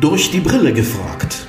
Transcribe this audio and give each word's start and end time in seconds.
Durch 0.00 0.30
die 0.30 0.40
Brille 0.40 0.72
gefragt. 0.72 1.46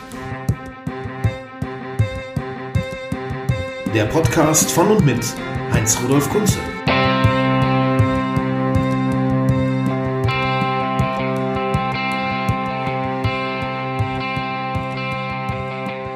Der 3.94 4.04
Podcast 4.08 4.70
von 4.72 4.92
und 4.92 5.06
mit 5.06 5.24
Heinz 5.72 5.98
Rudolf 6.04 6.30
Kunze. 6.30 6.58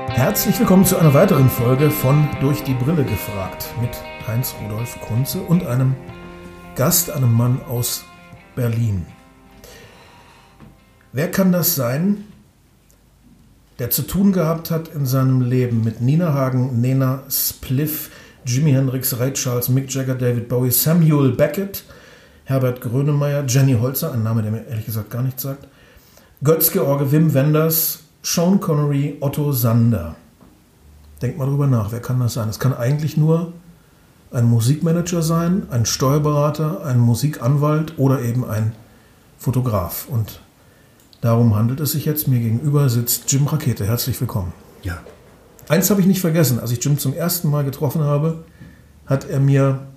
Herzlich 0.09 0.59
willkommen 0.59 0.83
zu 0.83 0.97
einer 0.97 1.13
weiteren 1.13 1.49
Folge 1.49 1.89
von 1.89 2.27
Durch 2.41 2.61
die 2.63 2.73
Brille 2.73 3.05
gefragt 3.05 3.73
mit 3.79 3.91
Heinz 4.27 4.54
Rudolf 4.61 4.99
Kunze 4.99 5.41
und 5.41 5.65
einem 5.65 5.95
Gast, 6.75 7.09
einem 7.11 7.31
Mann 7.31 7.61
aus 7.70 8.04
Berlin. 8.57 9.05
Wer 11.15 11.32
kann 11.32 11.54
das 11.54 11.75
sein, 11.75 12.25
der 13.79 13.89
zu 13.89 14.01
tun 14.01 14.33
gehabt 14.33 14.69
hat 14.69 14.89
in 14.89 15.05
seinem 15.05 15.39
Leben 15.39 15.82
mit 15.82 16.01
Nina 16.01 16.33
Hagen, 16.33 16.82
Nena 16.82 17.24
Spliff, 17.29 18.11
Jimi 18.46 18.74
Hendrix, 18.74 19.18
Ray 19.18 19.32
Charles, 19.32 19.69
Mick 19.69 19.89
Jagger, 19.89 20.15
David 20.15 20.50
Bowie, 20.50 20.71
Samuel 20.71 21.32
Beckett, 21.32 21.86
Herbert 22.43 22.82
Grönemeyer, 22.82 23.46
Jenny 23.47 23.78
Holzer, 23.79 24.11
ein 24.11 24.24
Name, 24.24 24.41
der 24.41 24.51
mir 24.51 24.68
ehrlich 24.68 24.88
gesagt 24.88 25.10
gar 25.10 25.21
nichts 25.21 25.43
sagt, 25.43 25.69
Götz-George, 26.43 27.10
Wim 27.14 27.33
Wenders, 27.33 28.00
Sean 28.21 28.60
Connery, 28.60 29.16
Otto 29.21 29.54
Sander. 29.54 30.18
Denkt 31.21 31.38
mal 31.38 31.46
drüber 31.46 31.68
nach, 31.68 31.93
wer 31.93 32.02
kann 32.02 32.19
das 32.19 32.33
sein? 32.33 32.50
Es 32.50 32.59
kann 32.59 32.73
eigentlich 32.73 33.16
nur 33.16 33.53
ein 34.31 34.44
Musikmanager 34.44 35.22
sein, 35.22 35.66
ein 35.69 35.86
Steuerberater, 35.86 36.83
ein 36.83 37.00
Musikanwalt 37.00 37.97
oder 37.97 38.22
eben 38.22 38.44
ein 38.44 38.73
Fotograf. 39.38 40.09
Und 40.09 40.41
Darum 41.25 41.56
handelt 41.56 41.80
es 41.80 41.94
sich 41.94 42.06
jetzt. 42.06 42.28
Mir 42.28 42.39
gegenüber 42.39 42.88
sitzt 42.88 43.31
Jim 43.31 43.47
Rakete. 43.47 43.83
Herzlich 43.83 44.22
willkommen. 44.22 44.53
Ja. 44.83 45.02
Eins 45.67 45.89
habe 45.89 45.99
ich 45.99 46.05
nicht 46.05 46.22
vergessen. 46.22 46.59
Als 46.59 46.72
ich 46.72 46.83
Jim 46.83 46.99
zum 46.99 47.16
ersten 47.16 47.49
Mal 47.49 47.63
getroffen 47.63 48.02
habe, 48.02 48.44
hat 49.08 49.27
er 49.27 49.39
mir 49.39 49.88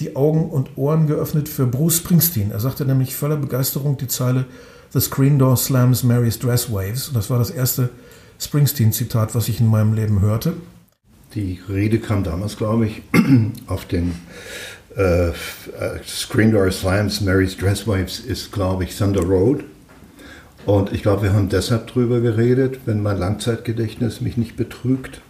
die 0.00 0.16
Augen 0.16 0.50
und 0.50 0.76
Ohren 0.76 1.06
geöffnet 1.06 1.48
für 1.48 1.68
Bruce 1.68 1.98
Springsteen. 1.98 2.50
Er 2.50 2.58
sagte 2.58 2.84
nämlich 2.84 3.14
voller 3.14 3.36
Begeisterung 3.36 3.98
die 3.98 4.08
Zeile 4.08 4.46
The 4.90 4.98
Screen 4.98 5.38
Door 5.38 5.58
Slams 5.58 6.02
Mary's 6.02 6.40
Dress 6.40 6.72
Waves. 6.72 7.06
Und 7.06 7.14
das 7.14 7.30
war 7.30 7.38
das 7.38 7.50
erste 7.50 7.90
Springsteen-Zitat, 8.40 9.36
was 9.36 9.46
ich 9.46 9.60
in 9.60 9.68
meinem 9.68 9.94
Leben 9.94 10.22
hörte. 10.22 10.54
Die 11.36 11.60
Rede 11.68 12.00
kam 12.00 12.24
damals, 12.24 12.56
glaube 12.56 12.86
ich, 12.88 13.02
auf 13.68 13.84
den 13.84 14.16
äh, 14.96 15.30
Screen 16.04 16.50
Door 16.50 16.72
Slams 16.72 17.20
Mary's 17.20 17.56
Dress 17.56 17.86
Waves 17.86 18.18
ist, 18.18 18.50
glaube 18.50 18.82
ich, 18.82 18.98
Thunder 18.98 19.22
Road. 19.22 19.62
Und 20.66 20.92
ich 20.92 21.02
glaube, 21.02 21.22
wir 21.22 21.32
haben 21.32 21.48
deshalb 21.48 21.88
drüber 21.88 22.20
geredet, 22.20 22.80
wenn 22.86 23.02
mein 23.02 23.18
Langzeitgedächtnis 23.18 24.20
mich 24.20 24.36
nicht 24.36 24.56
betrügt, 24.56 25.20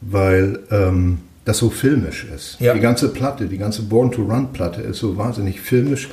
weil 0.00 0.60
ähm, 0.70 1.18
das 1.44 1.58
so 1.58 1.70
filmisch 1.70 2.26
ist. 2.34 2.60
Ja. 2.60 2.74
Die 2.74 2.80
ganze 2.80 3.08
Platte, 3.08 3.46
die 3.46 3.58
ganze 3.58 3.82
Born 3.82 4.12
to 4.12 4.22
Run 4.22 4.52
Platte 4.52 4.82
ist 4.82 4.98
so 4.98 5.16
wahnsinnig 5.16 5.60
filmisch, 5.60 6.08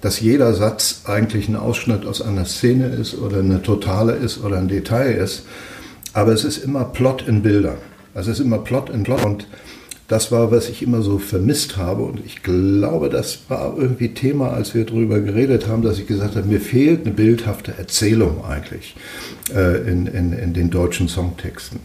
dass 0.00 0.20
jeder 0.20 0.54
Satz 0.54 1.02
eigentlich 1.06 1.48
ein 1.48 1.56
Ausschnitt 1.56 2.06
aus 2.06 2.22
einer 2.22 2.44
Szene 2.44 2.86
ist 2.86 3.16
oder 3.18 3.38
eine 3.38 3.62
totale 3.62 4.12
ist 4.12 4.42
oder 4.42 4.58
ein 4.58 4.68
Detail 4.68 5.12
ist. 5.12 5.44
Aber 6.12 6.32
es 6.32 6.44
ist 6.44 6.58
immer 6.58 6.84
Plot 6.84 7.26
in 7.26 7.42
Bildern. 7.42 7.78
Also 8.14 8.30
es 8.30 8.38
ist 8.38 8.44
immer 8.44 8.58
Plot 8.58 8.90
in 8.90 9.02
Plot. 9.02 9.24
Und 9.24 9.46
das 10.08 10.32
war, 10.32 10.50
was 10.50 10.70
ich 10.70 10.82
immer 10.82 11.02
so 11.02 11.18
vermisst 11.18 11.76
habe. 11.76 12.02
Und 12.02 12.24
ich 12.24 12.42
glaube, 12.42 13.10
das 13.10 13.40
war 13.48 13.76
irgendwie 13.76 14.14
Thema, 14.14 14.50
als 14.50 14.74
wir 14.74 14.84
darüber 14.84 15.20
geredet 15.20 15.68
haben, 15.68 15.82
dass 15.82 15.98
ich 15.98 16.06
gesagt 16.06 16.34
habe, 16.34 16.48
mir 16.48 16.60
fehlt 16.60 17.04
eine 17.04 17.14
bildhafte 17.14 17.74
Erzählung 17.76 18.42
eigentlich 18.44 18.96
äh, 19.54 19.88
in, 19.88 20.06
in, 20.06 20.32
in 20.32 20.54
den 20.54 20.70
deutschen 20.70 21.08
Songtexten. 21.08 21.80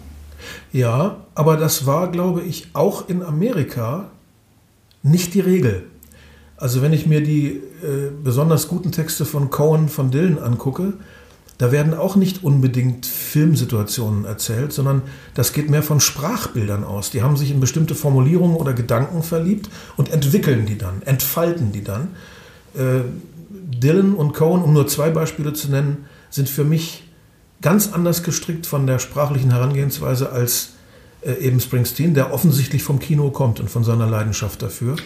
Ja, 0.71 1.17
aber 1.35 1.57
das 1.57 1.85
war, 1.85 2.11
glaube 2.11 2.41
ich, 2.41 2.67
auch 2.73 3.09
in 3.09 3.21
Amerika 3.21 4.09
nicht 5.03 5.33
die 5.33 5.41
Regel. 5.41 5.83
Also 6.55 6.81
wenn 6.81 6.93
ich 6.93 7.05
mir 7.05 7.21
die 7.21 7.47
äh, 7.83 8.09
besonders 8.23 8.69
guten 8.69 8.93
Texte 8.93 9.25
von 9.25 9.49
Cohen 9.49 9.89
von 9.89 10.11
Dylan 10.11 10.39
angucke, 10.39 10.93
da 11.63 11.71
werden 11.71 11.93
auch 11.93 12.17
nicht 12.17 12.43
unbedingt 12.43 13.05
Filmsituationen 13.05 14.25
erzählt, 14.25 14.73
sondern 14.73 15.01
das 15.33 15.53
geht 15.53 15.69
mehr 15.69 15.81
von 15.81 16.01
Sprachbildern 16.01 16.83
aus. 16.83 17.09
Die 17.09 17.21
haben 17.21 17.37
sich 17.37 17.51
in 17.51 17.61
bestimmte 17.61 17.95
Formulierungen 17.95 18.57
oder 18.57 18.73
Gedanken 18.73 19.23
verliebt 19.23 19.69
und 19.95 20.11
entwickeln 20.11 20.65
die 20.65 20.77
dann, 20.77 21.01
entfalten 21.03 21.71
die 21.71 21.81
dann. 21.81 22.09
Äh, 22.75 23.03
Dylan 23.79 24.13
und 24.13 24.33
Cohen, 24.33 24.61
um 24.61 24.73
nur 24.73 24.87
zwei 24.87 25.09
Beispiele 25.09 25.53
zu 25.53 25.71
nennen, 25.71 26.03
sind 26.29 26.49
für 26.49 26.65
mich 26.65 27.05
ganz 27.61 27.93
anders 27.93 28.23
gestrickt 28.23 28.67
von 28.67 28.85
der 28.85 28.99
sprachlichen 28.99 29.51
Herangehensweise 29.51 30.33
als 30.33 30.71
äh, 31.21 31.31
eben 31.35 31.61
Springsteen, 31.61 32.13
der 32.13 32.33
offensichtlich 32.33 32.83
vom 32.83 32.99
Kino 32.99 33.29
kommt 33.29 33.61
und 33.61 33.69
von 33.69 33.85
seiner 33.85 34.07
Leidenschaft 34.07 34.61
dafür. 34.61 34.97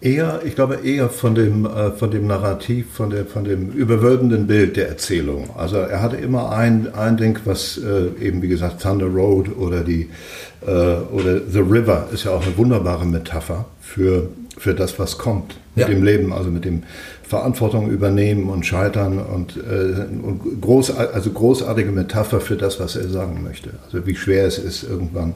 Eher, 0.00 0.42
ich 0.44 0.54
glaube 0.54 0.76
eher 0.84 1.08
von 1.08 1.34
dem, 1.34 1.66
äh, 1.66 1.90
von 1.90 2.12
dem 2.12 2.28
Narrativ, 2.28 2.86
von, 2.92 3.10
der, 3.10 3.26
von 3.26 3.42
dem 3.42 3.72
überwölbenden 3.72 4.46
Bild 4.46 4.76
der 4.76 4.88
Erzählung. 4.88 5.50
Also 5.56 5.76
er 5.78 6.00
hatte 6.00 6.16
immer 6.16 6.52
ein, 6.52 6.94
ein 6.94 7.16
Ding, 7.16 7.36
was 7.44 7.78
äh, 7.78 8.24
eben 8.24 8.40
wie 8.40 8.46
gesagt 8.46 8.80
Thunder 8.80 9.06
Road 9.06 9.56
oder 9.56 9.82
die 9.82 10.08
äh, 10.64 10.70
oder 10.70 11.40
The 11.50 11.58
River 11.58 12.06
ist 12.12 12.24
ja 12.24 12.30
auch 12.30 12.46
eine 12.46 12.56
wunderbare 12.56 13.06
Metapher 13.06 13.64
für, 13.80 14.28
für 14.56 14.72
das, 14.72 15.00
was 15.00 15.18
kommt 15.18 15.56
mit 15.74 15.88
ja. 15.88 15.92
dem 15.92 16.04
Leben, 16.04 16.32
also 16.32 16.48
mit 16.48 16.64
dem 16.64 16.84
Verantwortung 17.24 17.90
übernehmen 17.90 18.50
und 18.50 18.64
scheitern 18.64 19.18
und, 19.18 19.56
äh, 19.56 20.06
und 20.22 20.60
groß, 20.60 20.92
also 20.92 21.30
großartige 21.30 21.90
Metapher 21.90 22.40
für 22.40 22.56
das, 22.56 22.78
was 22.78 22.94
er 22.94 23.08
sagen 23.08 23.42
möchte. 23.42 23.70
Also 23.84 24.06
wie 24.06 24.14
schwer 24.14 24.46
es 24.46 24.58
ist, 24.58 24.84
irgendwann 24.84 25.34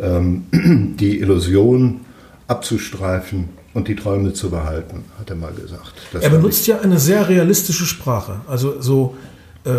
ähm, 0.00 0.44
die 1.00 1.18
Illusion 1.18 2.02
abzustreifen 2.46 3.57
und 3.74 3.88
die 3.88 3.96
Träume 3.96 4.32
zu 4.32 4.50
behalten, 4.50 5.04
hat 5.18 5.30
er 5.30 5.36
mal 5.36 5.52
gesagt. 5.52 5.92
Das 6.12 6.22
er 6.22 6.30
benutzt 6.30 6.66
ja 6.66 6.80
eine 6.80 6.98
sehr 6.98 7.28
realistische 7.28 7.86
Sprache, 7.86 8.40
also 8.46 8.80
so 8.80 9.16
äh, 9.64 9.70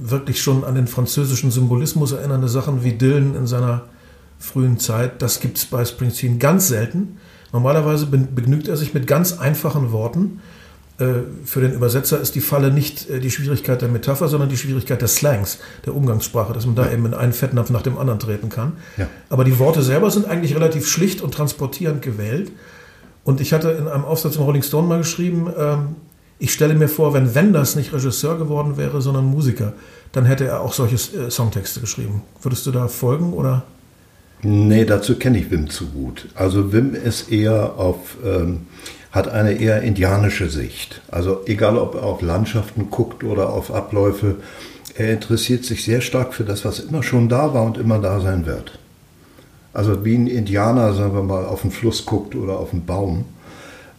wirklich 0.00 0.42
schon 0.42 0.64
an 0.64 0.74
den 0.74 0.86
französischen 0.86 1.50
Symbolismus 1.50 2.12
erinnernde 2.12 2.48
Sachen 2.48 2.84
wie 2.84 2.92
Dylan 2.92 3.34
in 3.34 3.46
seiner 3.46 3.82
frühen 4.38 4.78
Zeit. 4.78 5.22
Das 5.22 5.40
gibt 5.40 5.58
es 5.58 5.64
bei 5.64 5.84
Springsteen 5.84 6.38
ganz 6.38 6.68
selten. 6.68 7.18
Normalerweise 7.52 8.06
begnügt 8.06 8.68
er 8.68 8.76
sich 8.76 8.94
mit 8.94 9.06
ganz 9.06 9.38
einfachen 9.38 9.92
Worten. 9.92 10.40
Äh, 10.98 11.22
für 11.44 11.60
den 11.60 11.72
Übersetzer 11.72 12.20
ist 12.20 12.34
die 12.34 12.40
Falle 12.40 12.70
nicht 12.70 13.10
äh, 13.10 13.18
die 13.18 13.30
Schwierigkeit 13.30 13.82
der 13.82 13.88
Metapher, 13.88 14.28
sondern 14.28 14.48
die 14.48 14.56
Schwierigkeit 14.56 15.02
des 15.02 15.16
Slangs, 15.16 15.58
der 15.86 15.94
Umgangssprache, 15.94 16.52
dass 16.52 16.66
man 16.66 16.76
da 16.76 16.86
ja. 16.86 16.92
eben 16.92 17.06
in 17.06 17.14
einen 17.14 17.32
Fettnapf 17.32 17.70
nach 17.70 17.82
dem 17.82 17.98
anderen 17.98 18.20
treten 18.20 18.48
kann. 18.48 18.74
Ja. 18.96 19.08
Aber 19.28 19.44
die 19.44 19.58
Worte 19.58 19.82
selber 19.82 20.10
sind 20.10 20.26
eigentlich 20.26 20.54
relativ 20.54 20.86
schlicht 20.86 21.20
und 21.20 21.34
transportierend 21.34 22.02
gewählt. 22.02 22.52
Und 23.24 23.40
ich 23.40 23.52
hatte 23.52 23.70
in 23.70 23.88
einem 23.88 24.04
Aufsatz 24.04 24.36
im 24.36 24.42
Rolling 24.42 24.62
Stone 24.62 24.86
mal 24.86 24.98
geschrieben, 24.98 25.50
ähm, 25.58 25.96
ich 26.38 26.52
stelle 26.52 26.74
mir 26.74 26.88
vor, 26.88 27.14
wenn 27.14 27.34
Wenders 27.34 27.74
nicht 27.74 27.92
Regisseur 27.92 28.36
geworden 28.38 28.76
wäre, 28.76 29.00
sondern 29.00 29.24
Musiker, 29.24 29.72
dann 30.12 30.26
hätte 30.26 30.44
er 30.44 30.60
auch 30.60 30.72
solche 30.72 30.96
äh, 30.96 31.30
Songtexte 31.30 31.80
geschrieben. 31.80 32.22
Würdest 32.42 32.66
du 32.66 32.70
da 32.70 32.88
folgen 32.88 33.32
oder? 33.32 33.64
Nee, 34.42 34.84
dazu 34.84 35.16
kenne 35.16 35.38
ich 35.38 35.50
Wim 35.50 35.70
zu 35.70 35.86
gut. 35.86 36.28
Also 36.34 36.72
Wim 36.72 36.94
ist 36.94 37.32
eher 37.32 37.78
auf, 37.78 38.18
ähm, 38.22 38.66
hat 39.10 39.28
eine 39.28 39.52
eher 39.54 39.80
indianische 39.80 40.50
Sicht. 40.50 41.00
Also 41.10 41.40
egal, 41.46 41.78
ob 41.78 41.94
er 41.94 42.02
auf 42.02 42.20
Landschaften 42.20 42.90
guckt 42.90 43.24
oder 43.24 43.50
auf 43.50 43.72
Abläufe, 43.72 44.36
er 44.96 45.14
interessiert 45.14 45.64
sich 45.64 45.82
sehr 45.82 46.02
stark 46.02 46.34
für 46.34 46.44
das, 46.44 46.64
was 46.64 46.78
immer 46.78 47.02
schon 47.02 47.28
da 47.28 47.54
war 47.54 47.62
und 47.62 47.78
immer 47.78 47.98
da 47.98 48.20
sein 48.20 48.44
wird. 48.44 48.78
Also 49.74 50.04
wie 50.04 50.14
ein 50.14 50.28
Indianer, 50.28 50.94
sagen 50.94 51.14
wir 51.14 51.22
mal, 51.22 51.44
auf 51.44 51.62
den 51.62 51.72
Fluss 51.72 52.06
guckt 52.06 52.36
oder 52.36 52.58
auf 52.58 52.72
einen 52.72 52.86
Baum, 52.86 53.24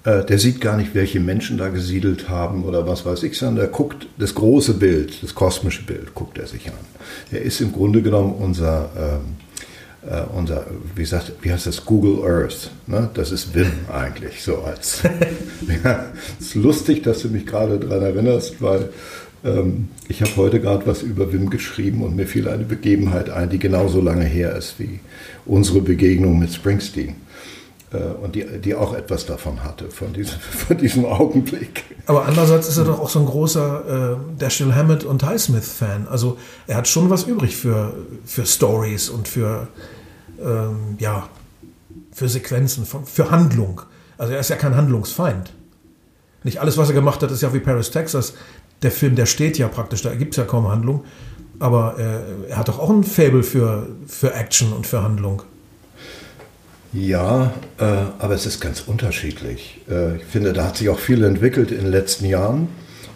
äh, 0.05 0.23
der 0.23 0.39
sieht 0.39 0.61
gar 0.61 0.77
nicht, 0.77 0.95
welche 0.95 1.19
Menschen 1.19 1.57
da 1.57 1.67
gesiedelt 1.67 2.29
haben 2.29 2.63
oder 2.63 2.87
was 2.87 3.05
weiß 3.05 3.23
ich, 3.23 3.37
sondern 3.37 3.57
der 3.57 3.67
guckt 3.67 4.07
das 4.17 4.33
große 4.33 4.75
Bild, 4.75 5.22
das 5.22 5.35
kosmische 5.35 5.83
Bild, 5.83 6.16
guckt 6.16 6.37
er 6.37 6.47
sich 6.47 6.67
an. 6.67 6.77
Er 7.29 7.41
ist 7.41 7.59
im 7.59 7.73
Grunde 7.73 8.01
genommen 8.01 8.35
unser, 8.39 8.89
ähm, 8.97 10.09
äh, 10.09 10.22
unser 10.33 10.66
wie, 10.95 11.05
sagt, 11.05 11.33
wie 11.41 11.51
heißt 11.51 11.67
das, 11.67 11.83
Google 11.83 12.23
Earth. 12.23 12.71
Ne? 12.87 13.09
Das 13.13 13.31
ist 13.31 13.53
Wim 13.53 13.71
eigentlich, 13.91 14.43
so 14.43 14.59
als. 14.59 15.01
ja, 15.83 16.05
es 16.39 16.47
ist 16.47 16.55
lustig, 16.55 17.03
dass 17.03 17.21
du 17.23 17.28
mich 17.28 17.45
gerade 17.45 17.79
daran 17.79 18.03
erinnerst, 18.03 18.61
weil 18.61 18.89
ähm, 19.45 19.89
ich 20.07 20.21
habe 20.21 20.35
heute 20.37 20.59
gerade 20.59 20.85
was 20.87 21.03
über 21.03 21.31
Wim 21.31 21.49
geschrieben 21.49 22.03
und 22.03 22.15
mir 22.15 22.27
fiel 22.27 22.49
eine 22.49 22.63
Begebenheit 22.63 23.29
ein, 23.29 23.49
die 23.49 23.59
genauso 23.59 24.01
lange 24.01 24.25
her 24.25 24.55
ist 24.55 24.79
wie 24.79 24.99
unsere 25.45 25.81
Begegnung 25.81 26.39
mit 26.39 26.51
Springsteen. 26.51 27.15
Äh, 27.91 27.97
und 28.21 28.35
die, 28.35 28.45
die 28.59 28.73
auch 28.73 28.95
etwas 28.95 29.25
davon 29.25 29.63
hatte, 29.63 29.89
von 29.91 30.13
diesem, 30.13 30.39
von 30.39 30.77
diesem 30.77 31.05
Augenblick. 31.05 31.83
Aber 32.07 32.25
andererseits 32.25 32.67
ist 32.67 32.77
er 32.77 32.85
doch 32.85 32.99
auch 32.99 33.09
so 33.09 33.19
ein 33.19 33.25
großer 33.25 34.17
äh, 34.17 34.39
Dashiell 34.39 34.73
Hammett 34.73 35.03
und 35.03 35.23
Highsmith-Fan. 35.23 36.07
Also 36.07 36.37
er 36.65 36.77
hat 36.77 36.87
schon 36.87 37.09
was 37.09 37.23
übrig 37.23 37.55
für, 37.55 37.93
für 38.25 38.45
Stories 38.45 39.09
und 39.09 39.27
für, 39.27 39.67
ähm, 40.43 40.97
ja, 40.97 41.29
für 42.11 42.29
Sequenzen, 42.29 42.85
für 42.85 43.29
Handlung. 43.29 43.81
Also 44.17 44.33
er 44.33 44.39
ist 44.39 44.49
ja 44.49 44.55
kein 44.55 44.75
Handlungsfeind. 44.75 45.53
Nicht 46.43 46.59
alles, 46.59 46.77
was 46.77 46.89
er 46.89 46.95
gemacht 46.95 47.21
hat, 47.23 47.31
ist 47.31 47.41
ja 47.41 47.53
wie 47.53 47.59
Paris, 47.59 47.91
Texas 47.91 48.33
der 48.81 48.91
Film, 48.91 49.16
der 49.16 49.25
steht 49.25 49.57
ja 49.57 49.67
praktisch, 49.67 50.01
da 50.01 50.13
gibt 50.16 50.33
es 50.33 50.37
ja 50.37 50.43
kaum 50.43 50.67
Handlung. 50.67 51.03
Aber 51.59 51.95
äh, 51.97 52.49
er 52.49 52.57
hat 52.57 52.67
doch 52.67 52.79
auch 52.79 52.89
ein 52.89 53.03
Faible 53.03 53.43
für, 53.43 53.87
für 54.07 54.33
Action 54.33 54.73
und 54.73 54.85
für 54.85 55.01
Handlung. 55.01 55.43
Ja, 56.91 57.53
äh, 57.77 57.83
aber 58.19 58.35
es 58.35 58.45
ist 58.45 58.61
ganz 58.61 58.81
unterschiedlich. 58.81 59.81
Äh, 59.89 60.17
ich 60.17 60.25
finde, 60.25 60.53
da 60.53 60.66
hat 60.66 60.77
sich 60.77 60.89
auch 60.89 60.99
viel 60.99 61.23
entwickelt 61.23 61.72
in 61.72 61.79
den 61.79 61.91
letzten 61.91 62.25
Jahren. 62.25 62.69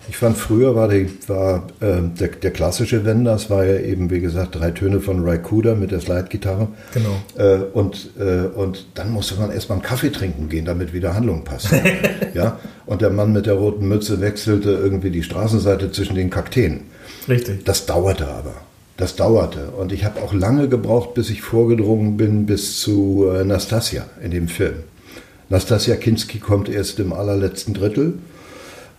Ich 0.10 0.18
fand, 0.18 0.38
früher 0.38 0.74
war, 0.74 0.88
die, 0.88 1.08
war 1.28 1.68
äh, 1.82 2.02
der, 2.20 2.30
der, 2.30 2.52
klassische 2.52 3.06
Wenders, 3.06 3.52
war 3.52 3.64
ja 3.64 3.80
eben, 3.80 4.10
wie 4.10 4.20
gesagt, 4.20 4.56
drei 4.56 4.72
Töne 4.72 5.02
von 5.02 5.24
Raikuda 5.24 5.76
mit 5.76 5.92
der 5.92 6.00
Slide-Gitarre. 6.00 6.68
Genau. 6.96 7.16
Äh, 7.38 7.60
und, 7.74 8.10
äh, 8.20 8.48
und 8.48 8.88
dann 8.96 9.12
musste 9.12 9.36
man 9.36 9.52
erstmal 9.52 9.78
einen 9.78 9.86
Kaffee 9.86 10.10
trinken 10.10 10.50
gehen, 10.50 10.66
damit 10.66 10.94
wieder 10.94 11.14
Handlung 11.14 11.44
passt. 11.44 11.70
ja? 12.34 12.60
Und 12.88 13.04
der 13.04 13.12
Mann 13.12 13.34
mit 13.34 13.46
der 13.46 13.54
roten 13.54 13.88
Mütze 13.88 14.20
wechselte 14.20 14.72
irgendwie 14.72 15.12
die 15.12 15.22
Straßenseite 15.22 15.92
zwischen 15.92 16.16
den 16.16 16.32
Kakteen. 16.32 16.86
Richtig. 17.28 17.64
Das 17.66 17.86
dauerte 17.86 18.28
aber. 18.28 18.56
Das 18.98 19.16
dauerte. 19.16 19.70
Und 19.78 19.92
ich 19.92 20.06
habe 20.06 20.22
auch 20.22 20.34
lange 20.34 20.68
gebraucht, 20.70 21.14
bis 21.14 21.30
ich 21.30 21.44
vorgedrungen 21.44 22.18
bin 22.18 22.48
bis 22.48 22.82
zu 22.82 23.28
äh, 23.32 23.46
Nastasia 23.46 24.06
in 24.24 24.32
dem 24.32 24.48
Film. 24.48 24.84
Nastasia 25.50 25.96
Kinski 25.96 26.40
kommt 26.40 26.68
erst 26.68 27.00
im 27.00 27.14
allerletzten 27.14 27.76
Drittel. 27.76 28.16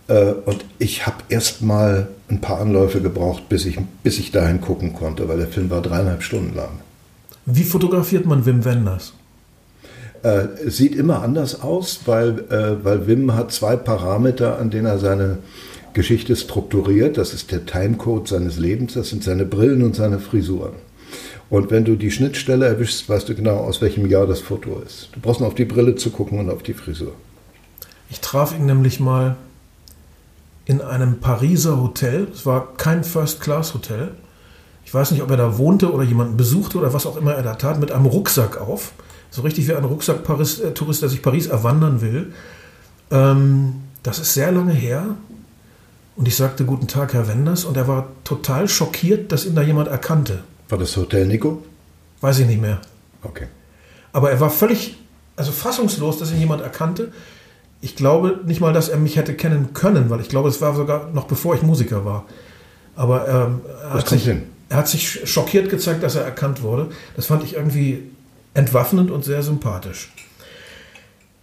Äh, 0.07 0.33
und 0.45 0.65
ich 0.79 1.05
habe 1.05 1.17
erst 1.29 1.61
mal 1.61 2.07
ein 2.29 2.41
paar 2.41 2.59
Anläufe 2.59 3.01
gebraucht, 3.01 3.49
bis 3.49 3.65
ich, 3.65 3.79
bis 4.03 4.19
ich 4.19 4.31
dahin 4.31 4.61
gucken 4.61 4.93
konnte, 4.93 5.27
weil 5.27 5.37
der 5.37 5.47
Film 5.47 5.69
war 5.69 5.81
dreieinhalb 5.81 6.23
Stunden 6.23 6.55
lang. 6.55 6.79
Wie 7.45 7.63
fotografiert 7.63 8.25
man 8.25 8.45
Wim 8.45 8.63
Wenders? 8.63 9.13
Äh, 10.23 10.47
es 10.65 10.77
sieht 10.77 10.95
immer 10.95 11.21
anders 11.21 11.61
aus, 11.61 12.01
weil, 12.05 12.39
äh, 12.49 12.83
weil 12.83 13.07
Wim 13.07 13.33
hat 13.33 13.51
zwei 13.51 13.75
Parameter, 13.75 14.59
an 14.59 14.69
denen 14.69 14.85
er 14.85 14.99
seine 14.99 15.39
Geschichte 15.93 16.35
strukturiert. 16.35 17.17
Das 17.17 17.33
ist 17.33 17.51
der 17.51 17.65
Timecode 17.65 18.27
seines 18.27 18.57
Lebens, 18.57 18.93
das 18.93 19.09
sind 19.09 19.23
seine 19.23 19.45
Brillen 19.45 19.83
und 19.83 19.95
seine 19.95 20.19
Frisuren. 20.19 20.73
Und 21.49 21.69
wenn 21.69 21.83
du 21.83 21.95
die 21.95 22.11
Schnittstelle 22.11 22.65
erwischst, 22.65 23.09
weißt 23.09 23.27
du 23.27 23.35
genau, 23.35 23.57
aus 23.57 23.81
welchem 23.81 24.07
Jahr 24.09 24.25
das 24.25 24.39
Foto 24.39 24.81
ist. 24.85 25.09
Du 25.11 25.19
brauchst 25.19 25.41
nur 25.41 25.49
auf 25.49 25.55
die 25.55 25.65
Brille 25.65 25.95
zu 25.95 26.09
gucken 26.09 26.39
und 26.39 26.49
auf 26.49 26.63
die 26.63 26.73
Frisur. 26.73 27.13
Ich 28.09 28.21
traf 28.21 28.55
ihn 28.57 28.65
nämlich 28.65 29.01
mal 29.01 29.35
in 30.71 30.79
einem 30.81 31.19
Pariser 31.19 31.81
Hotel. 31.81 32.29
Es 32.33 32.45
war 32.45 32.75
kein 32.77 33.03
First-Class-Hotel. 33.03 34.11
Ich 34.85 34.93
weiß 34.93 35.11
nicht, 35.11 35.21
ob 35.21 35.29
er 35.29 35.35
da 35.35 35.57
wohnte 35.57 35.91
oder 35.91 36.03
jemanden 36.03 36.37
besuchte 36.37 36.77
oder 36.77 36.93
was 36.93 37.05
auch 37.05 37.17
immer 37.17 37.33
er 37.33 37.43
da 37.43 37.55
tat, 37.55 37.77
mit 37.81 37.91
einem 37.91 38.05
Rucksack 38.05 38.59
auf. 38.59 38.93
So 39.31 39.41
richtig 39.41 39.67
wie 39.67 39.73
ein 39.73 39.83
Rucksack-Tourist, 39.83 41.01
der 41.01 41.09
sich 41.09 41.21
Paris 41.21 41.47
erwandern 41.47 41.99
will. 41.99 42.31
Ähm, 43.11 43.81
das 44.01 44.19
ist 44.19 44.33
sehr 44.33 44.53
lange 44.53 44.71
her. 44.71 45.15
Und 46.15 46.29
ich 46.29 46.37
sagte, 46.37 46.63
guten 46.63 46.87
Tag, 46.87 47.13
Herr 47.13 47.27
Wenders. 47.27 47.65
Und 47.65 47.75
er 47.75 47.89
war 47.89 48.07
total 48.23 48.69
schockiert, 48.69 49.33
dass 49.33 49.45
ihn 49.45 49.55
da 49.55 49.61
jemand 49.61 49.89
erkannte. 49.89 50.39
War 50.69 50.77
das 50.77 50.95
Hotel 50.95 51.27
Nico? 51.27 51.63
Weiß 52.21 52.39
ich 52.39 52.47
nicht 52.47 52.61
mehr. 52.61 52.79
Okay. 53.23 53.47
Aber 54.13 54.31
er 54.31 54.39
war 54.39 54.49
völlig, 54.49 54.97
also 55.35 55.51
fassungslos, 55.51 56.17
dass 56.17 56.31
ihn 56.31 56.39
jemand 56.39 56.61
erkannte. 56.61 57.11
Ich 57.81 57.95
glaube 57.95 58.39
nicht 58.45 58.61
mal, 58.61 58.73
dass 58.73 58.89
er 58.89 58.97
mich 58.97 59.15
hätte 59.15 59.33
kennen 59.33 59.73
können, 59.73 60.09
weil 60.09 60.21
ich 60.21 60.29
glaube, 60.29 60.49
es 60.49 60.61
war 60.61 60.75
sogar 60.75 61.09
noch 61.13 61.25
bevor 61.25 61.55
ich 61.55 61.63
Musiker 61.63 62.05
war. 62.05 62.25
Aber 62.95 63.27
ähm, 63.27 63.61
er, 63.83 63.93
hat 63.93 64.07
sich, 64.07 64.27
er 64.27 64.77
hat 64.77 64.87
sich 64.87 65.21
schockiert 65.29 65.69
gezeigt, 65.69 66.03
dass 66.03 66.15
er 66.15 66.23
erkannt 66.23 66.61
wurde. 66.61 66.87
Das 67.15 67.25
fand 67.25 67.43
ich 67.43 67.55
irgendwie 67.55 68.03
entwaffnend 68.53 69.11
und 69.11 69.23
sehr 69.23 69.41
sympathisch. 69.41 70.11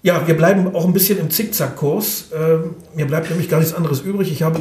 Ja, 0.02 0.26
wir 0.26 0.36
bleiben 0.36 0.74
auch 0.74 0.84
ein 0.84 0.92
bisschen 0.92 1.18
im 1.18 1.30
Zickzackkurs. 1.30 2.26
Ähm, 2.36 2.76
mir 2.94 3.06
bleibt 3.06 3.30
nämlich 3.30 3.48
gar 3.48 3.58
nichts 3.58 3.74
anderes 3.74 4.00
übrig. 4.00 4.30
Ich 4.30 4.42
habe 4.42 4.60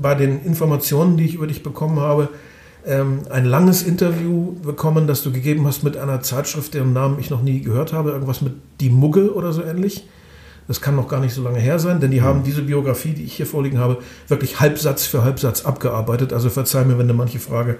bei 0.00 0.14
den 0.14 0.44
Informationen, 0.44 1.16
die 1.16 1.24
ich 1.24 1.34
über 1.34 1.48
dich 1.48 1.62
bekommen 1.62 1.98
habe, 1.98 2.28
ähm, 2.86 3.22
ein 3.28 3.44
langes 3.44 3.82
Interview 3.82 4.54
bekommen, 4.62 5.08
das 5.08 5.22
du 5.22 5.32
gegeben 5.32 5.66
hast 5.66 5.82
mit 5.82 5.96
einer 5.96 6.20
Zeitschrift, 6.20 6.74
deren 6.74 6.92
Namen 6.92 7.18
ich 7.18 7.28
noch 7.28 7.42
nie 7.42 7.60
gehört 7.60 7.92
habe. 7.92 8.10
Irgendwas 8.10 8.40
mit 8.40 8.54
Die 8.80 8.90
Mugge 8.90 9.34
oder 9.34 9.52
so 9.52 9.62
ähnlich. 9.62 10.06
Das 10.68 10.82
kann 10.82 10.94
noch 10.94 11.08
gar 11.08 11.20
nicht 11.20 11.32
so 11.32 11.42
lange 11.42 11.58
her 11.58 11.78
sein, 11.78 11.98
denn 11.98 12.10
die 12.10 12.20
haben 12.20 12.44
diese 12.44 12.62
Biografie, 12.62 13.12
die 13.12 13.24
ich 13.24 13.34
hier 13.34 13.46
vorliegen 13.46 13.78
habe, 13.78 13.98
wirklich 14.28 14.60
Halbsatz 14.60 15.06
für 15.06 15.24
Halbsatz 15.24 15.64
abgearbeitet. 15.64 16.34
Also 16.34 16.50
verzeih 16.50 16.84
mir, 16.84 16.98
wenn 16.98 17.08
du 17.08 17.14
manche 17.14 17.38
Frage 17.38 17.78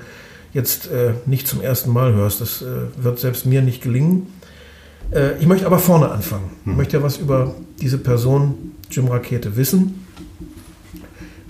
jetzt 0.55 0.91
äh, 0.91 1.13
nicht 1.27 1.47
zum 1.47 1.61
ersten 1.61 1.93
Mal 1.93 2.15
hörst. 2.15 2.41
Das 2.41 2.63
äh, 2.63 2.67
wird 2.97 3.19
selbst 3.19 3.45
mir 3.45 3.61
nicht 3.61 3.83
gelingen. 3.83 4.33
Äh, 5.13 5.39
ich 5.39 5.47
möchte 5.47 5.67
aber 5.67 5.79
vorne 5.79 6.11
anfangen. 6.11 6.51
Ich 6.65 6.75
möchte 6.75 6.97
ja 6.97 7.03
was 7.03 7.19
über 7.19 7.55
diese 7.81 7.99
Person, 7.99 8.73
Jim 8.91 9.09
Rakete, 9.09 9.57
wissen. 9.57 10.07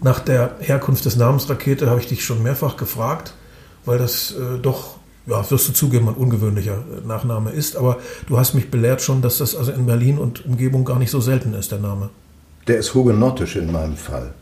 Nach 0.02 0.20
der 0.20 0.56
Herkunft 0.61 1.05
des 1.05 1.17
Namens 1.17 1.49
Rakete 1.49 1.88
habe 1.88 2.00
ich 2.00 2.06
dich 2.06 2.25
schon 2.25 2.43
mehrfach 2.43 2.76
gefragt, 2.76 3.35
weil 3.85 3.99
das 3.99 4.32
äh, 4.32 4.58
doch 4.61 4.98
ja, 5.29 5.51
wirst 5.51 5.69
du 5.69 5.73
zugeben, 5.73 6.09
ein 6.09 6.15
ungewöhnlicher 6.15 6.83
Nachname 7.07 7.51
ist. 7.51 7.77
Aber 7.77 7.99
du 8.27 8.39
hast 8.39 8.55
mich 8.55 8.71
belehrt 8.71 9.03
schon, 9.03 9.23
dass 9.23 9.39
das 9.39 9.55
also 9.55 9.73
in 9.73 9.87
Berlin 9.87 10.19
und 10.19 10.45
Umgebung 10.47 10.85
gar 10.85 10.99
nicht 10.99 11.11
so 11.11 11.21
selten 11.21 11.55
ist, 11.55 11.71
der 11.71 11.79
Name. 11.79 12.11
Der 12.67 12.79
ist 12.79 12.95
hugenottisch 12.95 13.57
in 13.57 13.71
meinem 13.71 13.97
Fall. 13.97 14.33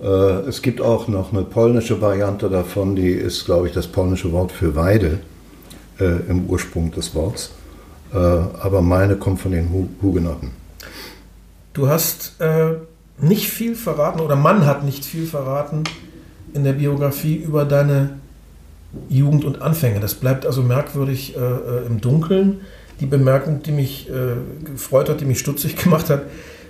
Äh, 0.00 0.06
es 0.48 0.62
gibt 0.62 0.80
auch 0.80 1.08
noch 1.08 1.32
eine 1.32 1.42
polnische 1.42 2.00
Variante 2.00 2.48
davon, 2.48 2.96
die 2.96 3.10
ist, 3.10 3.44
glaube 3.44 3.66
ich, 3.66 3.74
das 3.74 3.86
polnische 3.88 4.32
Wort 4.32 4.52
für 4.52 4.74
Weide 4.76 5.18
äh, 5.98 6.04
im 6.28 6.46
Ursprung 6.46 6.90
des 6.92 7.14
Wortes. 7.14 7.50
Äh, 8.12 8.16
aber 8.16 8.82
meine 8.82 9.16
kommt 9.16 9.40
von 9.40 9.52
den 9.52 9.88
Hugenotten. 10.02 10.52
Du 11.72 11.88
hast 11.88 12.40
äh, 12.40 12.74
nicht 13.18 13.48
viel 13.48 13.74
verraten, 13.74 14.20
oder 14.20 14.36
man 14.36 14.66
hat 14.66 14.84
nicht 14.84 15.04
viel 15.04 15.26
verraten 15.26 15.84
in 16.54 16.64
der 16.64 16.72
Biografie 16.72 17.36
über 17.36 17.64
deine 17.64 18.19
Jugend 19.08 19.44
und 19.44 19.62
Anfänge. 19.62 20.00
Das 20.00 20.14
bleibt 20.14 20.46
also 20.46 20.62
merkwürdig 20.62 21.36
äh, 21.36 21.40
äh, 21.40 21.86
im 21.86 22.00
Dunkeln. 22.00 22.60
Die 23.00 23.06
Bemerkung, 23.06 23.62
die 23.62 23.72
mich 23.72 24.08
äh, 24.10 24.34
gefreut 24.64 25.08
hat, 25.08 25.20
die 25.20 25.24
mich 25.24 25.38
stutzig 25.38 25.76
gemacht 25.82 26.10
hat, 26.10 26.22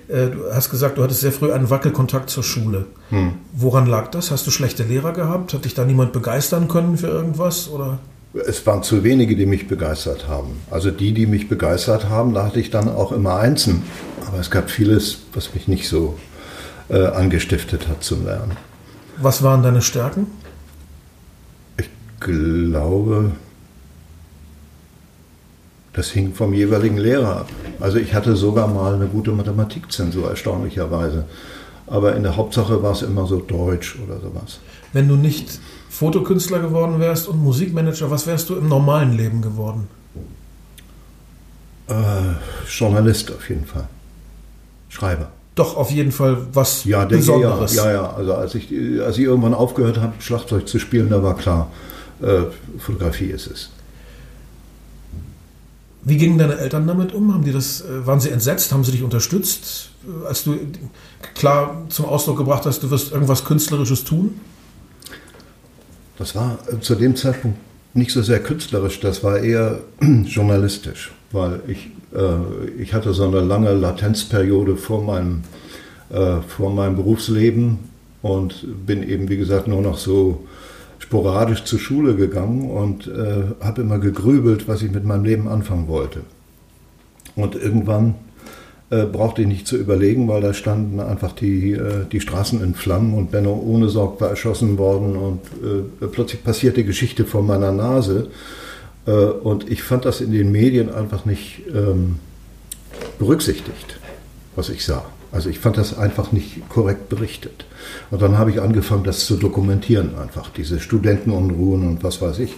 äh, 0.09 0.29
du 0.29 0.53
hast 0.53 0.71
gesagt, 0.71 0.99
du 0.99 1.03
hattest 1.03 1.21
sehr 1.21 1.33
früh 1.33 1.53
einen 1.53 1.71
Wackelkontakt 1.71 2.31
zur 2.31 2.43
Schule. 2.43 2.87
Hm. 3.11 3.33
Woran 3.53 3.87
lag 3.87 4.09
das? 4.09 4.31
Hast 4.31 4.47
du 4.47 4.51
schlechte 4.51 4.83
Lehrer 4.83 5.13
gehabt? 5.13 5.55
Hat 5.55 5.65
dich 5.65 5.75
da 5.75 5.85
niemand 5.85 6.13
begeistern 6.13 6.69
können 6.69 6.97
für 6.99 7.09
irgendwas? 7.09 7.69
Oder? 7.71 7.99
Es 8.47 8.65
waren 8.67 8.83
zu 8.83 9.03
wenige, 9.03 9.35
die 9.35 9.47
mich 9.47 9.67
begeistert 9.67 10.29
haben. 10.29 10.61
Also 10.71 10.91
die, 10.91 11.13
die 11.13 11.27
mich 11.27 11.49
begeistert 11.49 12.09
haben, 12.09 12.35
da 12.35 12.45
hatte 12.45 12.61
ich 12.61 12.71
dann 12.71 12.89
auch 12.89 13.13
immer 13.13 13.37
Einsen. 13.37 13.83
Aber 14.27 14.39
es 14.39 14.51
gab 14.51 14.71
vieles, 14.71 15.19
was 15.33 15.55
mich 15.55 15.67
nicht 15.67 15.89
so 15.89 16.17
äh, 16.89 17.07
angestiftet 17.07 17.89
hat 17.89 18.05
zum 18.05 18.27
Lernen. 18.27 18.57
Was 19.17 19.43
waren 19.43 19.63
deine 19.63 19.83
Stärken? 19.83 20.29
Glaube, 22.21 23.33
das 25.93 26.11
hing 26.11 26.35
vom 26.35 26.55
jeweiligen 26.55 26.99
Lehrer 26.99 27.41
ab. 27.41 27.49
Also 27.81 27.99
ich 27.99 28.15
hatte 28.15 28.37
sogar 28.37 28.69
mal 28.69 28.95
eine 28.95 29.07
gute 29.07 29.33
Mathematikzensur, 29.33 30.31
erstaunlicherweise. 30.31 31.25
Aber 31.87 32.15
in 32.15 32.23
der 32.23 32.37
Hauptsache 32.37 32.83
war 32.83 32.93
es 32.93 33.03
immer 33.03 33.27
so 33.27 33.41
Deutsch 33.41 33.99
oder 34.07 34.21
sowas. 34.21 34.61
Wenn 34.93 35.09
du 35.09 35.17
nicht 35.17 35.59
Fotokünstler 35.89 36.61
geworden 36.61 37.01
wärst 37.01 37.27
und 37.27 37.43
Musikmanager, 37.43 38.11
was 38.11 38.27
wärst 38.27 38.49
du 38.49 38.57
im 38.57 38.69
normalen 38.69 39.17
Leben 39.17 39.43
geworden? 39.43 39.89
Äh, 41.89 41.95
Journalist 42.69 43.33
auf 43.33 43.49
jeden 43.49 43.67
Fall. 43.67 43.89
Schreiber. 44.89 45.31
Doch, 45.57 45.77
auf 45.77 45.91
jeden 45.91 46.13
Fall 46.13 46.47
was 46.53 46.85
ja, 46.85 47.05
Besonderes. 47.05 47.75
Ja, 47.75 47.87
ja, 47.87 47.93
ja. 47.93 48.13
Also 48.13 48.35
als 48.35 48.55
ich, 48.55 48.69
als 49.05 49.19
ich 49.19 49.25
irgendwann 49.25 49.55
aufgehört 49.55 49.99
habe, 50.01 50.13
Schlagzeug 50.21 50.69
zu 50.69 50.79
spielen, 50.79 51.11
da 51.11 51.23
war 51.23 51.37
klar, 51.37 51.69
äh, 52.23 52.45
Fotografie 52.79 53.27
ist 53.27 53.47
es. 53.47 53.71
Wie 56.03 56.17
gingen 56.17 56.39
deine 56.39 56.57
Eltern 56.57 56.87
damit 56.87 57.13
um? 57.13 57.35
Haben 57.35 57.45
die 57.45 57.53
das, 57.53 57.83
äh, 57.83 58.07
waren 58.07 58.21
sie 58.21 58.31
entsetzt? 58.31 58.73
Haben 58.73 58.85
sie 58.85 58.93
dich 58.93 59.03
unterstützt, 59.03 59.91
äh, 60.05 60.27
als 60.27 60.45
du 60.45 60.59
klar 61.35 61.85
zum 61.89 62.07
Ausdruck 62.07 62.39
gebracht 62.39 62.65
hast, 62.65 62.83
du 62.83 62.91
wirst 62.91 63.13
irgendwas 63.13 63.45
Künstlerisches 63.45 64.05
tun? 64.05 64.41
Das 66.19 66.35
war 66.35 66.59
zu 66.81 66.95
dem 66.95 67.17
Zeitpunkt 67.17 67.59
nicht 67.95 68.13
so 68.13 68.23
sehr 68.23 68.41
künstlerisch, 68.41 69.01
das 69.01 69.25
war 69.25 69.39
eher 69.39 69.81
journalistisch, 70.25 71.13
weil 71.33 71.61
ich, 71.67 71.91
äh, 72.15 72.83
ich 72.83 72.95
hatte 72.95 73.13
so 73.13 73.25
eine 73.25 73.41
lange 73.41 73.73
Latenzperiode 73.73 74.77
vor 74.77 75.03
meinem, 75.03 75.43
äh, 76.11 76.41
vor 76.47 76.73
meinem 76.73 76.97
Berufsleben 76.97 77.79
und 78.23 78.87
bin 78.87 79.03
eben, 79.03 79.29
wie 79.29 79.37
gesagt, 79.37 79.67
nur 79.67 79.83
noch 79.83 79.99
so 79.99 80.47
sporadisch 81.01 81.65
zur 81.65 81.81
Schule 81.81 82.15
gegangen 82.15 82.71
und 82.71 83.09
äh, 83.09 83.65
habe 83.65 83.83
immer 83.83 83.99
gegrübelt, 83.99 84.69
was 84.69 84.83
ich 84.83 84.93
mit 84.93 85.05
meinem 85.05 85.25
Leben 85.25 85.49
anfangen 85.49 85.89
wollte. 85.89 86.21
Und 87.35 87.57
irgendwann 87.57 88.15
äh, 88.91 89.07
brauchte 89.07 89.43
ich 89.43 89.49
nicht 89.49 89.67
zu 89.67 89.77
überlegen, 89.77 90.29
weil 90.29 90.43
da 90.43 90.53
standen 90.53 91.01
einfach 91.01 91.33
die, 91.33 91.73
äh, 91.73 92.05
die 92.13 92.21
Straßen 92.21 92.63
in 92.63 92.75
Flammen 92.75 93.15
und 93.15 93.31
Benno 93.31 93.55
ohne 93.55 93.89
Sorg 93.89 94.21
war 94.21 94.29
erschossen 94.29 94.79
worden 94.79 95.17
und 95.17 95.41
äh, 95.65 96.07
plötzlich 96.07 96.45
passierte 96.45 96.85
Geschichte 96.85 97.25
vor 97.25 97.43
meiner 97.43 97.73
Nase. 97.73 98.29
Äh, 99.07 99.13
und 99.13 99.71
ich 99.71 99.83
fand 99.83 100.05
das 100.05 100.21
in 100.21 100.33
den 100.33 100.53
Medien 100.53 100.93
einfach 100.93 101.25
nicht 101.25 101.63
ähm, 101.75 102.17
berücksichtigt, 103.19 103.99
was 104.55 104.69
ich 104.69 104.85
sah. 104.85 105.05
Also 105.33 105.49
ich 105.49 105.61
fand 105.61 105.77
das 105.77 105.97
einfach 105.97 106.33
nicht 106.33 106.69
korrekt 106.69 107.09
berichtet. 107.09 107.65
Und 108.11 108.21
dann 108.21 108.37
habe 108.37 108.51
ich 108.51 108.61
angefangen, 108.61 109.05
das 109.05 109.27
zu 109.27 109.37
dokumentieren 109.37 110.17
einfach, 110.19 110.51
diese 110.51 110.81
Studentenunruhen 110.81 111.87
und 111.87 112.03
was 112.03 112.21
weiß 112.21 112.41
ich. 112.41 112.55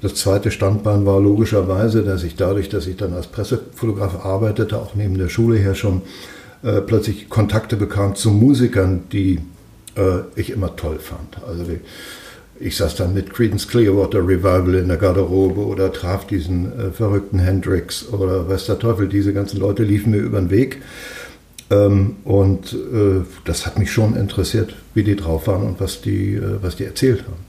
Das 0.00 0.14
zweite 0.14 0.50
Standbein 0.50 1.06
war 1.06 1.20
logischerweise, 1.20 2.02
dass 2.02 2.24
ich 2.24 2.36
dadurch, 2.36 2.68
dass 2.68 2.86
ich 2.86 2.96
dann 2.96 3.12
als 3.12 3.26
Pressefotograf 3.26 4.24
arbeitete, 4.24 4.78
auch 4.78 4.94
neben 4.94 5.18
der 5.18 5.28
Schule 5.28 5.56
her 5.56 5.74
schon 5.74 6.02
äh, 6.62 6.80
plötzlich 6.80 7.28
Kontakte 7.28 7.76
bekam 7.76 8.14
zu 8.14 8.30
Musikern, 8.30 9.04
die 9.12 9.40
äh, 9.96 10.20
ich 10.34 10.50
immer 10.50 10.76
toll 10.76 10.98
fand. 10.98 11.38
Also 11.46 11.68
wie, 11.68 11.80
ich 12.60 12.76
saß 12.76 12.96
dann 12.96 13.14
mit 13.14 13.32
Creedence 13.32 13.66
Clearwater 13.68 14.20
Revival 14.20 14.76
in 14.76 14.88
der 14.88 14.96
Garderobe 14.96 15.60
oder 15.60 15.92
traf 15.92 16.26
diesen 16.26 16.72
äh, 16.78 16.90
verrückten 16.90 17.38
Hendrix 17.38 18.08
oder 18.08 18.48
weiß 18.48 18.66
der 18.66 18.78
Teufel, 18.78 19.08
diese 19.08 19.32
ganzen 19.32 19.58
Leute 19.58 19.82
liefen 19.82 20.12
mir 20.12 20.18
über 20.18 20.38
den 20.38 20.50
Weg. 20.50 20.80
Ähm, 21.70 22.16
und 22.24 22.72
äh, 22.72 23.22
das 23.44 23.66
hat 23.66 23.78
mich 23.78 23.90
schon 23.90 24.16
interessiert, 24.16 24.76
wie 24.92 25.02
die 25.02 25.16
drauf 25.16 25.46
waren 25.46 25.62
und 25.62 25.80
was 25.80 26.00
die, 26.00 26.34
äh, 26.34 26.58
was 26.62 26.76
die 26.76 26.84
erzählt 26.84 27.24
haben. 27.24 27.44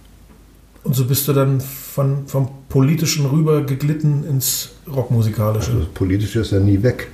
Und 0.84 0.96
so 0.96 1.06
bist 1.06 1.28
du 1.28 1.34
dann 1.34 1.60
von, 1.62 2.28
vom 2.28 2.50
Politischen 2.70 3.26
rüber 3.26 3.64
geglitten 3.64 4.24
ins 4.24 4.70
Rockmusikalische. 4.88 5.72
Also 5.72 5.80
das 5.80 5.94
Politische 5.94 6.40
ist 6.40 6.52
ja 6.52 6.60
nie 6.60 6.82
weg. 6.84 7.10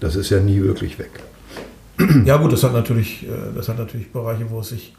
Das 0.00 0.16
ist 0.16 0.30
ja 0.30 0.40
nie 0.40 0.60
wirklich 0.60 0.98
weg. 0.98 1.10
Ja 2.24 2.36
gut, 2.36 2.52
das 2.52 2.62
hat 2.62 2.72
natürlich, 2.72 3.24
äh, 3.24 3.54
das 3.54 3.68
hat 3.68 3.78
natürlich 3.78 4.12
Bereiche, 4.12 4.50
wo 4.50 4.60
es 4.60 4.68
sich 4.68 4.94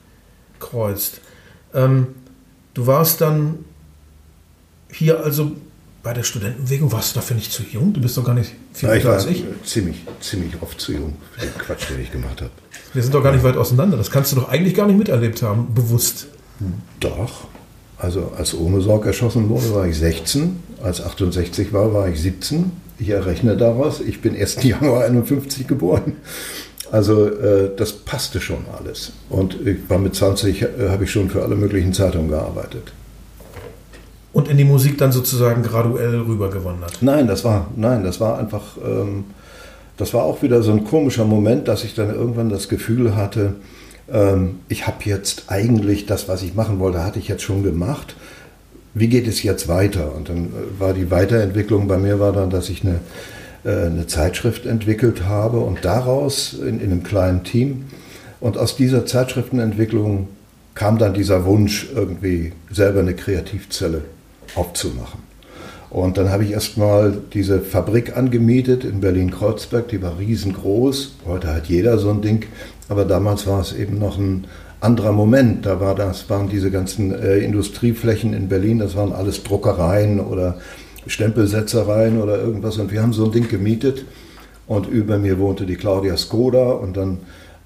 kreuzt. 0.60 1.22
Ähm, 1.74 2.08
du 2.74 2.88
warst 2.88 3.22
dann 3.22 3.60
hier 4.92 5.24
also 5.24 5.52
bei 6.02 6.14
der 6.14 6.24
Studentenbewegung, 6.24 6.92
warst 6.92 7.16
du 7.16 7.20
dafür 7.20 7.36
nicht 7.36 7.52
zu 7.52 7.64
jung? 7.64 7.94
Du 7.94 8.02
bist 8.02 8.18
doch 8.18 8.24
gar 8.24 8.34
nicht 8.34 8.52
viel 8.74 8.90
älter 8.90 9.14
als 9.14 9.26
ich. 9.26 9.44
Ziemlich, 9.64 9.98
ziemlich 10.22 10.54
oft 10.62 10.80
zu 10.80 10.94
jung 10.94 11.16
für 11.34 11.42
den 11.42 11.58
Quatsch, 11.58 11.90
den 11.90 12.02
ich 12.02 12.12
gemacht 12.12 12.42
habe. 12.42 12.52
Wir 12.94 13.04
sind 13.04 13.14
doch 13.14 13.24
gar 13.24 13.34
nicht 13.34 13.44
weit 13.44 13.58
auseinander. 13.58 13.98
Das 13.98 14.10
kannst 14.10 14.32
du 14.32 14.38
doch 14.38 14.50
eigentlich 14.50 14.74
gar 14.74 14.88
nicht 14.88 14.98
miterlebt 14.98 15.42
haben, 15.42 15.74
bewusst. 15.74 16.28
Doch. 17.00 17.48
Also 17.98 18.32
als 18.38 18.54
ohne 18.56 18.82
Sorg 18.82 19.06
erschossen 19.06 19.50
wurde, 19.50 19.74
war 19.74 19.86
ich 19.86 19.98
16. 19.98 20.64
Als 20.82 21.02
68 21.02 21.74
war, 21.74 21.94
war 21.94 22.08
ich 22.08 22.22
17. 22.22 22.72
Ich 22.98 23.10
errechne 23.10 23.58
daraus, 23.58 24.00
ich 24.00 24.22
bin 24.22 24.36
1. 24.36 24.64
Januar 24.64 25.06
51 25.06 25.68
geboren. 25.68 26.14
Also 26.92 27.28
äh, 27.28 27.70
das 27.76 27.94
passte 27.94 28.42
schon 28.42 28.66
alles. 28.78 29.12
Und 29.30 29.56
ich 29.66 29.78
war 29.90 30.00
mit 30.00 30.16
20, 30.16 30.62
äh, 30.62 30.68
habe 30.90 31.04
ich 31.04 31.12
schon 31.12 31.30
für 31.30 31.44
alle 31.44 31.56
möglichen 31.56 31.94
Zeitungen 31.94 32.30
gearbeitet. 32.30 32.94
Und 34.32 34.48
in 34.48 34.58
die 34.58 34.64
Musik 34.64 34.98
dann 34.98 35.12
sozusagen 35.12 35.64
graduell 35.64 36.20
rübergewandert? 36.22 37.00
Nein, 37.02 37.28
das 37.28 37.44
war, 37.44 37.68
nein, 37.76 38.04
das 38.04 38.20
war 38.20 38.38
einfach, 38.38 38.78
ähm, 38.86 39.26
das 39.98 40.14
war 40.14 40.24
auch 40.24 40.42
wieder 40.44 40.62
so 40.62 40.72
ein 40.72 40.84
komischer 40.84 41.26
Moment, 41.26 41.68
dass 41.68 41.84
ich 41.84 41.96
dann 41.96 42.14
irgendwann 42.14 42.50
das 42.50 42.70
Gefühl 42.70 43.16
hatte, 43.16 43.56
ähm, 44.12 44.60
ich 44.70 44.86
habe 44.86 44.98
jetzt 45.06 45.46
eigentlich 45.48 46.06
das, 46.06 46.28
was 46.28 46.44
ich 46.44 46.54
machen 46.54 46.80
wollte, 46.80 47.04
hatte 47.04 47.20
ich 47.20 47.28
jetzt 47.28 47.42
schon 47.42 47.64
gemacht. 47.64 48.16
Wie 48.94 49.08
geht 49.08 49.28
es 49.28 49.42
jetzt 49.42 49.68
weiter? 49.68 50.16
Und 50.16 50.30
dann 50.30 50.46
äh, 50.46 50.80
war 50.80 50.94
die 50.94 51.10
Weiterentwicklung 51.10 51.88
bei 51.88 51.98
mir 51.98 52.20
war 52.20 52.32
dann, 52.32 52.50
dass 52.50 52.70
ich 52.70 52.84
eine 52.84 53.00
äh, 53.66 53.88
eine 53.88 54.08
Zeitschrift 54.08 54.66
entwickelt 54.66 55.26
habe 55.26 55.60
und 55.60 55.84
daraus 55.84 56.54
in, 56.54 56.80
in 56.80 56.92
einem 56.92 57.04
kleinen 57.04 57.44
Team 57.44 57.86
und 58.40 58.58
aus 58.58 58.78
dieser 58.78 59.06
Zeitschriftenentwicklung 59.06 60.30
kam 60.76 60.98
dann 60.98 61.14
dieser 61.14 61.44
Wunsch, 61.44 61.90
irgendwie 61.94 62.54
selber 62.72 63.02
eine 63.02 63.16
Kreativzelle 63.16 64.04
aufzumachen. 64.56 65.30
Und 65.90 66.18
dann 66.18 66.30
habe 66.30 66.44
ich 66.44 66.52
erstmal 66.52 67.18
diese 67.34 67.62
Fabrik 67.62 68.16
angemietet 68.16 68.84
in 68.84 69.02
Berlin-Kreuzberg, 69.02 69.88
die 69.88 70.02
war 70.02 70.20
riesengroß. 70.20 71.16
Heute 71.26 71.54
hat 71.54 71.66
jeder 71.66 71.98
so 71.98 72.12
ein 72.12 72.22
Ding, 72.22 72.46
aber 72.90 73.06
damals 73.06 73.48
war 73.48 73.60
es 73.60 73.74
eben 73.74 73.98
noch 73.98 74.18
ein 74.18 74.46
anderer 74.82 75.12
Moment. 75.12 75.66
Da 75.66 75.80
war 75.80 75.96
das, 75.96 76.30
waren 76.30 76.48
diese 76.48 76.70
ganzen 76.70 77.12
äh, 77.12 77.40
Industrieflächen 77.40 78.34
in 78.34 78.50
Berlin, 78.50 78.80
das 78.80 78.96
waren 78.96 79.14
alles 79.14 79.44
Druckereien 79.44 80.20
oder 80.20 80.60
Stempelsetzereien 81.08 82.22
oder 82.22 82.40
irgendwas. 82.40 82.78
Und 82.78 82.92
wir 82.92 83.02
haben 83.02 83.14
so 83.14 83.26
ein 83.26 83.32
Ding 83.32 83.48
gemietet 83.48 84.06
und 84.68 84.88
über 84.88 85.18
mir 85.18 85.40
wohnte 85.40 85.66
die 85.66 85.76
Claudia 85.76 86.18
Skoda 86.18 86.72
und 86.72 86.98
dann 86.98 87.20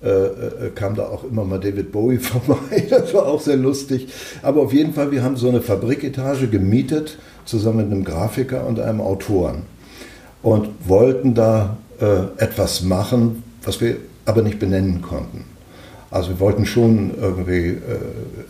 äh, 0.04 0.08
äh, 0.08 0.70
kam 0.76 0.96
da 0.96 1.04
auch 1.04 1.24
immer 1.24 1.46
mal 1.46 1.60
David 1.60 1.92
Bowie 1.92 2.18
vorbei. 2.20 2.86
Das 2.90 3.14
war 3.14 3.26
auch 3.26 3.40
sehr 3.40 3.56
lustig. 3.56 4.08
Aber 4.42 4.62
auf 4.62 4.74
jeden 4.74 4.94
Fall, 4.94 5.12
wir 5.12 5.24
haben 5.24 5.38
so 5.38 5.48
eine 5.48 5.62
Fabriketage 5.62 6.48
gemietet, 6.48 7.18
zusammen 7.46 7.78
mit 7.78 7.86
einem 7.88 8.04
Grafiker 8.04 8.68
und 8.68 8.80
einem 8.80 9.02
Autoren. 9.02 9.64
Und 10.42 10.70
wollten 10.86 11.34
da 11.36 11.78
äh, 12.02 12.24
etwas 12.38 12.84
machen, 12.84 13.44
was 13.64 13.80
wir 13.80 13.96
aber 14.26 14.42
nicht 14.42 14.60
benennen 14.60 15.02
konnten. 15.02 15.46
Also 16.12 16.30
wir 16.30 16.40
wollten 16.42 16.66
schon 16.66 17.12
irgendwie 17.20 17.70
äh, 17.70 17.80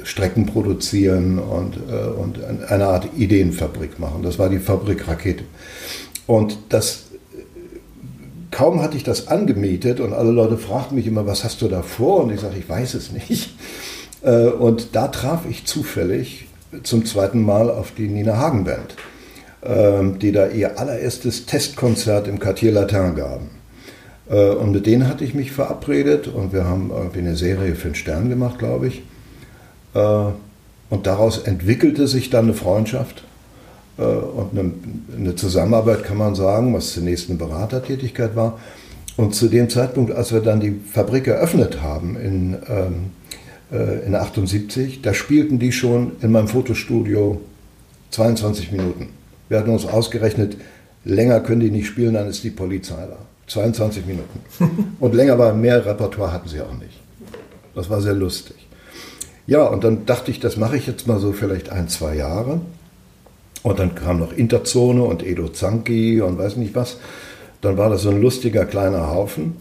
Strecken 0.04 0.48
produzieren 0.48 1.40
und, 1.40 1.78
äh, 1.78 2.20
und 2.20 2.44
eine 2.68 2.88
Art 2.88 3.10
Ideenfabrik 3.16 4.00
machen. 4.00 4.24
Das 4.24 4.40
war 4.40 4.50
die 4.50 4.60
Fabrik 4.60 5.08
Rakete. 5.08 5.44
Und 6.26 6.58
das 6.70 7.06
kaum 8.54 8.82
hatte 8.82 8.96
ich 8.96 9.04
das 9.04 9.28
angemietet 9.28 10.00
und 10.00 10.14
alle 10.14 10.32
Leute 10.32 10.58
fragten 10.58 10.96
mich 10.96 11.08
immer, 11.08 11.26
was 11.26 11.44
hast 11.44 11.62
du 11.62 11.68
da 11.68 11.82
vor? 11.82 12.24
Und 12.24 12.32
ich 12.32 12.40
sagte, 12.40 12.60
ich 12.60 12.70
weiß 12.70 12.94
es 12.94 13.12
nicht. 13.12 13.56
Äh, 14.26 14.48
und 14.48 14.96
da 14.96 15.10
traf 15.10 15.42
ich 15.50 15.66
zufällig 15.66 16.48
zum 16.84 17.06
zweiten 17.06 17.42
Mal 17.42 17.70
auf 17.70 17.92
die 17.92 18.08
Nina 18.08 18.38
Hagen 18.38 18.64
Band, 18.64 18.96
ähm, 19.62 20.18
die 20.18 20.32
da 20.32 20.48
ihr 20.48 20.80
allererstes 20.80 21.46
Testkonzert 21.46 22.30
im 22.30 22.40
Quartier 22.40 22.72
Latin 22.72 23.16
gaben. 23.16 23.50
Äh, 24.30 24.52
und 24.52 24.72
mit 24.72 24.86
denen 24.86 25.10
hatte 25.10 25.26
ich 25.26 25.34
mich 25.34 25.52
verabredet 25.52 26.30
und 26.30 26.54
wir 26.54 26.64
haben 26.64 26.90
irgendwie 26.90 27.20
eine 27.20 27.36
Serie 27.36 27.76
für 27.76 27.90
den 27.90 27.96
Stern 27.96 28.30
gemacht, 28.30 28.60
glaube 28.60 28.88
ich. 28.88 29.04
Äh, 29.94 30.00
und 30.90 31.06
daraus 31.06 31.40
entwickelte 31.40 32.08
sich 32.08 32.30
dann 32.30 32.46
eine 32.46 32.54
Freundschaft 32.54 33.26
und 33.98 34.74
eine, 35.16 35.36
Zusammenarbeit, 35.36 36.04
kann 36.04 36.18
man 36.18 36.36
sagen, 36.36 36.74
was 36.74 36.94
zunächst 36.94 37.30
eine 37.30 37.38
Beratertätigkeit 37.38 38.36
war. 38.36 38.60
Und 39.18 39.36
zu 39.36 39.48
dem 39.48 39.70
Zeitpunkt, 39.70 40.12
als 40.12 40.34
wir 40.34 40.40
dann 40.40 40.60
die 40.60 40.80
Fabrik 40.92 41.28
eröffnet 41.28 41.82
haben 41.84 42.18
in, 42.18 42.58
ähm, 42.68 43.12
in 44.06 44.16
78, 44.16 45.02
da 45.04 45.14
spielten 45.14 45.60
die 45.60 45.72
schon 45.72 46.14
in 46.22 46.32
meinem 46.32 46.48
Fotostudio 46.48 47.40
22 48.10 48.72
Minuten. 48.72 49.10
Wir 49.50 49.60
hatten 49.60 49.70
uns 49.70 49.86
ausgerechnet, 49.86 50.58
länger 51.06 51.40
können 51.42 51.62
die 51.62 51.72
nicht 51.72 51.88
spielen, 51.88 52.16
dann 52.16 52.28
ist 52.28 52.44
die 52.44 52.50
Polizei 52.50 53.06
da. 53.08 53.18
22 53.48 54.06
Minuten. 54.06 54.40
Und 55.00 55.14
länger 55.14 55.38
war 55.38 55.54
mehr 55.54 55.86
Repertoire 55.86 56.32
hatten 56.32 56.50
sie 56.50 56.62
auch 56.62 56.74
nicht. 56.74 57.00
Das 57.76 57.90
war 57.90 58.02
sehr 58.02 58.14
lustig. 58.14 58.56
Ja, 59.46 59.66
und 59.66 59.84
dann 59.84 60.06
dachte 60.06 60.32
ich, 60.32 60.40
das 60.40 60.56
mache 60.56 60.78
ich 60.78 60.88
jetzt 60.88 61.06
mal 61.06 61.20
so 61.20 61.34
vielleicht 61.34 61.70
ein, 61.70 61.90
zwei 61.90 62.16
Jahre. 62.16 62.62
Und 63.64 63.80
dann 63.80 63.96
kam 63.96 64.20
noch 64.20 64.34
Interzone 64.34 65.04
und 65.04 65.26
Edo 65.26 65.48
Zanki 65.48 66.22
und 66.22 66.38
weiß 66.38 66.58
nicht 66.58 66.76
was. 66.76 66.98
Dann 67.62 67.78
war 67.78 67.90
das 67.90 68.04
so 68.04 68.10
ein 68.10 68.22
lustiger 68.22 68.66
kleiner 68.66 69.10
Haufen. 69.10 69.56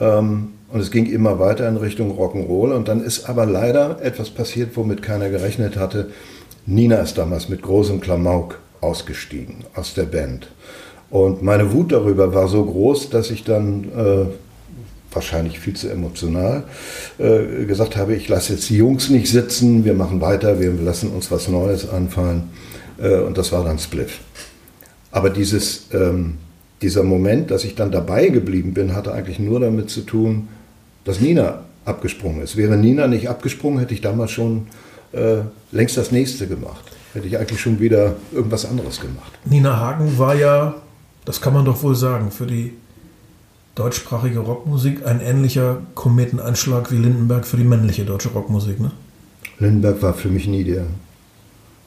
Ähm, 0.00 0.48
und 0.72 0.80
es 0.80 0.90
ging 0.90 1.04
immer 1.04 1.38
weiter 1.38 1.68
in 1.68 1.76
Richtung 1.76 2.18
Rock'n'Roll. 2.18 2.72
Und 2.72 2.88
dann 2.88 3.04
ist 3.04 3.28
aber 3.28 3.44
leider 3.44 4.02
etwas 4.02 4.30
passiert, 4.30 4.70
womit 4.74 5.02
keiner 5.02 5.28
gerechnet 5.28 5.76
hatte. 5.76 6.10
Nina 6.64 6.96
ist 6.96 7.18
damals 7.18 7.50
mit 7.50 7.60
großem 7.60 8.00
Klamauk 8.00 8.58
ausgestiegen 8.80 9.64
aus 9.74 9.94
der 9.94 10.04
Band. 10.04 10.48
Und 11.10 11.42
meine 11.42 11.72
Wut 11.74 11.92
darüber 11.92 12.32
war 12.32 12.48
so 12.48 12.64
groß, 12.64 13.10
dass 13.10 13.30
ich 13.30 13.44
dann 13.44 13.84
äh, 13.94 14.24
wahrscheinlich 15.14 15.60
viel 15.60 15.74
zu 15.74 15.90
emotional 15.90 16.64
äh, 17.18 17.66
gesagt 17.66 17.96
habe, 17.96 18.14
ich 18.14 18.28
lasse 18.28 18.54
jetzt 18.54 18.70
die 18.70 18.78
Jungs 18.78 19.10
nicht 19.10 19.28
sitzen, 19.28 19.84
wir 19.84 19.92
machen 19.92 20.22
weiter, 20.22 20.58
wir 20.58 20.72
lassen 20.72 21.10
uns 21.10 21.30
was 21.30 21.48
Neues 21.48 21.88
anfallen. 21.88 22.44
Äh, 22.98 23.20
und 23.20 23.38
das 23.38 23.52
war 23.52 23.64
dann 23.64 23.78
Spliff. 23.78 24.20
Aber 25.10 25.30
dieses, 25.30 25.86
ähm, 25.92 26.38
dieser 26.80 27.02
Moment, 27.02 27.50
dass 27.50 27.64
ich 27.64 27.74
dann 27.74 27.90
dabei 27.90 28.28
geblieben 28.28 28.74
bin, 28.74 28.94
hatte 28.94 29.12
eigentlich 29.12 29.38
nur 29.38 29.60
damit 29.60 29.90
zu 29.90 30.02
tun, 30.02 30.48
dass 31.04 31.20
Nina 31.20 31.60
abgesprungen 31.84 32.42
ist. 32.42 32.56
Wäre 32.56 32.76
Nina 32.76 33.06
nicht 33.06 33.28
abgesprungen, 33.28 33.78
hätte 33.78 33.94
ich 33.94 34.00
damals 34.00 34.30
schon 34.30 34.66
äh, 35.12 35.38
längst 35.70 35.96
das 35.96 36.12
nächste 36.12 36.46
gemacht. 36.46 36.84
Hätte 37.12 37.26
ich 37.26 37.36
eigentlich 37.36 37.60
schon 37.60 37.78
wieder 37.78 38.14
irgendwas 38.32 38.64
anderes 38.64 39.00
gemacht. 39.00 39.32
Nina 39.44 39.78
Hagen 39.78 40.18
war 40.18 40.34
ja 40.34 40.76
das 41.24 41.40
kann 41.40 41.54
man 41.54 41.64
doch 41.64 41.82
wohl 41.82 41.94
sagen, 41.94 42.30
für 42.30 42.46
die 42.46 42.72
deutschsprachige 43.74 44.40
Rockmusik 44.40 45.06
ein 45.06 45.20
ähnlicher 45.20 45.78
Kometeneinschlag 45.94 46.90
wie 46.90 46.96
Lindenberg 46.96 47.46
für 47.46 47.56
die 47.56 47.64
männliche 47.64 48.04
deutsche 48.04 48.30
Rockmusik, 48.30 48.80
ne? 48.80 48.90
Lindenberg 49.58 50.02
war 50.02 50.14
für 50.14 50.28
mich 50.28 50.46
nie 50.46 50.64
der, 50.64 50.84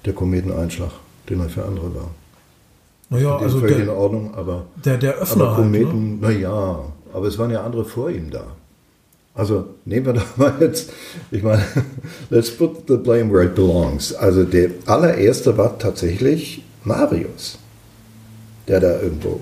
der 0.06 0.14
Kometeneinschlag, 0.14 0.92
den 1.30 1.40
er 1.40 1.50
für 1.50 1.66
andere 1.66 1.94
war. 1.96 2.12
Naja, 3.10 3.38
also 3.38 3.60
der, 3.60 3.80
in 3.80 3.90
Ordnung, 3.90 4.34
aber 4.34 4.66
der, 4.84 4.98
der 4.98 5.16
Öffner 5.16 5.46
aber 5.46 5.56
Kometen, 5.58 6.20
halt, 6.22 6.22
ne? 6.22 6.40
naja, 6.40 6.80
aber 7.14 7.28
es 7.28 7.38
waren 7.38 7.52
ja 7.52 7.64
andere 7.64 7.86
vor 7.86 8.10
ihm 8.10 8.32
da. 8.32 8.46
Also 9.36 9.66
nehmen 9.86 10.06
wir 10.08 10.14
doch 10.14 10.38
mal 10.38 10.54
jetzt, 10.60 10.92
ich 11.30 11.44
meine, 11.44 11.64
let's 12.30 12.50
put 12.50 12.88
the 12.88 12.98
blame 12.98 13.32
where 13.32 13.46
it 13.46 13.56
belongs. 13.56 14.14
Also 14.14 14.44
der 14.44 14.72
allererste 14.86 15.58
war 15.58 15.78
tatsächlich 15.78 16.64
Marius 16.84 17.60
der 18.68 18.80
da 18.80 19.00
irgendwo 19.00 19.42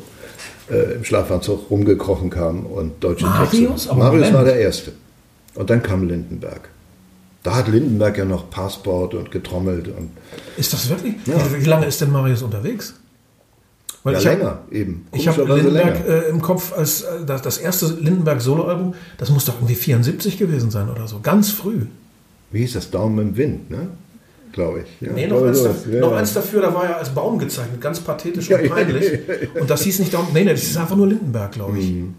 äh, 0.69 0.95
im 0.95 1.03
Schlafanzug 1.03 1.69
rumgekrochen 1.69 2.29
kam 2.29 2.65
und 2.65 3.03
deutsche 3.03 3.25
Marius? 3.25 3.83
Texte. 3.83 3.95
Marius 3.95 4.13
Moment. 4.13 4.33
war 4.33 4.43
der 4.43 4.55
Erste. 4.57 4.91
Und 5.55 5.69
dann 5.69 5.83
kam 5.83 6.07
Lindenberg. 6.07 6.69
Da 7.43 7.55
hat 7.55 7.67
Lindenberg 7.67 8.17
ja 8.17 8.25
noch 8.25 8.49
Passport 8.49 9.13
und 9.13 9.29
getrommelt 9.31 9.87
und 9.89 10.11
Ist 10.57 10.71
das 10.73 10.89
wirklich? 10.89 11.15
Ja. 11.25 11.35
Wie 11.59 11.65
lange 11.65 11.85
ist 11.85 11.99
denn 12.01 12.11
Marius 12.11 12.41
unterwegs? 12.41 12.95
Weil 14.03 14.13
ja, 14.13 14.19
ich 14.19 14.27
hab- 14.27 14.37
länger 14.37 14.59
eben. 14.71 15.07
Ich 15.13 15.27
habe 15.27 15.43
Lindenberg 15.43 16.07
äh, 16.07 16.29
im 16.29 16.41
Kopf 16.41 16.73
als 16.73 17.01
äh, 17.03 17.25
das, 17.25 17.41
das 17.41 17.57
erste 17.57 17.85
Lindenberg-Soloalbum, 17.87 18.93
das 19.17 19.29
muss 19.29 19.45
doch 19.45 19.55
irgendwie 19.55 19.75
74 19.75 20.37
gewesen 20.37 20.71
sein 20.71 20.89
oder 20.89 21.07
so. 21.07 21.19
Ganz 21.21 21.51
früh. 21.51 21.85
Wie 22.51 22.59
hieß 22.59 22.73
das? 22.73 22.91
Daumen 22.91 23.19
im 23.19 23.37
Wind, 23.37 23.69
ne? 23.71 23.87
Glaube 24.51 24.81
ich. 24.81 25.07
Ja, 25.07 25.13
Nee, 25.13 25.27
noch, 25.27 25.41
eins, 25.43 25.57
sowas. 25.59 25.83
da, 25.85 25.89
Ja, 25.91 25.99
noch 26.01 26.11
ja. 26.11 26.17
eins 26.17 26.33
dafür, 26.33 26.61
da 26.61 26.73
war 26.73 26.85
er 26.85 26.97
als 26.97 27.09
Baum 27.09 27.39
gezeichnet, 27.39 27.81
ganz 27.81 27.99
pathetisch 27.99 28.47
Ja, 28.49 28.57
und 28.59 28.65
ja, 28.65 28.73
peinlich. 28.73 29.03
ja, 29.27 29.33
ja. 29.55 29.61
Und 29.61 29.69
das 29.69 29.81
hieß 29.83 29.99
nicht 29.99 30.13
Daumen, 30.13 30.27
nee, 30.33 30.43
nee, 30.43 30.51
das 30.51 30.63
ist 30.63 30.77
einfach 30.77 30.95
nur 30.95 31.07
Lindenberg, 31.07 31.51
glaube 31.53 31.79
ich. 31.79 31.91
Mhm. 31.91 32.13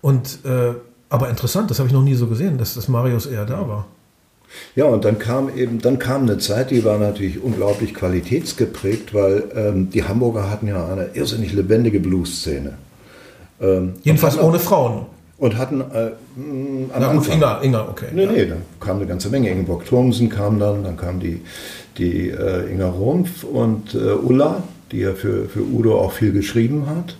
Und, 0.00 0.38
äh, 0.44 0.72
aber 1.08 1.28
interessant, 1.30 1.70
das 1.70 1.78
habe 1.78 1.88
ich 1.88 1.92
noch 1.94 2.02
nie 2.02 2.14
so 2.14 2.26
gesehen, 2.28 2.58
dass 2.58 2.74
das 2.74 2.88
Marius 2.88 3.26
eher 3.26 3.44
da 3.46 3.66
war. 3.66 3.86
Ja, 4.76 4.86
und 4.86 5.04
dann 5.04 5.18
kam 5.18 5.56
eben, 5.56 5.80
dann 5.80 5.98
kam 5.98 6.22
eine 6.22 6.38
Zeit, 6.38 6.70
die 6.70 6.84
war 6.84 6.98
natürlich 6.98 7.42
unglaublich 7.42 7.94
qualitätsgeprägt, 7.94 9.14
weil 9.14 9.44
ähm, 9.54 9.90
die 9.90 10.04
Hamburger 10.04 10.50
hatten 10.50 10.66
ja 10.66 10.88
eine 10.88 11.10
irrsinnig 11.14 11.52
lebendige 11.52 12.00
Blues-Szene. 12.00 12.74
Ähm, 13.60 13.94
Jedenfalls 14.02 14.38
ohne 14.38 14.58
Frauen. 14.58 15.06
Und 15.36 15.58
hatten 15.58 15.80
äh, 15.80 16.10
mh, 16.36 16.94
am 16.94 17.00
Na 17.00 17.12
gut, 17.12 17.28
Inga, 17.28 17.60
Inga, 17.62 17.88
okay. 17.88 18.06
Nee, 18.12 18.24
ja. 18.24 18.32
nee, 18.32 18.46
da 18.46 18.56
kam 18.80 18.96
eine 18.96 19.06
ganze 19.06 19.28
Menge. 19.28 19.50
Ingeborg 19.50 19.84
Thomsen 19.84 20.28
kam 20.28 20.58
dann, 20.58 20.84
dann 20.84 20.96
kam 20.96 21.20
die, 21.20 21.40
die 21.98 22.30
äh, 22.30 22.70
Inga 22.72 22.88
Rumpf 22.88 23.44
und 23.44 23.94
äh, 23.94 23.98
Ulla, 23.98 24.62
die 24.90 25.00
ja 25.00 25.12
für, 25.12 25.46
für 25.46 25.60
Udo 25.60 25.98
auch 26.00 26.12
viel 26.12 26.32
geschrieben 26.32 26.86
hat. 26.86 27.16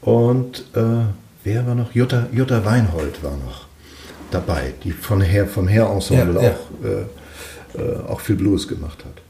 Und 0.00 0.64
äh, 0.74 1.04
wer 1.44 1.66
war 1.66 1.74
noch? 1.74 1.92
Jutta, 1.92 2.26
Jutta 2.32 2.64
Weinhold 2.64 3.22
war 3.22 3.32
noch 3.32 3.69
dabei, 4.30 4.72
die 4.84 4.92
von 4.92 5.20
Her, 5.20 5.46
vom 5.46 5.68
Her-Ensemble 5.68 6.36
Ja, 6.36 6.42
ja. 6.42 6.50
auch, 6.50 7.78
äh, 7.78 7.82
äh, 7.82 7.96
auch 8.08 8.20
viel 8.20 8.36
Blues 8.36 8.68
gemacht 8.68 9.04
hat. 9.04 9.22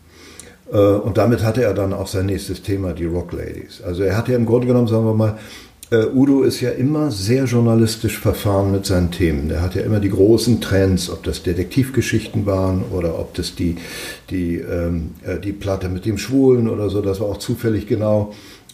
Äh, 0.73 1.01
und 1.01 1.19
damit 1.19 1.43
hatte 1.43 1.63
er 1.63 1.75
dann 1.75 1.93
auch 1.93 2.07
sein 2.07 2.27
nächstes 2.27 2.63
Thema, 2.63 2.93
die 2.93 3.07
Rock 3.07 3.33
Ladies. 3.33 3.83
Also 3.85 4.03
er 4.03 4.17
hatte 4.17 4.33
ja 4.33 4.39
im 4.39 4.47
Grunde 4.47 4.67
genommen, 4.67 4.89
sagen 4.89 5.05
wir 5.05 5.15
mal, 5.15 5.39
äh, 5.91 6.07
Udo 6.07 6.43
ist 6.43 6.61
ja 6.61 6.71
immer 6.71 7.11
sehr 7.11 7.45
journalistisch 7.45 8.19
verfahren 8.19 8.71
mit 8.71 8.87
seinen 8.87 9.11
Themen. 9.11 9.51
Er 9.51 9.61
hat 9.61 9.75
ja 9.75 9.83
immer 9.83 9.99
die 9.99 10.11
großen 10.11 10.61
Trends, 10.61 11.11
ob 11.11 11.25
das 11.25 11.43
Detektivgeschichten 11.43 12.47
waren 12.47 12.85
oder 12.93 13.19
ob 13.19 13.35
das 13.35 13.57
die, 13.57 13.77
die, 14.31 14.57
ähm, 14.57 15.15
äh, 15.27 15.41
die 15.41 15.53
Platte 15.53 15.89
mit 15.89 16.05
dem 16.05 16.17
Schwulen 16.17 16.69
oder 16.69 16.91
so, 16.91 17.03
das 17.03 17.19
war 17.19 17.27
auch 17.27 17.39
zufällig 17.39 17.89
genau, 17.89 18.33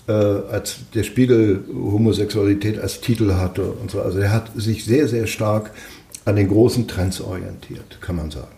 äh, 0.09 0.13
als 0.13 0.77
der 0.95 1.05
Spiegel 1.05 1.65
Homosexualität 1.75 2.79
als 2.79 3.01
Titel 3.01 3.33
hatte 3.33 3.63
und 3.63 3.91
so. 3.91 4.03
Also 4.03 4.19
er 4.19 4.33
hat 4.33 4.51
sich 4.55 4.85
sehr, 4.85 5.09
sehr 5.09 5.27
stark 5.27 5.71
an 6.27 6.37
den 6.37 6.49
großen 6.49 6.87
Trends 6.87 7.21
orientiert, 7.23 7.99
kann 8.03 8.17
man 8.17 8.31
sagen. 8.31 8.49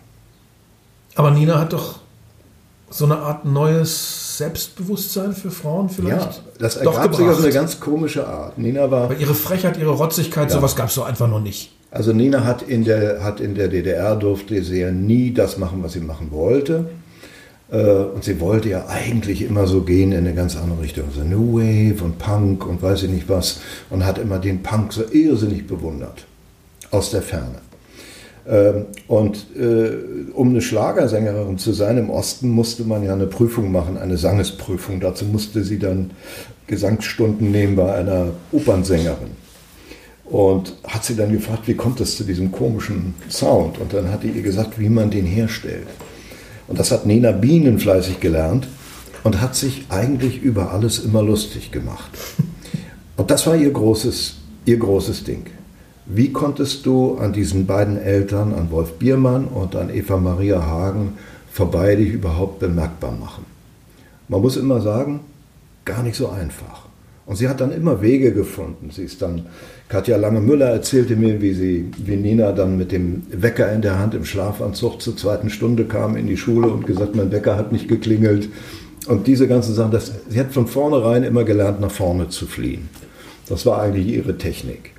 Aber 1.15 1.31
Nina 1.31 1.61
hat 1.61 1.73
doch 1.73 2.01
so 2.91 3.05
eine 3.05 3.19
Art 3.19 3.45
neues 3.45 4.39
Selbstbewusstsein 4.39 5.35
für 5.35 5.51
Frauen 5.51 5.89
vielleicht 5.91 6.17
Ja, 6.27 6.31
das 6.59 6.77
ergab 6.77 7.15
sich 7.15 7.27
auf 7.29 7.39
eine 7.43 7.53
ganz 7.53 7.79
komische 7.79 8.27
Art. 8.27 8.57
Nina 8.59 8.91
war, 8.91 9.11
Weil 9.11 9.21
ihre 9.21 9.35
Frechheit, 9.35 9.77
ihre 9.79 9.91
Rotzigkeit, 9.91 10.49
Ja. 10.51 10.57
sowas 10.57 10.75
gab 10.75 10.89
es 10.89 10.95
so 10.95 11.03
einfach 11.03 11.29
noch 11.29 11.41
nicht. 11.41 11.73
also 11.91 12.13
Nina 12.13 12.45
hat 12.45 12.63
in 12.63 12.85
der, 12.85 13.23
hat 13.23 13.41
in 13.41 13.55
der 13.55 13.69
DDR 13.69 14.17
durfte 14.17 14.63
sie 14.65 14.81
ja 14.81 14.91
nie 14.91 15.33
das 15.35 15.59
machen, 15.59 15.83
was 15.83 15.93
sie 15.93 16.01
machen 16.01 16.29
wollte. 16.31 16.89
Äh, 17.71 17.83
Und 18.15 18.25
sie 18.25 18.41
wollte 18.41 18.71
ja 18.71 18.87
eigentlich 18.89 19.43
immer 19.43 19.67
so 19.67 19.83
gehen 19.83 20.13
in 20.13 20.19
eine 20.19 20.33
ganz 20.35 20.57
andere 20.57 20.81
Richtung. 20.81 21.05
So 21.15 21.23
New 21.23 21.59
Wave 21.59 22.03
und 22.03 22.19
Punk 22.19 22.67
und 22.67 22.81
weiß 22.81 23.03
ich 23.03 23.11
nicht 23.11 23.29
was. 23.29 23.61
Und 23.91 24.07
hat 24.07 24.17
immer 24.17 24.39
den 24.39 24.63
Punk 24.63 24.95
so 24.95 25.03
irrsinnig 25.13 25.67
bewundert. 25.67 26.25
Aus 26.91 27.11
der 27.11 27.23
Ferne. 27.23 27.61
Ähm, 28.49 28.87
Und 29.09 29.47
äh, 29.57 30.33
um 30.33 30.51
eine 30.51 30.63
Schlagersängerin 30.63 31.59
zu 31.59 31.73
sein 31.73 31.99
im 31.99 32.11
Osten, 32.11 32.49
musste 32.49 32.85
man 32.85 33.05
ja 33.05 33.13
eine 33.13 33.27
Prüfung 33.27 33.71
machen, 33.73 33.99
eine 33.99 34.17
Sangesprüfung. 34.17 35.01
Dazu 35.01 35.25
musste 35.27 35.65
sie 35.65 35.79
dann 35.79 36.11
Gesangsstunden 36.67 37.51
nehmen 37.51 37.77
bei 37.77 37.95
einer 37.95 38.29
Opernsängerin. 38.53 39.37
Und 40.25 40.75
hat 40.85 41.05
sie 41.05 41.17
dann 41.17 41.33
gefragt, 41.33 41.67
wie 41.67 41.75
kommt 41.75 42.01
es 42.01 42.17
zu 42.17 42.25
diesem 42.25 42.53
komischen 42.53 43.15
Sound? 43.31 43.79
Und 43.79 43.95
dann 43.95 44.11
hat 44.11 44.23
die 44.23 44.29
ihr 44.29 44.43
gesagt, 44.43 44.79
wie 44.79 44.91
man 44.91 45.11
den 45.11 45.25
herstellt. 45.25 45.87
Und 46.69 46.79
das 46.79 46.91
hat 46.91 47.07
Nena 47.07 47.33
Bienen 47.33 47.79
fleißig 47.79 48.21
gelernt 48.21 48.69
und 49.25 49.41
hat 49.41 49.57
sich 49.57 49.87
eigentlich 49.89 50.43
über 50.43 50.71
alles 50.73 50.99
immer 50.99 51.23
lustig 51.23 51.71
gemacht. 51.73 52.11
Und 53.17 53.31
das 53.31 53.47
war 53.47 53.57
ihr 53.57 53.71
großes, 53.71 54.37
ihr 54.67 54.79
großes 54.79 55.25
Ding. 55.25 55.47
Wie 56.11 56.33
konntest 56.33 56.87
du 56.87 57.19
an 57.19 57.35
diesen 57.35 57.67
beiden 57.67 57.99
Eltern, 57.99 58.55
an 58.55 58.71
Wolf 58.71 58.95
Biermann 58.95 59.45
und 59.45 59.77
an 59.77 59.95
Eva 59.95 60.17
Maria 60.17 60.65
Hagen, 60.65 61.19
vorbei 61.53 61.97
dich 61.97 62.15
überhaupt 62.15 62.61
bemerkbar 62.61 63.13
machen? 63.13 63.45
Man 64.27 64.41
muss 64.41 64.57
immer 64.57 64.81
sagen, 64.81 65.21
gar 65.85 66.03
nicht 66.03 66.17
so 66.17 66.31
einfach. 66.31 66.87
Und 67.27 67.37
sie 67.37 67.47
hat 67.47 67.61
dann 67.61 67.73
immer 67.73 68.01
Wege 68.01 68.33
gefunden. 68.33 68.89
Sie 68.91 69.03
ist 69.03 69.21
dann, 69.21 69.45
Katja 69.91 70.17
Lange-Müller 70.17 70.71
erzählte 70.71 71.15
mir, 71.15 71.43
wie 71.43 71.53
sie, 71.53 71.91
wie 71.99 72.17
Nina 72.17 72.53
dann 72.53 72.79
mit 72.79 72.91
dem 72.91 73.25
Wecker 73.31 73.71
in 73.71 73.83
der 73.83 73.99
Hand 73.99 74.15
im 74.15 74.25
Schlafanzug 74.25 75.03
zur 75.03 75.15
zweiten 75.15 75.51
Stunde 75.51 75.85
kam 75.85 76.17
in 76.17 76.27
die 76.27 76.39
Schule 76.39 76.69
und 76.69 76.87
gesagt, 76.87 77.17
mein 77.17 77.31
Wecker 77.33 77.57
hat 77.57 77.71
nicht 77.71 77.87
geklingelt. 77.87 78.49
Und 79.09 79.27
diese 79.27 79.47
ganzen 79.47 79.75
Sachen, 79.75 79.91
das, 79.91 80.11
sie 80.31 80.41
hat 80.41 80.55
von 80.55 80.67
vornherein 80.67 81.23
immer 81.23 81.45
gelernt, 81.45 81.83
nach 81.83 81.91
vorne 81.91 82.31
zu 82.31 82.47
fliehen. 82.47 82.89
Das 83.47 83.67
war 83.67 83.83
eigentlich 83.83 84.07
ihre 84.07 84.39
Technik. 84.39 84.93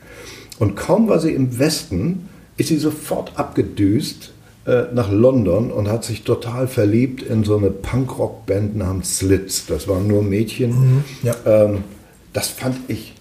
Und 0.59 0.75
kaum 0.75 1.07
war 1.07 1.19
sie 1.19 1.31
im 1.31 1.57
Westen, 1.57 2.29
ist 2.57 2.67
sie 2.67 2.77
sofort 2.77 3.39
abgedüst 3.39 4.33
äh, 4.65 4.83
nach 4.93 5.11
London 5.11 5.71
und 5.71 5.89
hat 5.89 6.03
sich 6.03 6.23
total 6.23 6.67
verliebt 6.67 7.23
in 7.23 7.43
so 7.43 7.57
eine 7.57 7.71
Punkrock-Band 7.71 8.75
namens 8.75 9.17
Slits. 9.17 9.65
Das 9.65 9.87
waren 9.87 10.07
nur 10.07 10.21
Mädchen. 10.21 11.03
ja. 11.23 11.35
Ähm, 11.45 11.83
das 12.33 12.49
fand 12.49 12.77
ich 12.87 13.15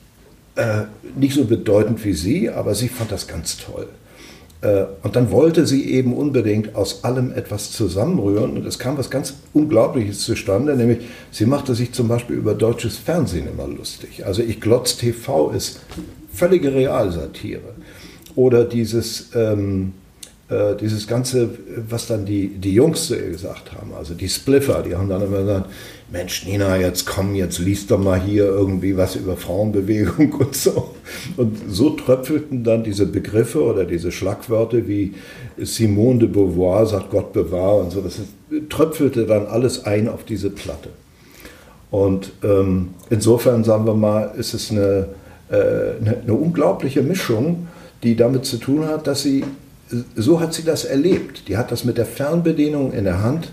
äh, 0.57 0.83
nicht 1.17 1.35
so 1.35 1.45
bedeutend 1.45 2.05
wie 2.05 2.13
sie, 2.13 2.51
aber 2.51 2.75
sie 2.75 2.89
fand 2.89 3.13
das 3.13 3.27
ganz 3.27 3.57
toll. 3.57 3.89
Äh, 4.61 4.85
und 5.03 5.15
dann 5.15 5.31
wollte 5.31 5.67
sie 5.67 5.91
eben 5.93 6.13
unbedingt 6.13 6.75
aus 6.75 7.05
allem 7.05 7.33
etwas 7.33 7.71
zusammenrühren 7.71 8.57
und 8.57 8.67
es 8.67 8.79
kam 8.79 8.99
was 8.99 9.09
ganz 9.09 9.35
Unglaubliches 9.53 10.21
zustande, 10.21 10.75
nämlich 10.77 10.99
sie 11.31 11.47
machte 11.47 11.75
sich 11.75 11.93
zum 11.93 12.09
Beispiel 12.09 12.37
über 12.37 12.55
deutsches 12.55 12.97
Fernsehen 12.99 13.47
immer 13.49 13.69
lustig. 13.69 14.27
Also 14.27 14.43
ich 14.43 14.61
glotz 14.61 14.97
TV 14.97 15.51
ist 15.53 15.81
völlige 16.39 16.73
Realsatire. 16.73 17.75
Oder 18.35 18.65
dieses, 18.65 19.31
ähm, 19.35 19.93
äh, 20.49 20.77
dieses 20.77 21.07
Ganze, 21.09 21.51
was 21.89 22.07
dann 22.07 22.25
die, 22.25 22.49
die 22.49 22.73
Jungs 22.73 23.09
gesagt 23.09 23.73
haben, 23.73 23.93
also 23.99 24.15
die 24.15 24.29
Spliffer, 24.29 24.83
die 24.83 24.95
haben 24.95 25.09
dann 25.09 25.23
immer 25.23 25.41
gesagt, 25.41 25.71
Mensch 26.11 26.47
Nina, 26.47 26.77
jetzt 26.79 27.05
komm, 27.05 27.35
jetzt 27.35 27.59
liest 27.59 27.91
doch 27.91 27.99
mal 27.99 28.21
hier 28.21 28.47
irgendwie 28.47 28.97
was 28.97 29.17
über 29.17 29.37
Frauenbewegung 29.37 30.33
und 30.39 30.55
so. 30.55 30.95
Und 31.37 31.59
so 31.69 31.91
tröpfelten 31.91 32.65
dann 32.65 32.85
diese 32.85 33.07
Begriffe 33.07 33.63
oder 33.63 33.85
diese 33.85 34.11
Schlagwörter 34.13 34.87
wie 34.87 35.15
Simone 35.59 36.21
de 36.21 36.29
Beauvoir 36.29 36.87
sagt 36.87 37.11
Gott 37.11 37.33
bewahr 37.33 37.77
und 37.79 37.91
so, 37.91 38.01
das 38.01 38.21
tröpfelte 38.71 39.27
dann 39.27 39.47
alles 39.47 39.85
ein 39.85 40.09
auf 40.09 40.25
diese 40.25 40.51
Platte. 40.51 40.91
Und 41.91 42.33
ähm, 42.43 42.91
insofern, 43.11 43.65
sagen 43.65 43.87
wir 43.87 43.95
mal, 43.95 44.33
ist 44.37 44.55
es 44.55 44.71
eine, 44.71 45.09
eine, 45.51 46.19
eine 46.23 46.35
unglaubliche 46.35 47.03
Mischung, 47.03 47.69
die 48.03 48.17
damit 48.17 48.45
zu 48.45 48.59
tun 48.59 48.87
hat, 48.87 49.07
dass 49.07 49.23
sie, 49.23 49.45
so 50.15 50.41
hat 50.41 50.55
sie 50.55 50.65
das 50.65 50.85
erlebt. 50.85 51.49
Die 51.49 51.57
hat 51.57 51.73
das 51.73 51.85
mit 51.85 51.99
der 51.99 52.07
Fernbedienung 52.07 52.93
in 52.93 53.05
der 53.05 53.23
Hand, 53.23 53.51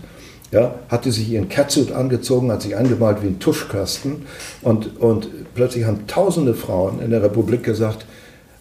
ja, 0.52 0.76
hatte 0.88 1.10
sich 1.10 1.28
ihren 1.28 1.48
Catsuit 1.48 1.92
angezogen, 1.92 2.52
hat 2.52 2.62
sich 2.62 2.76
angemalt 2.76 3.22
wie 3.22 3.28
ein 3.28 3.40
Tuschkasten 3.40 4.26
und, 4.62 5.00
und 5.00 5.28
plötzlich 5.54 5.84
haben 5.84 6.06
tausende 6.06 6.54
Frauen 6.54 7.00
in 7.00 7.10
der 7.10 7.22
Republik 7.22 7.64
gesagt, 7.64 8.06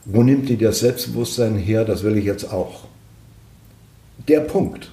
wo 0.06 0.24
nimmt 0.24 0.50
die 0.50 0.58
das 0.58 0.80
Selbstbewusstsein 0.80 1.56
her, 1.56 1.86
das 1.86 2.04
will 2.04 2.18
ich 2.18 2.26
jetzt 2.26 2.52
auch. 2.52 2.86
Der 4.28 4.40
Punkt. 4.40 4.92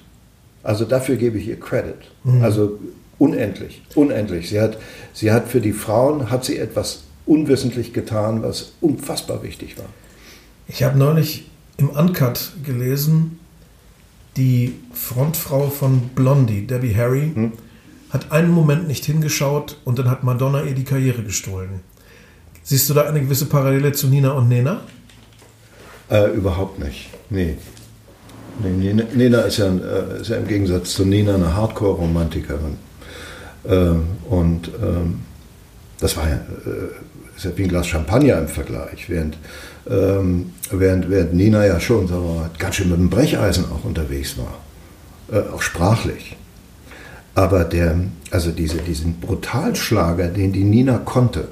Also 0.63 0.85
dafür 0.85 1.17
gebe 1.17 1.37
ich 1.37 1.47
ihr 1.47 1.59
Credit. 1.59 1.95
Also 2.41 2.79
unendlich, 3.19 3.81
unendlich. 3.95 4.49
Sie 4.49 4.59
hat, 4.59 4.77
sie 5.13 5.31
hat 5.31 5.47
für 5.47 5.61
die 5.61 5.73
Frauen, 5.73 6.29
hat 6.29 6.45
sie 6.45 6.57
etwas 6.57 7.02
unwissentlich 7.25 7.93
getan, 7.93 8.43
was 8.43 8.73
unfassbar 8.81 9.43
wichtig 9.43 9.77
war. 9.77 9.85
Ich 10.67 10.83
habe 10.83 10.97
neulich 10.97 11.49
im 11.77 11.89
Uncut 11.89 12.53
gelesen, 12.63 13.39
die 14.37 14.75
Frontfrau 14.93 15.69
von 15.69 16.09
Blondie, 16.15 16.65
Debbie 16.65 16.95
Harry, 16.95 17.31
Hm. 17.33 17.51
hat 18.09 18.31
einen 18.31 18.51
Moment 18.51 18.87
nicht 18.87 19.05
hingeschaut 19.05 19.77
und 19.85 19.99
dann 19.99 20.09
hat 20.09 20.23
Madonna 20.23 20.63
ihr 20.63 20.75
die 20.75 20.83
Karriere 20.83 21.23
gestohlen. 21.23 21.81
Siehst 22.63 22.89
du 22.89 22.93
da 22.93 23.03
eine 23.03 23.21
gewisse 23.21 23.45
Parallele 23.45 23.91
zu 23.91 24.07
Nina 24.07 24.31
und 24.31 24.47
Nena? 24.47 24.81
Äh, 26.09 26.31
überhaupt 26.31 26.79
nicht. 26.79 27.09
Nee. 27.29 27.57
nee 28.61 28.69
Nena, 28.69 29.03
Nena 29.13 29.41
ist, 29.41 29.57
ja, 29.57 29.67
äh, 29.67 30.21
ist 30.21 30.29
ja 30.29 30.37
im 30.37 30.47
Gegensatz 30.47 30.93
zu 30.93 31.05
Nina 31.05 31.35
eine 31.35 31.53
Hardcore-Romantikerin. 31.55 32.77
Ähm, 33.65 34.03
und 34.29 34.71
ähm, 34.81 35.21
das 35.99 36.15
war 36.17 36.29
ja, 36.29 36.35
äh, 36.35 36.41
ist 37.35 37.45
ja 37.45 37.51
wie 37.55 37.63
ein 37.63 37.69
Glas 37.69 37.87
Champagner 37.87 38.37
im 38.37 38.47
Vergleich, 38.47 39.09
während, 39.09 39.37
ähm, 39.89 40.53
während, 40.71 41.09
während 41.09 41.33
Nina 41.33 41.65
ja 41.65 41.79
schon 41.79 42.07
sagen 42.07 42.49
ganz 42.57 42.75
schön 42.75 42.89
mit 42.89 42.99
dem 42.99 43.09
Brecheisen 43.09 43.65
auch 43.71 43.83
unterwegs 43.83 44.37
war, 44.37 44.59
äh, 45.31 45.49
auch 45.49 45.61
sprachlich. 45.61 46.35
Aber 47.35 47.63
der, 47.63 47.95
also 48.31 48.51
diese, 48.51 48.77
diesen 48.77 49.19
Brutalschlager, 49.19 50.27
den 50.27 50.53
die 50.53 50.63
Nina 50.63 50.99
konnte, 50.99 51.47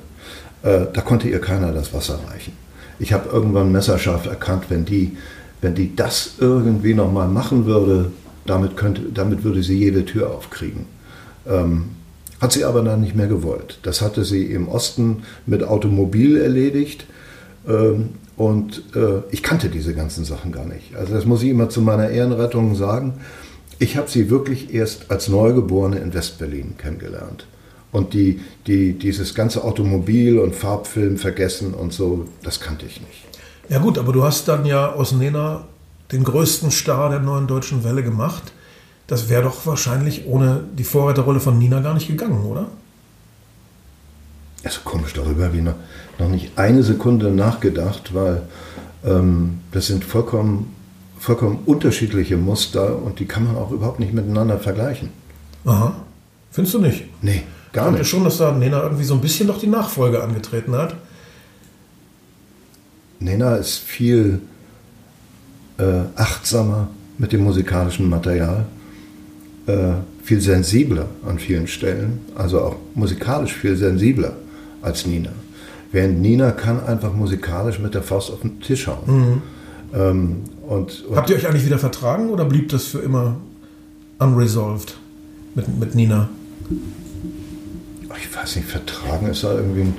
äh, 0.63 0.85
da 0.93 1.01
konnte 1.01 1.27
ihr 1.27 1.41
keiner 1.41 1.71
das 1.71 1.93
Wasser 1.93 2.19
reichen. 2.29 2.53
Ich 2.99 3.13
habe 3.13 3.29
irgendwann 3.29 3.71
messerscharf 3.71 4.27
erkannt, 4.27 4.65
wenn 4.69 4.85
die, 4.85 5.17
wenn 5.61 5.73
die 5.73 5.95
das 5.95 6.33
irgendwie 6.39 6.93
nochmal 6.93 7.27
machen 7.27 7.65
würde, 7.65 8.11
damit, 8.45 8.77
könnte, 8.77 9.01
damit 9.13 9.43
würde 9.43 9.63
sie 9.63 9.77
jede 9.77 10.05
Tür 10.05 10.31
aufkriegen. 10.31 10.85
Ähm, 11.47 11.85
hat 12.41 12.51
sie 12.51 12.65
aber 12.65 12.81
dann 12.81 13.01
nicht 13.01 13.15
mehr 13.15 13.27
gewollt. 13.27 13.77
Das 13.83 14.01
hatte 14.01 14.25
sie 14.25 14.45
im 14.45 14.67
Osten 14.67 15.23
mit 15.45 15.63
Automobil 15.63 16.37
erledigt. 16.37 17.05
Ähm, 17.67 18.09
und 18.35 18.83
äh, 18.95 19.21
ich 19.29 19.43
kannte 19.43 19.69
diese 19.69 19.93
ganzen 19.93 20.25
Sachen 20.25 20.51
gar 20.51 20.65
nicht. 20.65 20.95
Also 20.95 21.13
das 21.13 21.25
muss 21.25 21.43
ich 21.43 21.49
immer 21.49 21.69
zu 21.69 21.81
meiner 21.81 22.09
Ehrenrettung 22.09 22.75
sagen. 22.75 23.21
Ich 23.77 23.95
habe 23.95 24.09
sie 24.09 24.31
wirklich 24.31 24.73
erst 24.73 25.11
als 25.11 25.27
Neugeborene 25.27 25.99
in 25.99 26.13
Westberlin 26.13 26.77
kennengelernt. 26.77 27.45
Und 27.91 28.13
die, 28.13 28.39
die, 28.65 28.93
dieses 28.93 29.35
ganze 29.35 29.63
Automobil 29.63 30.39
und 30.39 30.55
Farbfilm 30.55 31.17
vergessen 31.17 31.73
und 31.75 31.93
so, 31.93 32.25
das 32.41 32.59
kannte 32.59 32.85
ich 32.85 33.01
nicht. 33.01 33.25
Ja 33.69 33.79
gut, 33.79 33.99
aber 33.99 34.13
du 34.13 34.23
hast 34.23 34.47
dann 34.47 34.65
ja 34.65 34.93
aus 34.93 35.11
Nena 35.11 35.67
den 36.11 36.23
größten 36.23 36.71
Star 36.71 37.09
der 37.09 37.19
neuen 37.19 37.47
deutschen 37.47 37.83
Welle 37.83 38.01
gemacht. 38.01 38.51
Das 39.11 39.27
wäre 39.27 39.43
doch 39.43 39.65
wahrscheinlich 39.65 40.25
ohne 40.25 40.63
die 40.77 40.85
Vorreiterrolle 40.85 41.41
von 41.41 41.59
Nina 41.59 41.81
gar 41.81 41.93
nicht 41.93 42.07
gegangen, 42.07 42.45
oder? 42.45 42.67
Also 44.63 44.79
komisch, 44.85 45.11
darüber 45.11 45.43
habe 45.47 45.57
ich 45.57 45.63
noch, 45.63 45.75
noch 46.17 46.29
nicht 46.29 46.57
eine 46.57 46.81
Sekunde 46.81 47.29
nachgedacht, 47.29 48.13
weil 48.13 48.43
ähm, 49.03 49.59
das 49.73 49.87
sind 49.87 50.05
vollkommen, 50.05 50.73
vollkommen 51.19 51.59
unterschiedliche 51.65 52.37
Muster 52.37 53.03
und 53.03 53.19
die 53.19 53.25
kann 53.25 53.43
man 53.43 53.57
auch 53.57 53.71
überhaupt 53.71 53.99
nicht 53.99 54.13
miteinander 54.13 54.57
vergleichen. 54.59 55.09
Aha. 55.65 55.93
Findest 56.49 56.75
du 56.75 56.79
nicht? 56.79 57.03
Nee, 57.21 57.43
gar 57.73 57.91
Ich 57.91 57.97
nicht. 57.97 58.07
schon, 58.09 58.23
dass 58.23 58.37
da 58.37 58.53
Nena 58.53 58.81
irgendwie 58.81 59.03
so 59.03 59.15
ein 59.15 59.21
bisschen 59.21 59.45
doch 59.47 59.59
die 59.59 59.67
Nachfolge 59.67 60.23
angetreten 60.23 60.73
hat. 60.73 60.95
Nena 63.19 63.57
ist 63.57 63.77
viel 63.79 64.39
äh, 65.79 66.03
achtsamer 66.15 66.87
mit 67.17 67.33
dem 67.33 67.43
musikalischen 67.43 68.09
Material, 68.09 68.67
äh, 69.67 69.93
viel 70.23 70.41
sensibler 70.41 71.07
an 71.25 71.39
vielen 71.39 71.67
Stellen, 71.67 72.19
also 72.35 72.61
auch 72.61 72.75
musikalisch 72.95 73.53
viel 73.53 73.75
sensibler 73.75 74.33
als 74.81 75.05
Nina. 75.05 75.31
Während 75.91 76.21
Nina 76.21 76.51
kann 76.51 76.83
einfach 76.83 77.13
musikalisch 77.13 77.79
mit 77.79 77.93
der 77.93 78.03
Faust 78.03 78.31
auf 78.31 78.41
den 78.41 78.61
Tisch 78.61 78.87
hauen. 78.87 79.41
Ähm, 79.93 80.37
und, 80.67 81.05
und 81.05 81.15
Habt 81.17 81.29
ihr 81.29 81.35
euch 81.35 81.47
eigentlich 81.47 81.65
wieder 81.65 81.79
vertragen 81.79 82.29
oder 82.29 82.45
blieb 82.45 82.69
das 82.69 82.85
für 82.85 82.99
immer 82.99 83.37
unresolved 84.19 84.97
mit, 85.53 85.79
mit 85.79 85.95
Nina? 85.95 86.29
ich 88.17 88.35
weiß 88.35 88.55
nicht, 88.57 88.67
vertragen 88.67 89.27
ist 89.27 89.43
da 89.43 89.55
irgendwie 89.55 89.81
ein 89.81 89.95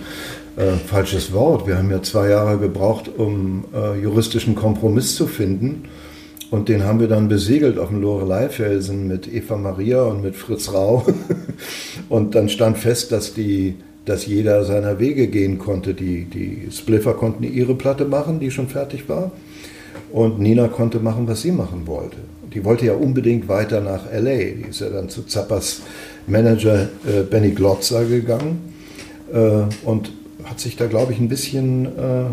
äh, 0.56 0.76
falsches 0.76 1.32
Wort. 1.32 1.66
Wir 1.66 1.78
haben 1.78 1.90
ja 1.90 2.02
zwei 2.02 2.28
Jahre 2.28 2.58
gebraucht, 2.58 3.10
um 3.16 3.64
äh, 3.74 4.00
juristischen 4.00 4.54
Kompromiss 4.54 5.16
zu 5.16 5.26
finden. 5.26 5.84
Und 6.52 6.68
den 6.68 6.84
haben 6.84 7.00
wir 7.00 7.08
dann 7.08 7.28
besegelt 7.28 7.78
auf 7.78 7.88
dem 7.88 8.02
Lorelei-Felsen 8.02 9.08
mit 9.08 9.26
Eva 9.32 9.56
Maria 9.56 10.02
und 10.02 10.22
mit 10.22 10.36
Fritz 10.36 10.70
Rau. 10.70 11.02
und 12.10 12.34
dann 12.34 12.50
stand 12.50 12.76
fest, 12.76 13.10
dass, 13.10 13.32
die, 13.32 13.76
dass 14.04 14.26
jeder 14.26 14.62
seiner 14.66 14.98
Wege 14.98 15.28
gehen 15.28 15.58
konnte. 15.58 15.94
Die, 15.94 16.26
die 16.26 16.68
Spliffer 16.70 17.14
konnten 17.14 17.42
ihre 17.44 17.74
Platte 17.74 18.04
machen, 18.04 18.38
die 18.38 18.50
schon 18.50 18.68
fertig 18.68 19.08
war. 19.08 19.32
Und 20.12 20.40
Nina 20.40 20.68
konnte 20.68 21.00
machen, 21.00 21.26
was 21.26 21.40
sie 21.40 21.52
machen 21.52 21.86
wollte. 21.86 22.18
Die 22.52 22.66
wollte 22.66 22.84
ja 22.84 22.92
unbedingt 22.92 23.48
weiter 23.48 23.80
nach 23.80 24.12
LA. 24.12 24.36
Die 24.36 24.66
ist 24.68 24.80
ja 24.80 24.90
dann 24.90 25.08
zu 25.08 25.22
Zappas 25.22 25.80
Manager 26.26 26.82
äh, 27.06 27.22
Benny 27.22 27.52
Glotzer 27.52 28.04
gegangen 28.04 28.74
äh, 29.32 29.62
und 29.86 30.12
hat 30.44 30.60
sich 30.60 30.76
da, 30.76 30.84
glaube 30.86 31.14
ich, 31.14 31.18
ein 31.18 31.30
bisschen 31.30 31.86
äh, 31.86 32.24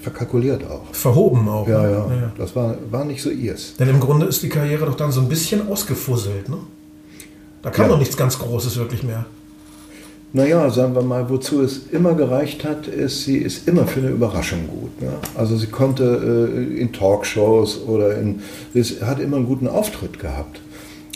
verkalkuliert 0.00 0.64
auch. 0.68 0.92
Verhoben 0.94 1.48
auch. 1.48 1.66
Ja, 1.68 1.82
ne? 1.82 1.88
ja, 1.90 2.32
das 2.38 2.54
war, 2.56 2.76
war 2.90 3.04
nicht 3.04 3.22
so 3.22 3.30
ihrs. 3.30 3.74
Denn 3.78 3.88
im 3.88 4.00
Grunde 4.00 4.26
ist 4.26 4.42
die 4.42 4.48
Karriere 4.48 4.86
doch 4.86 4.96
dann 4.96 5.12
so 5.12 5.20
ein 5.20 5.28
bisschen 5.28 5.68
ausgefusselt. 5.68 6.48
Ne? 6.48 6.56
Da 7.62 7.70
kam 7.70 7.86
Ja. 7.86 7.92
doch 7.92 7.98
nichts 7.98 8.16
ganz 8.16 8.38
Großes 8.38 8.76
wirklich 8.76 9.02
mehr. 9.02 9.26
Naja, 10.32 10.70
sagen 10.70 10.94
wir 10.94 11.02
mal, 11.02 11.28
wozu 11.28 11.60
es 11.60 11.88
immer 11.90 12.14
gereicht 12.14 12.64
hat, 12.64 12.86
ist, 12.86 13.24
sie 13.24 13.38
ist 13.38 13.66
immer 13.66 13.84
für 13.86 13.98
eine 14.00 14.10
Überraschung 14.10 14.68
gut. 14.68 15.02
Ne? 15.02 15.12
Also 15.34 15.56
sie 15.56 15.66
konnte 15.66 16.52
äh, 16.54 16.80
in 16.80 16.92
Talkshows 16.92 17.80
oder 17.86 18.16
in, 18.16 18.40
sie 18.72 19.00
hat 19.04 19.18
immer 19.18 19.38
einen 19.38 19.46
guten 19.46 19.66
Auftritt 19.66 20.20
gehabt. 20.20 20.60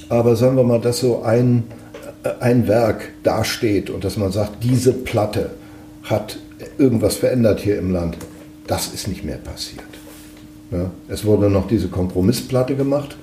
Aber 0.09 0.35
sagen 0.35 0.57
wir 0.57 0.64
mal, 0.64 0.81
dass 0.81 0.99
so 0.99 1.23
ein, 1.23 1.62
äh, 2.25 2.31
ein 2.40 2.66
Werk 2.66 3.11
dasteht 3.23 3.88
und 3.88 4.03
dass 4.03 4.16
man 4.16 4.33
sagt, 4.33 4.64
diese 4.64 4.92
Platte 4.92 5.51
hat 6.03 6.38
irgendwas 6.79 7.14
verändert 7.16 7.61
hier 7.61 7.79
im 7.79 7.92
Land, 7.92 8.16
das 8.66 8.92
ist 8.92 9.09
nicht 9.09 9.24
mehr 9.24 9.37
passiert. 9.37 9.85
Ja? 10.70 10.90
Es 11.09 11.24
wurde 11.24 11.50
noch 11.50 11.68
diese 11.68 11.88
Kompromissplatte 11.88 12.77
gemacht, 12.77 13.16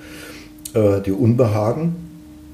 äh, 0.74 1.00
die 1.00 1.12
Unbehagen, 1.12 1.96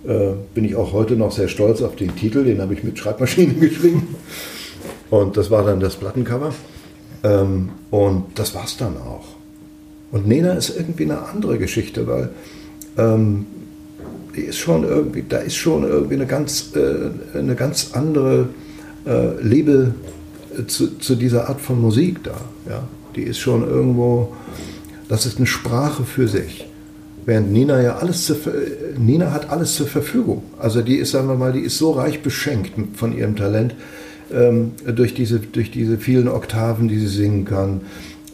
äh, 0.06 0.30
bin 0.54 0.64
ich 0.64 0.76
auch 0.76 0.92
heute 0.92 1.16
noch 1.16 1.32
sehr 1.32 1.48
stolz 1.48 1.82
auf 1.82 1.96
den 1.96 2.14
Titel, 2.16 2.44
den 2.44 2.60
habe 2.60 2.74
ich 2.74 2.84
mit 2.84 2.98
Schreibmaschine 2.98 3.54
geschrieben. 3.60 4.16
Und 5.10 5.36
das 5.36 5.50
war 5.50 5.64
dann 5.64 5.80
das 5.80 5.96
Plattencover. 5.96 6.52
Ähm, 7.24 7.70
und 7.90 8.26
das 8.36 8.54
war 8.54 8.64
es 8.64 8.76
dann 8.76 8.96
auch. 8.96 9.26
Und 10.10 10.26
Nena 10.26 10.52
ist 10.52 10.74
irgendwie 10.76 11.04
eine 11.04 11.22
andere 11.22 11.58
Geschichte, 11.58 12.06
weil 12.06 12.30
ähm, 12.96 13.46
die 14.36 14.42
ist 14.42 14.58
schon 14.58 14.84
irgendwie, 14.84 15.24
da 15.28 15.38
ist 15.38 15.56
schon 15.56 15.82
irgendwie 15.82 16.14
eine 16.14 16.26
ganz, 16.26 16.72
äh, 16.74 17.36
eine 17.36 17.56
ganz 17.56 17.90
andere 17.92 18.48
äh, 19.04 19.42
Liebe 19.42 19.94
äh, 19.94 20.17
zu, 20.66 20.98
zu 20.98 21.14
dieser 21.14 21.48
Art 21.48 21.60
von 21.60 21.80
Musik 21.80 22.22
da. 22.24 22.40
Ja? 22.68 22.82
Die 23.16 23.22
ist 23.22 23.38
schon 23.38 23.66
irgendwo, 23.66 24.34
das 25.08 25.26
ist 25.26 25.38
eine 25.38 25.46
Sprache 25.46 26.04
für 26.04 26.28
sich. 26.28 26.66
Während 27.24 27.52
Nina 27.52 27.82
ja 27.82 27.96
alles 27.96 28.24
zur, 28.24 28.36
Nina 28.96 29.32
hat 29.32 29.50
alles 29.50 29.74
zur 29.74 29.86
Verfügung. 29.86 30.42
Also 30.58 30.80
die 30.80 30.96
ist, 30.96 31.10
sagen 31.10 31.28
wir 31.28 31.34
mal, 31.34 31.52
die 31.52 31.60
ist 31.60 31.76
so 31.76 31.92
reich 31.92 32.22
beschenkt 32.22 32.72
von 32.94 33.16
ihrem 33.16 33.36
Talent 33.36 33.74
ähm, 34.32 34.72
durch, 34.94 35.14
diese, 35.14 35.38
durch 35.38 35.70
diese 35.70 35.98
vielen 35.98 36.28
Oktaven, 36.28 36.88
die 36.88 36.98
sie 36.98 37.06
singen 37.06 37.44
kann, 37.44 37.82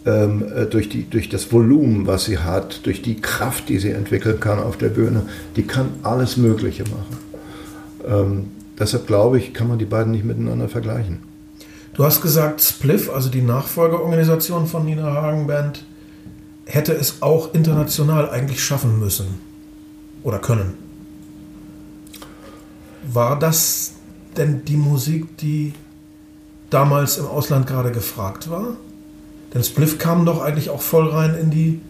ähm, 0.06 0.44
äh, 0.54 0.66
durch, 0.66 0.88
die, 0.88 1.08
durch 1.08 1.28
das 1.28 1.52
Volumen, 1.52 2.06
was 2.06 2.26
sie 2.26 2.38
hat, 2.38 2.86
durch 2.86 3.02
die 3.02 3.16
Kraft, 3.16 3.68
die 3.68 3.78
sie 3.78 3.90
entwickeln 3.90 4.38
kann 4.38 4.58
auf 4.58 4.76
der 4.76 4.90
Bühne. 4.90 5.22
Die 5.56 5.64
kann 5.64 5.88
alles 6.02 6.36
Mögliche 6.36 6.84
machen. 6.84 7.16
Ähm, 8.06 8.44
deshalb 8.78 9.06
glaube 9.06 9.38
ich, 9.38 9.54
kann 9.54 9.68
man 9.68 9.78
die 9.78 9.86
beiden 9.86 10.12
nicht 10.12 10.24
miteinander 10.24 10.68
vergleichen. 10.68 11.33
Du 11.94 12.04
hast 12.04 12.22
gesagt, 12.22 12.60
Spliff, 12.60 13.08
also 13.10 13.28
die 13.30 13.42
Nachfolgeorganisation 13.42 14.66
von 14.66 14.84
Nina 14.84 15.12
Hagen 15.12 15.46
Band, 15.46 15.84
hätte 16.66 16.92
es 16.92 17.22
auch 17.22 17.54
international 17.54 18.28
eigentlich 18.30 18.62
schaffen 18.64 18.98
müssen 18.98 19.26
oder 20.22 20.38
können. 20.38 20.74
War 23.12 23.38
das 23.38 23.92
denn 24.36 24.64
die 24.64 24.76
Musik, 24.76 25.36
die 25.38 25.72
damals 26.70 27.18
im 27.18 27.26
Ausland 27.26 27.66
gerade 27.66 27.92
gefragt 27.92 28.50
war? 28.50 28.76
Denn 29.52 29.62
Spliff 29.62 29.98
kam 29.98 30.24
doch 30.26 30.42
eigentlich 30.42 30.70
auch 30.70 30.80
voll 30.82 31.08
rein 31.10 31.34
in 31.40 31.50
die 31.50 31.80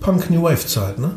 Punk-New 0.00 0.42
Wave-Zeit, 0.42 0.98
ne? 0.98 1.12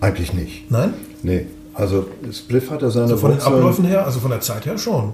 Eigentlich 0.00 0.32
nicht. 0.32 0.70
Nein? 0.70 0.94
Nee. 1.22 1.46
Also 1.74 2.06
Spliff 2.32 2.70
hatte 2.70 2.90
seine 2.90 3.04
Also 3.04 3.18
von 3.18 3.30
den 3.32 3.40
Wurzeln- 3.40 3.54
Abläufen 3.56 3.84
her, 3.84 4.06
also 4.06 4.20
von 4.20 4.30
der 4.30 4.40
Zeit 4.40 4.64
her 4.64 4.78
schon. 4.78 5.12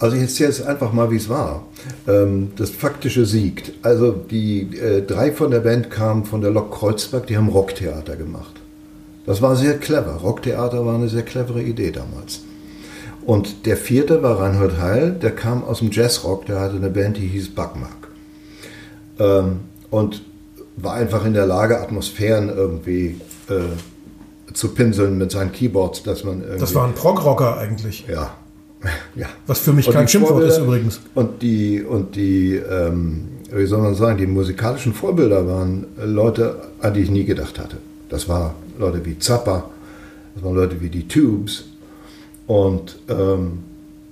Also 0.00 0.16
ich 0.16 0.22
erzähle 0.22 0.48
es 0.48 0.62
einfach 0.62 0.92
mal, 0.94 1.10
wie 1.10 1.16
es 1.16 1.28
war. 1.28 1.66
Ähm, 2.08 2.52
das 2.56 2.70
Faktische 2.70 3.26
siegt. 3.26 3.72
Also 3.82 4.12
die 4.12 4.62
äh, 4.78 5.02
drei 5.02 5.30
von 5.30 5.50
der 5.50 5.60
Band 5.60 5.90
kamen 5.90 6.24
von 6.24 6.40
der 6.40 6.50
Lok 6.50 6.72
Kreuzberg, 6.72 7.26
die 7.26 7.36
haben 7.36 7.48
Rocktheater 7.48 8.16
gemacht. 8.16 8.54
Das 9.26 9.42
war 9.42 9.54
sehr 9.56 9.78
clever. 9.78 10.14
Rocktheater 10.14 10.86
war 10.86 10.94
eine 10.94 11.10
sehr 11.10 11.22
clevere 11.22 11.62
Idee 11.62 11.90
damals. 11.90 12.40
Und 13.26 13.66
der 13.66 13.76
vierte 13.76 14.22
war 14.22 14.40
Reinhold 14.40 14.80
Heil, 14.80 15.12
der 15.12 15.32
kam 15.32 15.62
aus 15.62 15.80
dem 15.80 15.90
Jazzrock, 15.90 16.46
der 16.46 16.60
hatte 16.60 16.76
eine 16.76 16.88
Band, 16.88 17.18
die 17.18 17.26
hieß 17.26 17.54
Backmark. 17.54 18.08
Ähm, 19.18 19.60
und 19.90 20.22
war 20.76 20.94
einfach 20.94 21.26
in 21.26 21.34
der 21.34 21.44
Lage, 21.44 21.78
Atmosphären 21.78 22.48
irgendwie 22.48 23.20
äh, 23.50 24.54
zu 24.54 24.68
pinseln 24.68 25.18
mit 25.18 25.30
seinen 25.30 25.52
Keyboards, 25.52 26.02
dass 26.04 26.24
man 26.24 26.40
irgendwie... 26.40 26.60
Das 26.60 26.74
war 26.74 26.86
ein 26.86 26.94
Prog-Rocker 26.94 27.58
eigentlich. 27.58 28.06
Ja. 28.08 28.34
Ja. 29.14 29.26
Was 29.46 29.60
für 29.60 29.72
mich 29.72 29.86
Und 29.86 29.94
kein 29.94 30.08
Schimpfwort 30.08 30.44
ist 30.44 30.58
übrigens. 30.58 31.00
Und 31.14 31.42
die, 31.42 31.82
und 31.82 32.16
die 32.16 32.54
ähm, 32.56 33.28
wie 33.52 33.66
soll 33.66 33.80
man 33.80 33.94
sagen, 33.94 34.18
die 34.18 34.26
musikalischen 34.26 34.94
Vorbilder 34.94 35.46
waren 35.46 35.86
Leute, 36.04 36.60
an 36.80 36.94
die 36.94 37.00
ich 37.00 37.10
nie 37.10 37.24
gedacht 37.24 37.58
hatte. 37.58 37.76
Das 38.08 38.28
waren 38.28 38.52
Leute 38.78 39.04
wie 39.04 39.18
Zappa, 39.18 39.70
das 40.34 40.44
waren 40.44 40.54
Leute 40.54 40.80
wie 40.80 40.88
die 40.88 41.06
Tubes. 41.06 41.64
Und 42.46 42.98
ähm, 43.08 43.60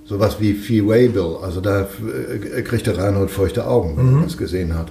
Sowas 0.09 0.37
wie 0.39 0.55
Fee 0.55 0.83
Waybill, 0.83 1.37
also 1.43 1.61
da 1.61 1.81
äh, 1.81 2.63
kriegte 2.63 2.97
Reinhold 2.97 3.29
feuchte 3.29 3.67
Augen, 3.67 3.95
wenn 3.95 4.13
man 4.13 4.23
das 4.23 4.37
gesehen 4.37 4.73
hat. 4.73 4.87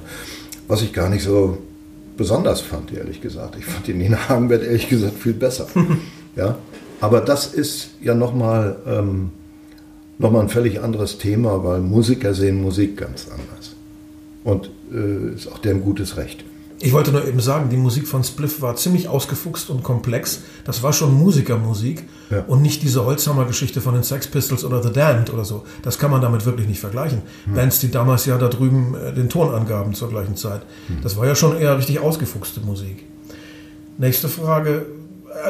Was 0.69 0.81
ich 0.81 0.93
gar 0.93 1.09
nicht 1.09 1.25
so 1.25 1.59
besonders 2.17 2.61
fand, 2.61 2.95
ehrlich 2.95 3.21
gesagt. 3.21 3.57
Ich 3.59 3.65
fand 3.65 3.89
die 3.89 3.95
Nina 3.95 4.29
Hagenbert 4.29 4.63
ehrlich 4.63 4.89
gesagt 4.89 5.19
viel 5.19 5.33
besser. 5.33 5.67
ja, 6.37 6.55
aber 7.01 7.21
das 7.21 7.53
ist 7.53 7.91
ja 8.01 8.15
nochmal 8.15 8.77
ähm, 8.87 9.31
noch 10.19 10.31
mal 10.33 10.41
ein 10.41 10.49
völlig 10.49 10.81
anderes 10.83 11.19
Thema, 11.19 11.63
weil 11.65 11.81
Musiker 11.81 12.35
sehen 12.35 12.61
Musik 12.63 12.97
ganz 12.97 13.27
anders. 13.31 13.75
Und 14.45 14.71
äh, 14.93 15.35
ist 15.35 15.51
auch 15.51 15.59
deren 15.59 15.83
gutes 15.83 16.17
Recht. 16.17 16.45
Ich 16.81 16.93
wollte 16.93 17.11
nur 17.11 17.27
eben 17.27 17.41
sagen, 17.41 17.71
die 17.71 17.77
Musik 17.77 18.07
von 18.07 18.23
Spliff 18.23 18.63
war 18.63 18.77
ziemlich 18.77 19.09
ausgefuchst 19.09 19.69
und 19.69 19.83
komplex. 19.83 20.43
Das 20.65 20.85
war 20.85 20.93
schon 20.93 21.13
Musikermusik 21.13 22.05
Ja. 22.31 22.45
und 22.47 22.63
nicht 22.63 22.83
diese 22.85 23.05
Holzhammer-Geschichte 23.05 23.81
von 23.81 23.95
den 23.95 24.05
Sex 24.05 24.29
Pistols 24.29 24.65
oder 24.65 24.81
The 24.81 24.93
Damned 24.93 25.33
oder 25.33 25.45
so. 25.45 25.65
Das 25.83 25.99
kann 25.99 26.13
man 26.13 26.21
damit 26.23 26.47
wirklich 26.47 26.69
nicht 26.69 26.79
vergleichen. 26.79 27.23
Bands, 27.53 27.81
die 27.81 27.91
damals 27.91 28.27
ja 28.27 28.39
da 28.39 28.47
drüben 28.49 28.95
äh, 28.95 29.13
den 29.13 29.29
Ton 29.29 29.53
angaben 29.53 29.93
zur 29.95 30.09
gleichen 30.09 30.37
Zeit. 30.37 30.63
Das 31.03 31.17
war 31.17 31.27
ja 31.27 31.35
schon 31.35 31.59
eher 31.59 31.77
richtig 31.77 31.99
ausgefuchste 31.99 32.61
Musik. 32.61 33.05
Nächste 33.99 34.29
Frage. 34.29 34.87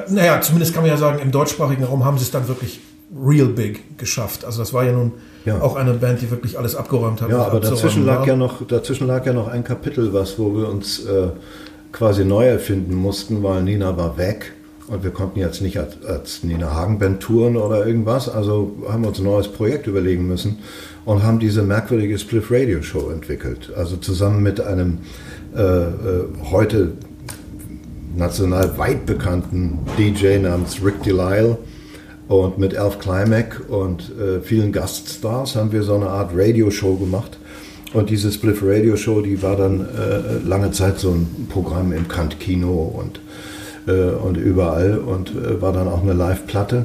Äh, 0.08 0.10
naja, 0.10 0.40
zumindest 0.40 0.72
kann 0.72 0.82
man 0.82 0.90
ja 0.90 0.96
sagen, 0.96 1.18
im 1.18 1.30
deutschsprachigen 1.30 1.84
Raum 1.84 2.06
haben 2.06 2.16
sie 2.16 2.24
es 2.24 2.30
dann 2.30 2.48
wirklich 2.48 2.80
real 3.16 3.48
big 3.48 3.98
geschafft. 3.98 4.44
Also 4.44 4.60
das 4.60 4.72
war 4.72 4.84
ja 4.84 4.92
nun 4.92 5.12
Ja. 5.44 5.60
auch 5.60 5.76
eine 5.76 5.94
Band, 5.94 6.20
die 6.20 6.30
wirklich 6.30 6.58
alles 6.58 6.76
abgeräumt 6.76 7.22
hat. 7.22 7.30
Ja, 7.30 7.46
aber 7.46 7.60
dazwischen 7.60 8.04
lag, 8.04 8.20
war. 8.20 8.26
ja 8.26 8.36
noch, 8.36 8.66
dazwischen 8.66 9.06
lag 9.06 9.24
ja 9.24 9.32
noch 9.32 9.48
ein 9.48 9.64
Kapitel, 9.64 10.12
was, 10.12 10.38
wo 10.38 10.54
wir 10.54 10.68
uns 10.68 11.04
äh, 11.06 11.28
quasi 11.92 12.24
neu 12.24 12.46
erfinden 12.46 12.94
mussten, 12.94 13.42
weil 13.42 13.62
Nina 13.62 13.96
war 13.96 14.18
weg 14.18 14.52
und 14.88 15.04
wir 15.04 15.10
konnten 15.10 15.38
jetzt 15.38 15.62
nicht 15.62 15.78
als, 15.78 16.04
als 16.04 16.44
Nina 16.44 16.74
Hagen-Band 16.74 17.20
touren 17.20 17.56
oder 17.56 17.86
irgendwas. 17.86 18.28
Also 18.28 18.72
haben 18.90 19.02
wir 19.02 19.08
uns 19.08 19.18
ein 19.18 19.24
neues 19.24 19.48
Projekt 19.48 19.86
überlegen 19.86 20.26
müssen 20.26 20.58
und 21.06 21.22
haben 21.22 21.38
diese 21.38 21.62
merkwürdige 21.62 22.18
Spliff 22.18 22.50
Radio 22.50 22.82
Show 22.82 23.08
entwickelt. 23.10 23.72
Also 23.74 23.96
zusammen 23.96 24.42
mit 24.42 24.60
einem 24.60 24.98
äh, 25.56 25.62
äh, 25.62 25.90
heute 26.50 26.92
national 28.16 28.76
weit 28.76 29.06
bekannten 29.06 29.78
DJ 29.96 30.38
namens 30.38 30.84
Rick 30.84 31.02
Delisle 31.02 31.56
und 32.28 32.58
mit 32.58 32.76
Alf 32.76 32.98
Klimek 32.98 33.60
und 33.68 34.12
äh, 34.18 34.40
vielen 34.40 34.70
Gaststars 34.70 35.56
haben 35.56 35.72
wir 35.72 35.82
so 35.82 35.94
eine 35.94 36.08
Art 36.08 36.32
Radioshow 36.34 36.96
gemacht. 36.96 37.38
Und 37.94 38.10
diese 38.10 38.30
Spliff 38.30 38.60
Radio 38.62 38.96
Show, 38.96 39.22
die 39.22 39.42
war 39.42 39.56
dann 39.56 39.80
äh, 39.80 40.46
lange 40.46 40.72
Zeit 40.72 40.98
so 40.98 41.10
ein 41.10 41.48
Programm 41.48 41.92
im 41.92 42.06
Kant 42.06 42.38
Kino 42.38 42.82
und, 42.82 43.20
äh, 43.86 44.10
und 44.10 44.36
überall 44.36 44.98
und 44.98 45.30
äh, 45.30 45.60
war 45.62 45.72
dann 45.72 45.88
auch 45.88 46.02
eine 46.02 46.12
Live-Platte. 46.12 46.84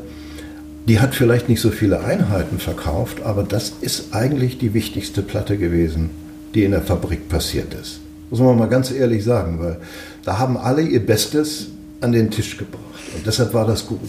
Die 0.88 1.02
hat 1.02 1.14
vielleicht 1.14 1.50
nicht 1.50 1.60
so 1.60 1.72
viele 1.72 2.02
Einheiten 2.02 2.58
verkauft, 2.58 3.22
aber 3.24 3.44
das 3.44 3.74
ist 3.82 4.14
eigentlich 4.14 4.60
die 4.60 4.74
wichtigste 4.74 5.22
Platte 5.22 5.58
gewesen, 5.58 6.10
die 6.56 6.64
in 6.64 6.72
der 6.72 6.82
Fabrik 6.82 7.28
passiert 7.28 7.74
ist. 7.74 8.00
Muss 8.30 8.40
man 8.40 8.58
mal 8.58 8.70
ganz 8.70 8.90
ehrlich 8.92 9.26
sagen, 9.26 9.60
weil 9.60 9.78
da 10.24 10.40
haben 10.40 10.56
alle 10.56 10.82
ihr 10.82 11.06
Bestes 11.06 11.68
an 12.00 12.14
den 12.14 12.32
Tisch 12.32 12.58
gebracht. 12.58 12.82
Und 13.16 13.28
deshalb 13.28 13.54
war 13.54 13.68
das 13.68 13.86
gut. 13.86 14.00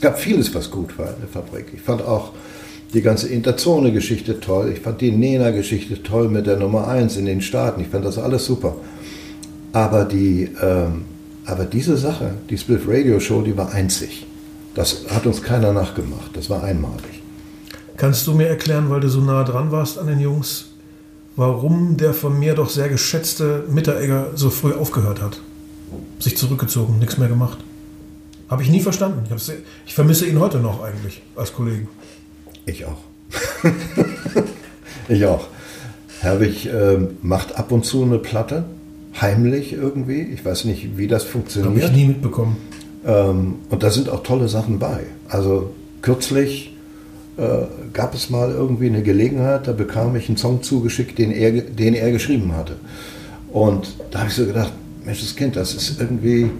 Es 0.00 0.02
gab 0.02 0.18
vieles, 0.18 0.54
was 0.54 0.70
gut 0.70 0.98
war 0.98 1.08
in 1.08 1.20
der 1.20 1.28
Fabrik. 1.28 1.66
Ich 1.74 1.82
fand 1.82 2.00
auch 2.00 2.30
die 2.94 3.02
ganze 3.02 3.28
Interzone-Geschichte 3.28 4.40
toll. 4.40 4.72
Ich 4.72 4.80
fand 4.80 5.02
die 5.02 5.12
Nena-Geschichte 5.12 6.02
toll 6.02 6.30
mit 6.30 6.46
der 6.46 6.56
Nummer 6.56 6.88
1 6.88 7.18
in 7.18 7.26
den 7.26 7.42
Staaten. 7.42 7.82
Ich 7.82 7.88
fand 7.88 8.06
das 8.06 8.16
alles 8.16 8.46
super. 8.46 8.76
Aber, 9.74 10.06
die, 10.06 10.48
ähm, 10.62 11.04
aber 11.44 11.66
diese 11.66 11.98
Sache, 11.98 12.32
die 12.48 12.56
Spliff 12.56 12.88
Radio 12.88 13.20
Show, 13.20 13.42
die 13.42 13.54
war 13.58 13.74
einzig. 13.74 14.26
Das 14.74 15.04
hat 15.10 15.26
uns 15.26 15.42
keiner 15.42 15.74
nachgemacht. 15.74 16.30
Das 16.32 16.48
war 16.48 16.64
einmalig. 16.64 17.20
Kannst 17.98 18.26
du 18.26 18.32
mir 18.32 18.46
erklären, 18.46 18.88
weil 18.88 19.00
du 19.00 19.10
so 19.10 19.20
nah 19.20 19.44
dran 19.44 19.70
warst 19.70 19.98
an 19.98 20.06
den 20.06 20.20
Jungs, 20.20 20.70
warum 21.36 21.98
der 21.98 22.14
von 22.14 22.38
mir 22.38 22.54
doch 22.54 22.70
sehr 22.70 22.88
geschätzte 22.88 23.64
Mitteregger 23.68 24.28
so 24.34 24.48
früh 24.48 24.72
aufgehört 24.72 25.20
hat? 25.20 25.42
Sich 26.18 26.38
zurückgezogen, 26.38 26.98
nichts 26.98 27.18
mehr 27.18 27.28
gemacht. 27.28 27.58
Habe 28.50 28.64
ich 28.64 28.68
nie 28.68 28.80
verstanden. 28.80 29.22
Ich, 29.34 29.52
ich 29.86 29.94
vermisse 29.94 30.26
ihn 30.26 30.40
heute 30.40 30.58
noch 30.58 30.82
eigentlich 30.82 31.22
als 31.36 31.54
Kollegen. 31.54 31.88
Ich 32.66 32.84
auch. 32.84 32.98
ich 35.08 35.24
auch. 35.24 35.46
Herwig 36.20 36.66
ähm, 36.66 37.16
macht 37.22 37.56
ab 37.56 37.70
und 37.70 37.86
zu 37.86 38.02
eine 38.02 38.18
Platte, 38.18 38.64
heimlich 39.20 39.72
irgendwie. 39.72 40.20
Ich 40.22 40.44
weiß 40.44 40.64
nicht, 40.64 40.98
wie 40.98 41.06
das 41.06 41.22
Habe 41.22 41.32
funktioniert. 41.32 41.84
ich 41.84 41.92
nie 41.92 42.06
mitbekommen. 42.06 42.56
Ähm, 43.06 43.54
und 43.70 43.82
da 43.84 43.90
sind 43.90 44.08
auch 44.08 44.24
tolle 44.24 44.48
Sachen 44.48 44.80
bei. 44.80 45.04
Also 45.28 45.70
kürzlich 46.02 46.76
äh, 47.36 47.66
gab 47.92 48.14
es 48.14 48.30
mal 48.30 48.50
irgendwie 48.50 48.86
eine 48.86 49.02
Gelegenheit, 49.02 49.68
da 49.68 49.72
bekam 49.72 50.16
ich 50.16 50.28
einen 50.28 50.36
Song 50.36 50.62
zugeschickt, 50.62 51.18
den 51.18 51.30
er, 51.30 51.52
den 51.52 51.94
er 51.94 52.10
geschrieben 52.10 52.56
hatte. 52.56 52.76
Und 53.52 53.94
da 54.10 54.20
habe 54.20 54.28
ich 54.28 54.34
so 54.34 54.44
gedacht, 54.44 54.72
Mensch, 55.04 55.20
das 55.20 55.36
Kind, 55.36 55.56
das 55.56 55.74
ist 55.74 56.00
irgendwie, 56.00 56.50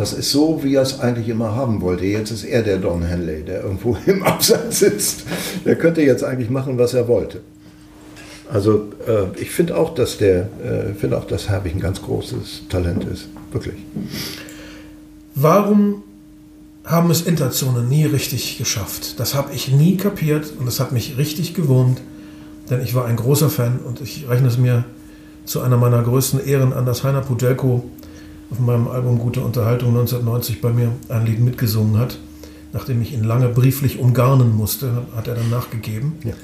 das 0.00 0.14
ist 0.14 0.30
so, 0.30 0.60
wie 0.62 0.76
er 0.76 0.82
es 0.82 0.98
eigentlich 0.98 1.28
immer 1.28 1.54
haben 1.54 1.82
wollte. 1.82 2.06
Jetzt 2.06 2.30
ist 2.30 2.44
er 2.44 2.62
der 2.62 2.78
Don 2.78 3.02
Henley, 3.02 3.42
der 3.42 3.62
irgendwo 3.62 3.98
im 4.06 4.22
Abseits 4.22 4.78
sitzt. 4.78 5.24
Der 5.66 5.76
könnte 5.76 6.00
jetzt 6.00 6.24
eigentlich 6.24 6.48
machen, 6.48 6.78
was 6.78 6.94
er 6.94 7.06
wollte. 7.06 7.42
Also 8.50 8.88
äh, 9.06 9.38
ich 9.38 9.50
finde 9.50 9.76
auch, 9.76 9.94
dass 9.94 10.16
der, 10.16 10.48
äh, 10.64 10.94
finde 10.98 11.18
auch, 11.18 11.26
dass 11.26 11.50
Herbig 11.50 11.74
ein 11.74 11.80
ganz 11.80 12.00
großes 12.00 12.62
Talent 12.70 13.04
ist. 13.04 13.28
Wirklich. 13.52 13.76
Warum 15.34 16.02
haben 16.84 17.10
es 17.10 17.20
Interzone 17.20 17.82
nie 17.82 18.06
richtig 18.06 18.56
geschafft? 18.56 19.20
Das 19.20 19.34
habe 19.34 19.52
ich 19.52 19.68
nie 19.68 19.98
kapiert 19.98 20.54
und 20.58 20.64
das 20.64 20.80
hat 20.80 20.92
mich 20.92 21.18
richtig 21.18 21.52
gewurmt, 21.52 22.00
denn 22.70 22.80
ich 22.80 22.94
war 22.94 23.04
ein 23.04 23.16
großer 23.16 23.50
Fan 23.50 23.80
und 23.86 24.00
ich 24.00 24.26
rechne 24.30 24.48
es 24.48 24.56
mir 24.56 24.84
zu 25.44 25.60
einer 25.60 25.76
meiner 25.76 26.02
größten 26.02 26.42
Ehren 26.42 26.72
an, 26.72 26.86
dass 26.86 27.04
Heiner 27.04 27.20
Pudelko 27.20 27.84
auf 28.50 28.58
meinem 28.58 28.88
Album 28.88 29.18
Gute 29.18 29.40
Unterhaltung 29.42 29.90
1990 29.90 30.60
bei 30.60 30.72
mir 30.72 30.92
ein 31.08 31.26
Lied 31.26 31.40
mitgesungen 31.40 31.98
hat. 31.98 32.18
Nachdem 32.72 33.02
ich 33.02 33.12
ihn 33.12 33.24
lange 33.24 33.48
brieflich 33.48 33.98
umgarnen 33.98 34.56
musste, 34.56 35.06
hat 35.14 35.28
er 35.28 35.34
dann 35.34 35.50
nachgegeben. 35.50 36.14
Ja. 36.24 36.34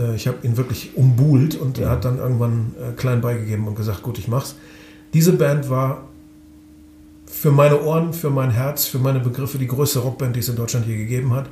Äh, 0.00 0.14
Ich 0.16 0.26
habe 0.26 0.38
ihn 0.46 0.56
wirklich 0.56 0.96
umbuhlt 0.96 1.54
und 1.54 1.78
er 1.78 1.90
hat 1.90 2.04
dann 2.04 2.18
irgendwann 2.18 2.74
äh, 2.80 2.92
klein 2.92 3.20
beigegeben 3.20 3.66
und 3.66 3.74
gesagt, 3.74 4.02
gut, 4.02 4.18
ich 4.18 4.28
mach's. 4.28 4.56
Diese 5.14 5.32
Band 5.32 5.70
war 5.70 6.08
für 7.26 7.50
meine 7.50 7.82
Ohren, 7.82 8.12
für 8.12 8.30
mein 8.30 8.50
Herz, 8.50 8.86
für 8.86 8.98
meine 8.98 9.20
Begriffe 9.20 9.58
die 9.58 9.66
größte 9.66 10.00
Rockband, 10.00 10.36
die 10.36 10.40
es 10.40 10.48
in 10.48 10.56
Deutschland 10.56 10.86
je 10.86 10.96
gegeben 10.96 11.32
hat. 11.32 11.48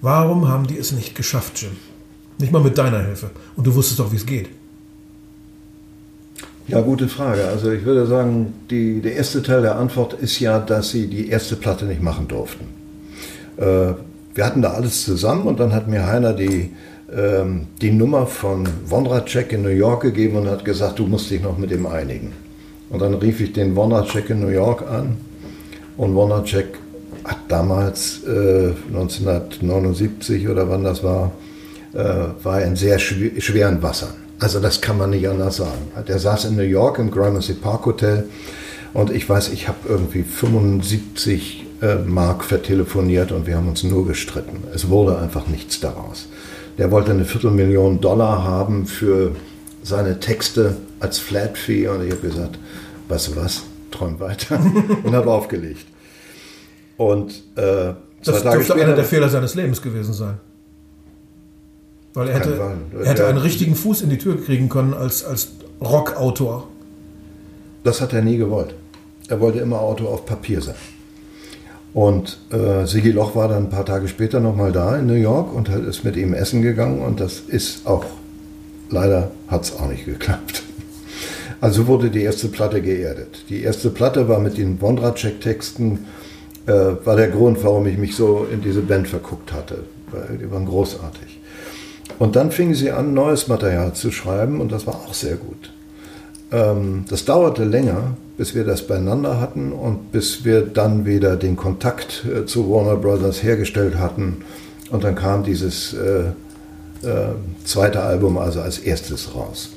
Warum 0.00 0.48
haben 0.48 0.66
die 0.66 0.78
es 0.78 0.92
nicht 0.92 1.14
geschafft, 1.14 1.60
Jim? 1.60 1.72
Nicht 2.38 2.52
mal 2.52 2.62
mit 2.62 2.76
deiner 2.76 3.00
Hilfe. 3.00 3.30
Und 3.56 3.66
du 3.66 3.74
wusstest 3.74 4.00
doch, 4.00 4.10
wie 4.12 4.16
es 4.16 4.26
geht. 4.26 4.48
Ja, 6.68 6.80
gute 6.80 7.08
Frage. 7.08 7.44
Also 7.48 7.72
ich 7.72 7.84
würde 7.84 8.06
sagen, 8.06 8.54
die, 8.70 9.00
der 9.00 9.16
erste 9.16 9.42
Teil 9.42 9.62
der 9.62 9.76
Antwort 9.76 10.14
ist 10.14 10.38
ja, 10.38 10.60
dass 10.60 10.90
sie 10.90 11.08
die 11.08 11.28
erste 11.28 11.56
Platte 11.56 11.84
nicht 11.86 12.00
machen 12.00 12.28
durften. 12.28 12.66
Äh, 13.56 13.94
wir 14.34 14.46
hatten 14.46 14.62
da 14.62 14.72
alles 14.72 15.04
zusammen 15.04 15.46
und 15.46 15.58
dann 15.58 15.74
hat 15.74 15.88
mir 15.88 16.06
Heiner 16.06 16.32
die, 16.32 16.70
ähm, 17.14 17.66
die 17.80 17.90
Nummer 17.90 18.26
von 18.26 18.68
Wondracek 18.86 19.52
in 19.52 19.62
New 19.62 19.68
York 19.68 20.02
gegeben 20.02 20.36
und 20.36 20.48
hat 20.48 20.64
gesagt, 20.64 20.98
du 21.00 21.06
musst 21.06 21.30
dich 21.30 21.42
noch 21.42 21.58
mit 21.58 21.72
ihm 21.72 21.86
einigen. 21.86 22.32
Und 22.90 23.02
dann 23.02 23.14
rief 23.14 23.40
ich 23.40 23.52
den 23.52 23.74
Wondracek 23.74 24.30
in 24.30 24.40
New 24.40 24.48
York 24.48 24.82
an 24.88 25.16
und 25.96 26.14
Wondracek 26.14 26.78
hat 27.24 27.38
damals 27.48 28.22
äh, 28.24 28.72
1979 28.88 30.48
oder 30.48 30.68
wann 30.68 30.84
das 30.84 31.02
war, 31.02 31.32
äh, 31.92 31.98
war 32.42 32.62
in 32.62 32.76
sehr 32.76 32.98
schw 32.98 33.40
schweren 33.40 33.82
Wassern. 33.82 34.21
Also 34.42 34.58
das 34.58 34.80
kann 34.80 34.98
man 34.98 35.10
nicht 35.10 35.28
anders 35.28 35.58
sagen. 35.58 35.92
Der 36.08 36.18
saß 36.18 36.46
in 36.46 36.56
New 36.56 36.62
York 36.62 36.98
im 36.98 37.12
Gramercy 37.12 37.54
Park 37.54 37.86
Hotel 37.86 38.24
und 38.92 39.12
ich 39.12 39.28
weiß, 39.28 39.50
ich 39.50 39.68
habe 39.68 39.78
irgendwie 39.88 40.24
75 40.24 41.66
äh, 41.80 41.94
Mark 42.04 42.42
vertelefoniert 42.42 43.30
und 43.30 43.46
wir 43.46 43.56
haben 43.56 43.68
uns 43.68 43.84
nur 43.84 44.04
gestritten. 44.04 44.64
Es 44.74 44.88
wurde 44.88 45.16
einfach 45.16 45.46
nichts 45.46 45.78
daraus. 45.78 46.26
Der 46.76 46.90
wollte 46.90 47.12
eine 47.12 47.24
Viertelmillion 47.24 48.00
Dollar 48.00 48.42
haben 48.42 48.86
für 48.86 49.36
seine 49.84 50.18
Texte 50.18 50.76
als 50.98 51.20
Flat 51.20 51.56
Fee 51.56 51.86
und 51.86 52.04
ich 52.04 52.10
habe 52.10 52.28
gesagt, 52.28 52.58
weißt 53.08 53.28
du 53.28 53.36
was, 53.36 53.62
träum 53.92 54.18
weiter 54.18 54.58
und 55.04 55.14
habe 55.14 55.30
aufgelegt. 55.30 55.86
Und 56.96 57.44
äh, 57.54 57.92
Das 58.24 58.42
dürfte 58.42 58.74
einer 58.74 58.96
der 58.96 59.04
Fehler 59.04 59.28
seines 59.28 59.54
Lebens 59.54 59.80
gewesen 59.80 60.12
sein. 60.12 60.40
Weil 62.14 62.28
er 62.28 62.34
hätte, 62.36 62.60
er 63.00 63.06
hätte 63.08 63.26
einen 63.26 63.38
richtigen 63.38 63.74
Fuß 63.74 64.02
in 64.02 64.10
die 64.10 64.18
Tür 64.18 64.42
kriegen 64.42 64.68
können 64.68 64.92
als, 64.94 65.24
als 65.24 65.52
Rockautor. 65.80 66.68
Das 67.84 68.00
hat 68.00 68.12
er 68.12 68.22
nie 68.22 68.36
gewollt. 68.36 68.74
Er 69.28 69.40
wollte 69.40 69.60
immer 69.60 69.80
Auto 69.80 70.06
auf 70.06 70.26
Papier 70.26 70.60
sein. 70.60 70.74
Und 71.94 72.38
äh, 72.50 72.86
Sigi 72.86 73.10
Loch 73.10 73.34
war 73.34 73.48
dann 73.48 73.64
ein 73.64 73.70
paar 73.70 73.84
Tage 73.84 74.08
später 74.08 74.40
nochmal 74.40 74.72
da 74.72 74.96
in 74.96 75.06
New 75.06 75.14
York 75.14 75.52
und 75.54 75.68
hat- 75.68 75.84
ist 75.84 76.04
mit 76.04 76.16
ihm 76.16 76.32
essen 76.32 76.62
gegangen 76.62 77.00
und 77.02 77.20
das 77.20 77.40
ist 77.40 77.86
auch, 77.86 78.04
leider 78.88 79.30
hat 79.48 79.64
es 79.64 79.76
auch 79.78 79.88
nicht 79.88 80.04
geklappt. 80.04 80.62
Also 81.60 81.86
wurde 81.86 82.10
die 82.10 82.22
erste 82.22 82.48
Platte 82.48 82.82
geerdet. 82.82 83.44
Die 83.48 83.62
erste 83.62 83.90
Platte 83.90 84.26
war 84.26 84.40
mit 84.40 84.58
den 84.58 84.80
Wondracek-Texten, 84.80 86.06
äh, 86.66 86.72
war 87.04 87.14
der 87.14 87.28
Grund, 87.28 87.62
warum 87.62 87.86
ich 87.86 87.96
mich 87.98 88.16
so 88.16 88.48
in 88.52 88.62
diese 88.62 88.80
Band 88.80 89.06
verguckt 89.06 89.52
hatte. 89.52 89.84
Die 90.40 90.50
waren 90.50 90.66
großartig. 90.66 91.38
Und 92.22 92.36
dann 92.36 92.52
fingen 92.52 92.76
sie 92.76 92.92
an, 92.92 93.14
neues 93.14 93.48
Material 93.48 93.94
zu 93.94 94.12
schreiben 94.12 94.60
und 94.60 94.70
das 94.70 94.86
war 94.86 94.94
auch 94.94 95.12
sehr 95.12 95.34
gut. 95.34 95.72
Ähm, 96.52 97.04
das 97.08 97.24
dauerte 97.24 97.64
länger, 97.64 98.16
bis 98.38 98.54
wir 98.54 98.62
das 98.62 98.86
beieinander 98.86 99.40
hatten 99.40 99.72
und 99.72 100.12
bis 100.12 100.44
wir 100.44 100.60
dann 100.60 101.04
wieder 101.04 101.34
den 101.34 101.56
Kontakt 101.56 102.24
äh, 102.24 102.46
zu 102.46 102.70
Warner 102.70 102.94
Brothers 102.94 103.42
hergestellt 103.42 103.98
hatten. 103.98 104.44
Und 104.90 105.02
dann 105.02 105.16
kam 105.16 105.42
dieses 105.42 105.94
äh, 105.94 106.26
äh, 107.04 107.32
zweite 107.64 108.02
Album 108.02 108.38
also 108.38 108.60
als 108.60 108.78
erstes 108.78 109.34
raus. 109.34 109.70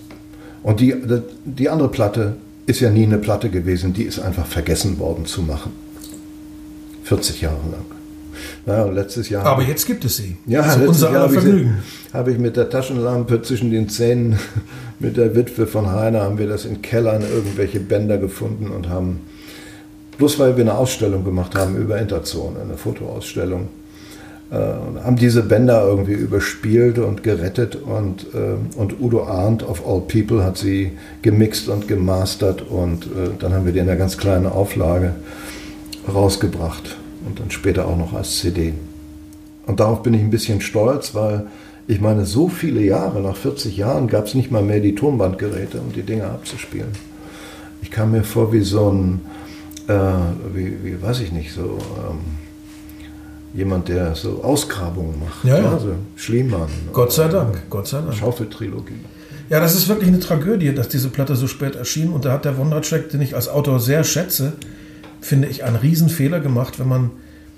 Und 0.62 0.82
die, 0.82 0.94
die 1.46 1.68
andere 1.68 1.90
Platte 1.90 2.36
ist 2.68 2.80
ja 2.80 2.92
nie 2.92 3.08
eine 3.08 3.18
Platte 3.18 3.50
gewesen, 3.50 3.94
die 3.94 4.04
ist 4.04 4.20
einfach 4.20 4.46
vergessen 4.46 5.00
worden 5.00 5.26
zu 5.26 5.42
machen. 5.42 5.72
40 7.06 7.42
Jahre 7.42 7.58
lang. 7.72 7.95
Naja, 8.66 8.86
letztes 8.86 9.30
Jahr. 9.30 9.46
Aber 9.46 9.62
jetzt 9.62 9.86
gibt 9.86 10.06
es 10.06 10.18
sie. 10.18 10.38
Ja, 10.48 10.68
Zu 10.68 10.88
unser 10.88 11.12
Jahr 11.12 11.22
habe 11.24 11.36
ich, 11.36 12.14
habe 12.14 12.32
ich 12.32 12.40
mit 12.40 12.58
der 12.58 12.70
Taschenlampe 12.70 13.42
zwischen 13.44 13.70
den 13.70 13.90
Zähnen 13.90 14.40
mit 15.00 15.18
der 15.18 15.36
Witwe 15.36 15.68
von 15.68 15.92
Heiner 15.92 16.22
haben 16.22 16.40
wir 16.40 16.48
das 16.48 16.66
in 16.66 16.82
Kellern 16.82 17.22
irgendwelche 17.22 17.80
Bänder 17.80 18.18
gefunden 18.18 18.72
und 18.72 18.90
haben, 18.90 19.22
bloß 20.18 20.40
weil 20.40 20.58
wir 20.58 20.64
eine 20.64 20.76
Ausstellung 20.76 21.24
gemacht 21.24 21.56
haben 21.56 21.76
über 21.78 22.00
Interzone, 22.00 22.62
eine 22.62 22.78
Fotoausstellung, 22.78 23.68
äh, 24.50 24.56
haben 24.56 25.16
diese 25.16 25.44
Bänder 25.44 25.86
irgendwie 25.86 26.14
überspielt 26.14 26.98
und 26.98 27.22
gerettet 27.22 27.76
und, 27.76 28.26
äh, 28.34 28.80
und 28.80 29.00
Udo 29.00 29.26
Arndt 29.26 29.62
of 29.62 29.88
All 29.88 30.02
People 30.02 30.44
hat 30.44 30.58
sie 30.58 30.94
gemixt 31.22 31.70
und 31.70 31.88
gemastert 31.88 32.64
und 32.64 33.06
äh, 33.06 33.30
dann 33.38 33.54
haben 33.54 33.66
wir 33.66 33.74
die 33.74 33.80
in 33.80 33.90
einer 33.90 34.00
ganz 34.00 34.18
kleinen 34.18 34.48
Auflage 34.48 35.14
rausgebracht 36.12 36.96
und 37.26 37.40
dann 37.40 37.52
später 37.52 37.88
auch 37.88 37.98
noch 37.98 38.14
als 38.14 38.38
CD. 38.38 38.74
Und 39.66 39.80
darauf 39.80 40.04
bin 40.04 40.14
ich 40.14 40.22
ein 40.22 40.30
bisschen 40.30 40.62
stolz, 40.62 41.16
weil 41.16 41.48
ich 41.88 42.02
meine, 42.02 42.26
so 42.26 42.50
viele 42.50 42.82
Jahre, 42.82 43.22
nach 43.22 43.36
40 43.36 43.78
Jahren, 43.78 44.08
gab 44.08 44.26
es 44.26 44.34
nicht 44.34 44.52
mal 44.52 44.64
mehr 44.64 44.80
die 44.80 44.96
Tonbandgeräte, 44.96 45.80
um 45.80 45.94
die 45.94 46.02
Dinge 46.02 46.26
abzuspielen. 46.26 46.90
Ich 47.82 47.92
kam 47.92 48.12
mir 48.12 48.24
vor 48.24 48.52
wie 48.52 48.62
so 48.62 48.92
ein, 48.92 49.22
äh, 49.88 49.94
wie, 50.54 50.84
wie 50.84 51.02
weiß 51.02 51.20
ich 51.20 51.32
nicht, 51.32 51.54
so 51.54 51.78
ähm, 52.10 52.20
jemand, 53.54 53.88
der 53.88 54.16
so 54.16 54.44
Ausgrabungen 54.44 55.20
macht. 55.20 55.46
Ja, 55.46 55.60
ja. 55.60 55.72
Also 55.72 55.94
Schliemann. 56.16 56.70
Gott 56.92 57.12
sei 57.12 57.28
Dank, 57.28 57.70
Gott 57.70 57.88
sei 57.88 58.02
Dank. 58.02 58.16
Schaufeltrilogie. 58.16 58.94
Ja, 59.50 59.60
das 59.60 59.76
ist 59.76 59.88
wirklich 59.88 60.08
eine 60.08 60.20
Tragödie, 60.20 60.74
dass 60.74 60.88
diese 60.88 61.10
Platte 61.10 61.36
so 61.36 61.46
spät 61.46 61.76
erschien. 61.76 62.10
Und 62.10 62.26
da 62.26 62.32
hat 62.32 62.46
der 62.46 62.58
Wondercheck, 62.58 63.10
den 63.10 63.22
ich 63.22 63.36
als 63.36 63.48
Autor 63.48 63.80
sehr 63.80 64.04
schätze, 64.04 64.54
finde 65.26 65.48
ich, 65.48 65.64
einen 65.64 65.76
Riesenfehler 65.76 66.40
gemacht, 66.40 66.80
wenn 66.80 66.88
man 66.88 67.12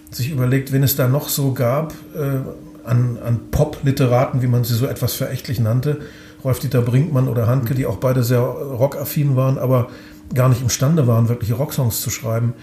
sich 0.10 0.32
überlegt, 0.32 0.71
wen 0.71 0.84
es 0.84 0.95
da 0.95 1.10
noch 1.10 1.27
so 1.27 1.51
gab 1.51 1.93
äh, 2.15 2.88
an, 2.88 3.17
an 3.23 3.51
Pop-Literaten, 3.51 4.41
wie 4.41 4.47
man 4.47 4.63
sie 4.63 4.73
so 4.73 4.86
etwas 4.86 5.15
verächtlich 5.15 5.60
nannte. 5.60 5.99
Rolf-Dieter 6.45 6.82
Brinkmann 6.82 7.27
oder 7.27 7.47
Handke, 7.47 7.75
die 7.75 7.86
auch 7.86 7.97
beide 7.97 8.23
sehr 8.23 8.39
rockaffin 8.39 9.36
waren, 9.36 9.58
aber 9.58 9.89
gar 10.34 10.47
nicht 10.47 10.62
imstande 10.62 11.08
waren, 11.08 11.27
wirkliche 11.27 11.56
Rocksongs 11.56 12.01
zu 12.01 12.10
schreiben. 12.10 12.53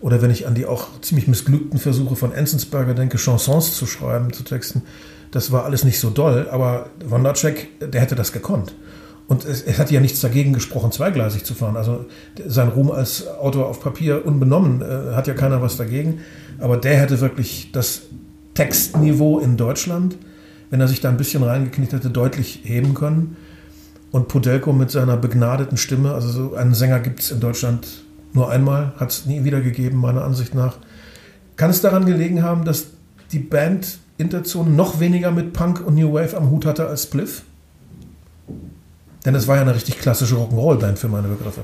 Oder 0.00 0.22
wenn 0.22 0.30
ich 0.32 0.48
an 0.48 0.56
die 0.56 0.66
auch 0.66 1.00
ziemlich 1.02 1.28
missglückten 1.28 1.78
Versuche 1.78 2.16
von 2.16 2.32
Enzensberger 2.32 2.94
denke, 2.94 3.18
Chansons 3.18 3.76
zu 3.76 3.86
schreiben, 3.86 4.32
zu 4.32 4.42
texten, 4.42 4.82
das 5.30 5.52
war 5.52 5.64
alles 5.64 5.84
nicht 5.84 6.00
so 6.00 6.10
doll, 6.10 6.48
aber 6.50 6.86
Wondercheck, 7.04 7.68
der 7.92 8.00
hätte 8.00 8.16
das 8.16 8.32
gekonnt. 8.32 8.74
Und 9.28 9.44
es, 9.44 9.62
es, 9.62 9.78
hat 9.78 9.90
ja 9.90 10.00
nichts 10.00 10.20
dagegen 10.20 10.54
gesprochen, 10.54 10.90
zweigleisig 10.90 11.44
zu 11.44 11.54
fahren. 11.54 11.76
Also 11.76 12.06
sein 12.46 12.68
Ruhm 12.68 12.90
als 12.90 13.28
Autor 13.28 13.68
auf 13.68 13.80
Papier 13.80 14.24
unbenommen, 14.24 14.80
äh, 14.80 15.14
hat 15.14 15.26
ja 15.26 15.34
keiner 15.34 15.60
was 15.60 15.76
dagegen. 15.76 16.20
Aber 16.58 16.78
der 16.78 16.96
hätte 16.96 17.20
wirklich 17.20 17.70
das 17.72 18.02
Textniveau 18.54 19.38
in 19.38 19.58
Deutschland, 19.58 20.16
wenn 20.70 20.80
er 20.80 20.88
sich 20.88 21.02
da 21.02 21.10
ein 21.10 21.18
bisschen 21.18 21.42
reingeknickt 21.42 21.92
hätte, 21.92 22.08
deutlich 22.08 22.62
heben 22.64 22.94
können. 22.94 23.36
Und 24.10 24.28
Pudelko 24.28 24.72
mit 24.72 24.90
seiner 24.90 25.18
begnadeten 25.18 25.76
Stimme, 25.76 26.14
also 26.14 26.30
so 26.30 26.54
einen 26.54 26.72
Sänger 26.74 27.00
gibt 27.00 27.20
es 27.20 27.30
in 27.30 27.40
Deutschland 27.40 27.86
nur 28.32 28.50
einmal, 28.50 28.94
hat 28.96 29.10
es 29.10 29.26
nie 29.26 29.44
wieder 29.44 29.60
gegeben, 29.60 29.98
meiner 29.98 30.24
Ansicht 30.24 30.54
nach. 30.54 30.78
Kann 31.56 31.68
es 31.68 31.82
daran 31.82 32.06
gelegen 32.06 32.42
haben, 32.42 32.64
dass 32.64 32.86
die 33.32 33.40
Band 33.40 33.98
Interzone 34.16 34.70
noch 34.70 35.00
weniger 35.00 35.30
mit 35.30 35.52
Punk 35.52 35.86
und 35.86 35.96
New 35.96 36.14
Wave 36.14 36.36
am 36.36 36.50
Hut 36.50 36.64
hatte 36.64 36.88
als 36.88 37.04
Spliff? 37.04 37.42
Denn 39.28 39.34
es 39.34 39.46
war 39.46 39.56
ja 39.56 39.60
eine 39.60 39.74
richtig 39.74 39.98
klassische 39.98 40.36
Rock'n'Roll-Band 40.36 40.98
für 40.98 41.08
meine 41.08 41.28
Begriffe. 41.28 41.60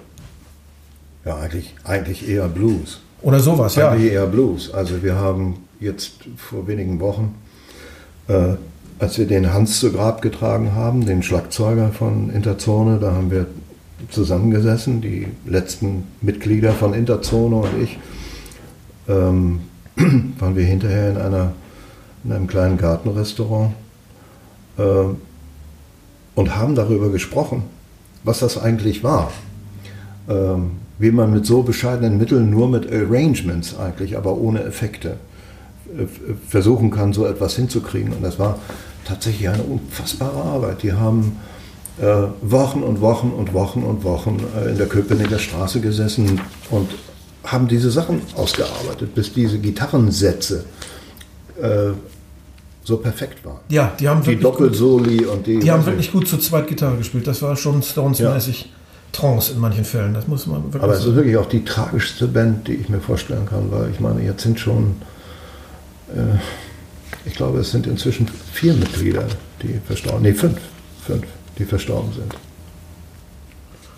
Ja, 1.25 1.37
eigentlich, 1.37 1.75
eigentlich 1.83 2.29
eher 2.29 2.47
Blues. 2.47 3.01
Oder 3.23 3.41
sowas, 3.41 3.77
ja. 3.77 3.89
Eigentlich 3.89 4.13
eher 4.13 4.27
Blues. 4.27 4.71
Also 4.75 5.03
wir 5.03 5.15
haben 5.15 5.57
jetzt 5.81 6.17
vor 6.37 6.67
wenigen 6.67 7.01
Wochen, 7.01 7.35
äh, 8.29 8.57
als 8.99 9.17
wir 9.17 9.27
den 9.27 9.55
Hans 9.55 9.81
zu 9.81 9.91
Grab 9.93 10.21
getragen 10.21 10.75
haben, 10.75 11.07
den 11.07 11.23
Schlagzeuger 11.23 11.89
von 11.89 12.29
Interzone, 12.29 12.99
da 12.99 13.13
haben 13.13 13.31
wir 13.31 13.47
zusammengesessen, 14.11 15.01
die 15.01 15.29
letzten 15.47 16.05
Mitglieder 16.21 16.73
von 16.73 16.93
Interzone 16.93 17.57
und 17.57 17.83
ich, 17.83 17.99
ähm, 19.09 19.61
waren 20.39 20.55
wir 20.55 20.65
hinterher 20.65 21.13
in, 21.13 21.17
einer, 21.17 21.53
in 22.25 22.33
einem 22.33 22.47
kleinen 22.47 22.77
Gartenrestaurant 22.77 23.73
äh, 24.77 24.83
und 26.35 26.57
haben 26.57 26.75
darüber 26.75 27.11
gesprochen, 27.11 27.65
was 28.25 28.41
das 28.41 28.59
eigentlich 28.59 29.05
war. 29.05 29.33
Ähm, 30.29 30.73
wie 30.99 31.11
man 31.11 31.33
mit 31.33 31.45
so 31.45 31.63
bescheidenen 31.63 32.19
Mitteln, 32.19 32.51
nur 32.51 32.69
mit 32.69 32.91
Arrangements 32.91 33.77
eigentlich, 33.77 34.17
aber 34.17 34.37
ohne 34.37 34.63
Effekte, 34.63 35.17
äh, 35.97 36.07
versuchen 36.49 36.91
kann, 36.91 37.13
so 37.13 37.27
etwas 37.27 37.57
hinzukriegen. 37.57 38.13
Und 38.13 38.23
das 38.23 38.39
war 38.39 38.59
tatsächlich 39.05 39.49
eine 39.49 39.63
unfassbare 39.63 40.43
Arbeit. 40.43 40.83
Die 40.83 40.93
haben 40.93 41.37
äh, 42.01 42.05
Wochen 42.43 42.83
und 42.83 43.01
Wochen 43.01 43.31
und 43.31 43.53
Wochen 43.53 43.83
und 43.83 44.05
Wochen 44.05 44.43
äh, 44.57 44.71
in 44.71 44.79
der 44.79 44.87
Köpenicker 44.87 45.39
Straße 45.39 45.81
gesessen 45.81 46.41
und 46.71 46.89
haben 47.45 47.69
diese 47.69 47.91
Sachen 47.91 48.23
ausgearbeitet, 48.37 49.15
bis 49.15 49.33
diese 49.33 49.59
Gitarrensätze 49.59 50.65
äh, 51.61 51.91
so 52.85 52.99
perfekt 52.99 53.45
waren. 53.45 53.61
Ja, 53.71 53.93
die 53.99 54.09
haben 54.09 54.23
die 54.23 54.37
Doppelsoli 54.37 55.25
und 55.25 55.47
die. 55.47 55.59
Die 55.59 55.71
haben 55.71 55.85
wirklich 55.87 56.13
gut 56.13 56.29
zu 56.29 56.39
zweit 56.39 56.69
Gitarre 56.69 56.99
gespielt. 56.99 57.27
Das 57.27 57.41
war 57.43 57.57
schon 57.57 57.83
Stones-mäßig 57.83 58.63
ja. 58.63 58.69
Trance 59.13 59.53
in 59.53 59.59
manchen 59.59 59.85
Fällen. 59.85 60.13
Das 60.13 60.29
muss 60.29 60.47
man 60.47 60.65
wirklich 60.65 60.83
Aber 60.83 60.93
es 60.93 61.05
ist 61.05 61.15
wirklich 61.15 61.37
auch 61.37 61.49
die 61.49 61.65
tragischste 61.65 62.29
Band, 62.29 62.69
die 62.69 62.75
ich 62.75 62.89
mir 62.89 63.01
vorstellen 63.01 63.47
kann, 63.47 63.71
weil 63.71 63.91
ich 63.91 64.01
meine, 64.01 64.23
jetzt 64.23 64.43
sind 64.43 64.61
schon, 64.61 64.97
äh, 66.15 66.37
ich 67.25 67.35
glaube, 67.35 67.59
es 67.59 67.71
sind 67.71 67.87
inzwischen 67.87 68.29
vier 68.53 68.75
Mitglieder, 68.75 69.25
die 69.63 69.81
verstorben, 69.87 70.23
nee, 70.23 70.35
fünf, 70.35 70.59
fünf 71.07 71.25
die 71.59 71.65
verstorben 71.65 72.13
sind. 72.13 72.35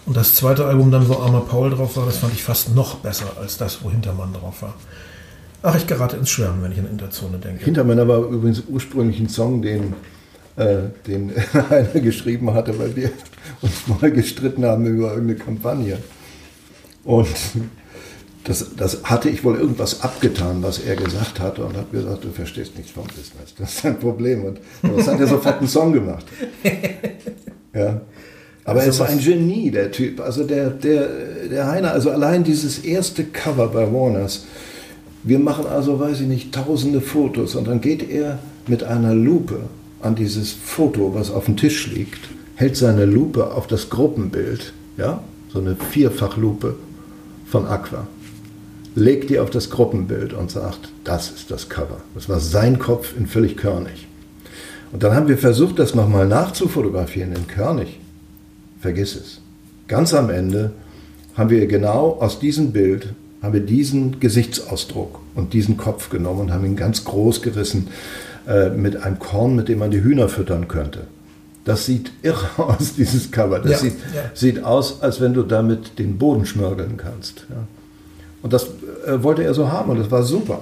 Und 0.04 0.16
das 0.16 0.34
zweite 0.34 0.66
Album 0.66 0.92
dann, 0.92 1.08
wo 1.08 1.14
Armer 1.14 1.40
Paul 1.40 1.70
drauf 1.70 1.96
war, 1.96 2.06
das 2.06 2.18
fand 2.18 2.32
ich 2.32 2.42
fast 2.42 2.74
noch 2.74 2.96
besser 2.96 3.26
als 3.40 3.56
das, 3.56 3.82
wo 3.82 3.90
Hintermann 3.90 4.32
drauf 4.32 4.62
war. 4.62 4.74
Ach, 5.68 5.74
ich 5.74 5.88
gerate 5.88 6.16
ins 6.16 6.30
Schwärmen, 6.30 6.62
wenn 6.62 6.70
ich 6.70 6.78
an 6.78 6.88
Interzone 6.88 7.38
denke. 7.38 7.64
Hintermann 7.64 8.06
war 8.06 8.18
übrigens 8.18 8.62
ursprünglich 8.68 9.18
ein 9.18 9.28
Song, 9.28 9.62
den, 9.62 9.94
äh, 10.54 10.82
den 11.08 11.32
einer 11.70 12.00
geschrieben 12.00 12.54
hatte, 12.54 12.78
weil 12.78 12.94
wir 12.94 13.10
uns 13.62 13.88
mal 13.88 14.12
gestritten 14.12 14.64
haben 14.64 14.86
über 14.86 15.14
irgendeine 15.14 15.40
Kampagne. 15.40 15.98
Und 17.02 17.26
das, 18.44 18.76
das 18.76 19.02
hatte 19.02 19.28
ich 19.28 19.42
wohl 19.42 19.56
irgendwas 19.56 20.02
abgetan, 20.02 20.62
was 20.62 20.78
er 20.78 20.94
gesagt 20.94 21.40
hatte 21.40 21.64
und 21.64 21.76
habe 21.76 21.90
gesagt, 21.90 22.22
du 22.22 22.30
verstehst 22.30 22.76
nichts 22.76 22.92
vom 22.92 23.08
Business. 23.08 23.52
Das 23.58 23.74
ist 23.74 23.86
ein 23.86 23.98
Problem. 23.98 24.44
Und 24.44 24.60
das 24.82 25.08
hat 25.08 25.18
er 25.18 25.26
sofort 25.26 25.58
einen 25.58 25.68
Song 25.68 25.92
gemacht. 25.92 26.26
Ja. 27.74 28.02
Aber 28.64 28.82
also 28.82 29.02
er 29.02 29.10
ist 29.10 29.18
ein 29.18 29.18
Genie, 29.18 29.72
der 29.72 29.90
Typ. 29.90 30.20
Also 30.20 30.44
der, 30.44 30.70
der, 30.70 31.08
der 31.50 31.66
Heiner, 31.66 31.90
also 31.90 32.12
allein 32.12 32.44
dieses 32.44 32.78
erste 32.78 33.24
Cover 33.24 33.66
bei 33.66 33.92
Warners. 33.92 34.44
Wir 35.22 35.38
machen 35.38 35.66
also, 35.66 35.98
weiß 35.98 36.20
ich 36.20 36.26
nicht, 36.26 36.52
tausende 36.52 37.00
Fotos 37.00 37.54
und 37.54 37.66
dann 37.66 37.80
geht 37.80 38.08
er 38.08 38.38
mit 38.66 38.84
einer 38.84 39.14
Lupe 39.14 39.60
an 40.00 40.14
dieses 40.14 40.52
Foto, 40.52 41.14
was 41.14 41.30
auf 41.30 41.46
dem 41.46 41.56
Tisch 41.56 41.88
liegt, 41.88 42.28
hält 42.54 42.76
seine 42.76 43.04
Lupe 43.04 43.52
auf 43.52 43.66
das 43.66 43.90
Gruppenbild, 43.90 44.72
ja, 44.96 45.22
so 45.52 45.58
eine 45.58 45.76
Vierfachlupe 45.76 46.76
von 47.46 47.66
Aqua, 47.66 48.06
legt 48.94 49.30
die 49.30 49.38
auf 49.38 49.50
das 49.50 49.70
Gruppenbild 49.70 50.32
und 50.32 50.50
sagt, 50.50 50.90
das 51.04 51.30
ist 51.30 51.50
das 51.50 51.68
Cover. 51.68 52.00
Das 52.14 52.28
war 52.28 52.40
sein 52.40 52.78
Kopf 52.78 53.14
in 53.16 53.26
völlig 53.26 53.56
körnig. 53.56 54.06
Und 54.92 55.02
dann 55.02 55.14
haben 55.14 55.28
wir 55.28 55.38
versucht, 55.38 55.78
das 55.78 55.94
nochmal 55.94 56.26
nachzufotografieren 56.26 57.32
in 57.32 57.46
Körnig. 57.46 58.00
Vergiss 58.80 59.16
es. 59.16 59.40
Ganz 59.88 60.14
am 60.14 60.30
Ende 60.30 60.72
haben 61.36 61.50
wir 61.50 61.66
genau 61.66 62.16
aus 62.20 62.38
diesem 62.38 62.72
Bild, 62.72 63.08
haben 63.42 63.52
wir 63.52 63.60
diesen 63.60 64.20
Gesichtsausdruck 64.20 65.20
und 65.34 65.52
diesen 65.52 65.76
Kopf 65.76 66.10
genommen 66.10 66.40
und 66.40 66.52
haben 66.52 66.64
ihn 66.64 66.76
ganz 66.76 67.04
groß 67.04 67.42
gerissen 67.42 67.88
äh, 68.48 68.70
mit 68.70 68.96
einem 68.96 69.18
Korn, 69.18 69.54
mit 69.56 69.68
dem 69.68 69.78
man 69.78 69.90
die 69.90 70.02
Hühner 70.02 70.28
füttern 70.28 70.68
könnte. 70.68 71.06
Das 71.64 71.84
sieht 71.84 72.12
irre 72.22 72.46
aus, 72.56 72.94
dieses 72.96 73.30
Cover. 73.30 73.58
Das 73.58 73.72
ja, 73.72 73.78
sieht, 73.78 73.94
ja. 74.14 74.22
sieht, 74.34 74.64
aus, 74.64 75.02
als 75.02 75.20
wenn 75.20 75.34
du 75.34 75.42
damit 75.42 75.98
den 75.98 76.16
Boden 76.16 76.46
schmörgeln 76.46 76.96
kannst. 76.96 77.46
Ja. 77.50 77.66
Und 78.42 78.52
das 78.52 78.68
äh, 79.06 79.22
wollte 79.22 79.42
er 79.42 79.52
so 79.52 79.70
haben 79.70 79.90
und 79.90 79.98
das 79.98 80.10
war 80.10 80.22
super. 80.22 80.60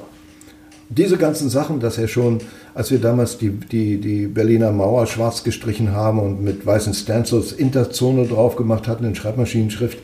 diese 0.89 1.19
ganzen 1.19 1.51
Sachen, 1.51 1.81
dass 1.81 1.99
er 1.99 2.09
schon, 2.09 2.41
als 2.75 2.91
wir 2.91 2.99
damals 2.99 3.37
die, 3.37 3.51
die, 3.51 3.99
die 3.99 4.27
Berliner 4.27 4.73
Mauer 4.73 5.07
schwarz 5.07 5.45
gestrichen 5.45 5.93
haben 5.93 6.19
und 6.19 6.43
mit 6.43 6.65
weißen 6.65 6.95
Stencils 6.95 7.53
Interzone 7.53 8.27
drauf 8.27 8.57
gemacht 8.57 8.89
hatten 8.89 9.05
in 9.05 9.15
Schreibmaschinenschrift, 9.15 9.99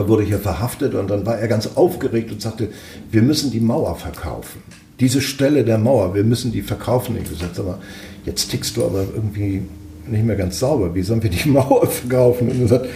da 0.00 0.08
wurde 0.08 0.22
ich 0.22 0.30
ja 0.30 0.38
verhaftet 0.38 0.94
und 0.94 1.10
dann 1.10 1.26
war 1.26 1.38
er 1.38 1.46
ganz 1.46 1.68
aufgeregt 1.74 2.32
und 2.32 2.40
sagte, 2.40 2.68
wir 3.10 3.20
müssen 3.20 3.50
die 3.50 3.60
Mauer 3.60 3.96
verkaufen. 3.96 4.62
Diese 4.98 5.20
Stelle 5.20 5.62
der 5.62 5.76
Mauer, 5.76 6.14
wir 6.14 6.24
müssen 6.24 6.52
die 6.52 6.62
verkaufen. 6.62 7.18
Ich 7.22 7.28
gesagt, 7.28 7.58
aber 7.58 7.78
jetzt 8.24 8.50
tickst 8.50 8.78
du 8.78 8.84
aber 8.84 9.04
irgendwie 9.14 9.62
nicht 10.06 10.24
mehr 10.24 10.36
ganz 10.36 10.58
sauber. 10.58 10.94
Wie 10.94 11.02
sollen 11.02 11.22
wir 11.22 11.28
die 11.28 11.48
Mauer 11.50 11.86
verkaufen? 11.86 12.48
Und 12.48 12.62
er 12.62 12.68
sagt, 12.68 12.86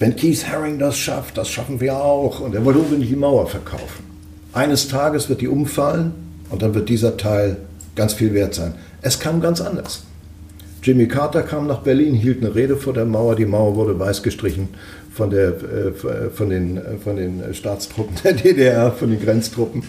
wenn 0.00 0.16
Keith 0.16 0.48
Haring 0.48 0.80
das 0.80 0.98
schafft, 0.98 1.38
das 1.38 1.48
schaffen 1.48 1.80
wir 1.80 1.96
auch. 1.96 2.40
Und 2.40 2.56
er 2.56 2.64
wollte 2.64 2.80
unbedingt 2.80 3.08
die 3.08 3.16
Mauer 3.16 3.46
verkaufen. 3.46 4.04
Eines 4.52 4.88
Tages 4.88 5.28
wird 5.28 5.40
die 5.40 5.48
umfallen 5.48 6.12
und 6.50 6.62
dann 6.62 6.74
wird 6.74 6.88
dieser 6.88 7.16
Teil 7.16 7.56
ganz 7.94 8.14
viel 8.14 8.34
wert 8.34 8.54
sein. 8.54 8.74
Es 9.00 9.20
kam 9.20 9.40
ganz 9.40 9.60
anders. 9.60 10.02
Jimmy 10.82 11.06
Carter 11.06 11.42
kam 11.42 11.68
nach 11.68 11.80
Berlin, 11.82 12.14
hielt 12.14 12.42
eine 12.42 12.54
Rede 12.54 12.76
vor 12.76 12.94
der 12.94 13.04
Mauer. 13.04 13.36
Die 13.36 13.46
Mauer 13.46 13.76
wurde 13.76 13.98
weiß 13.98 14.22
gestrichen 14.24 14.68
von, 15.18 15.30
der, 15.30 15.48
äh, 15.48 16.30
von, 16.32 16.48
den, 16.48 16.80
von 17.02 17.16
den 17.16 17.52
Staatstruppen 17.52 18.16
der 18.24 18.34
DDR, 18.34 18.92
von 18.92 19.10
den 19.10 19.20
Grenztruppen. 19.20 19.82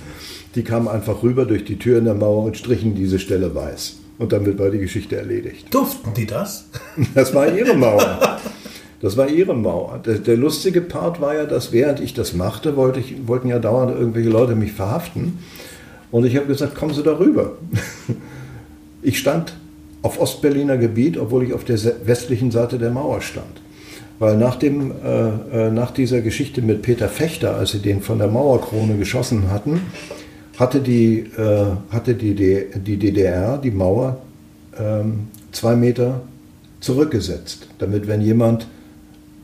Die 0.55 0.63
kamen 0.63 0.87
einfach 0.87 1.21
rüber 1.21 1.45
durch 1.45 1.63
die 1.63 1.77
Tür 1.77 1.99
in 1.99 2.05
der 2.05 2.15
Mauer 2.15 2.45
und 2.45 2.57
strichen 2.57 2.95
diese 2.95 3.19
Stelle 3.19 3.53
weiß. 3.53 3.97
Und 4.17 4.33
damit 4.33 4.57
war 4.57 4.71
die 4.71 4.79
Geschichte 4.79 5.15
erledigt. 5.15 5.71
Durften 5.71 6.13
die 6.15 6.25
das? 6.25 6.65
Das 7.15 7.33
war 7.33 7.47
ihre 7.47 7.75
Mauer. 7.75 8.39
Das 9.01 9.15
war 9.15 9.29
ihre 9.29 9.55
Mauer. 9.55 10.01
Der, 10.05 10.15
der, 10.15 10.35
lustige 10.35 10.81
Part 10.81 11.21
war 11.21 11.33
ja, 11.33 11.45
dass 11.45 11.71
während 11.71 12.01
ich 12.01 12.13
das 12.13 12.33
machte, 12.33 12.75
wollte 12.75 12.99
ich, 12.99 13.27
wollten 13.27 13.47
ja 13.47 13.57
dauernd 13.57 13.97
irgendwelche 13.97 14.27
Leute 14.27 14.55
mich 14.55 14.73
verhaften. 14.73 15.39
Und 16.11 16.25
ich 16.25 16.35
habe 16.35 16.47
gesagt, 16.47 16.75
kommen 16.75 16.93
Sie 16.93 17.01
da 17.01 17.17
rüber. 17.17 17.53
Ich 19.01 19.17
stand 19.17 19.53
auf 20.01 20.19
Ostberliner 20.19 20.77
Gebiet, 20.77 21.17
obwohl 21.17 21.43
ich 21.43 21.53
auf 21.53 21.63
der 21.63 21.79
westlichen 22.03 22.51
Seite 22.51 22.77
der 22.77 22.91
Mauer 22.91 23.21
stand. 23.21 23.61
Weil 24.19 24.37
nach, 24.37 24.57
dem, 24.57 24.91
äh, 24.91 25.67
äh, 25.67 25.71
nach 25.71 25.91
dieser 25.91 26.21
Geschichte 26.21 26.61
mit 26.61 26.81
Peter 26.81 27.07
Fechter, 27.07 27.55
als 27.55 27.71
sie 27.71 27.79
den 27.79 28.01
von 28.01 28.19
der 28.19 28.27
Mauerkrone 28.27 28.97
geschossen 28.97 29.49
hatten, 29.49 29.81
hatte 30.57 30.81
die, 30.81 31.19
äh, 31.37 31.65
hatte 31.89 32.15
die, 32.15 32.35
die 32.35 32.97
DDR 32.97 33.57
die 33.57 33.71
Mauer 33.71 34.21
ähm, 34.77 35.27
zwei 35.53 35.75
Meter 35.75 36.21
zurückgesetzt, 36.81 37.67
damit 37.79 38.07
wenn 38.07 38.21
jemand 38.21 38.67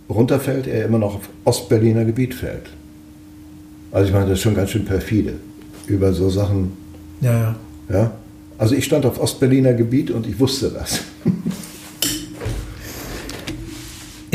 runterfällt, 0.09 0.67
er 0.67 0.85
immer 0.85 0.99
noch 0.99 1.15
auf 1.15 1.29
Ostberliner 1.45 2.03
Gebiet 2.05 2.33
fällt. 2.33 2.69
Also 3.91 4.07
ich 4.09 4.13
meine, 4.13 4.29
das 4.29 4.39
ist 4.39 4.43
schon 4.43 4.55
ganz 4.55 4.71
schön 4.71 4.85
perfide, 4.85 5.33
über 5.87 6.11
so 6.13 6.29
Sachen. 6.29 6.73
Ja, 7.21 7.31
ja. 7.31 7.55
ja? 7.89 8.11
Also 8.57 8.75
ich 8.75 8.85
stand 8.85 9.05
auf 9.05 9.21
Ostberliner 9.21 9.73
Gebiet 9.73 10.11
und 10.11 10.27
ich 10.27 10.39
wusste 10.39 10.69
das. 10.69 11.01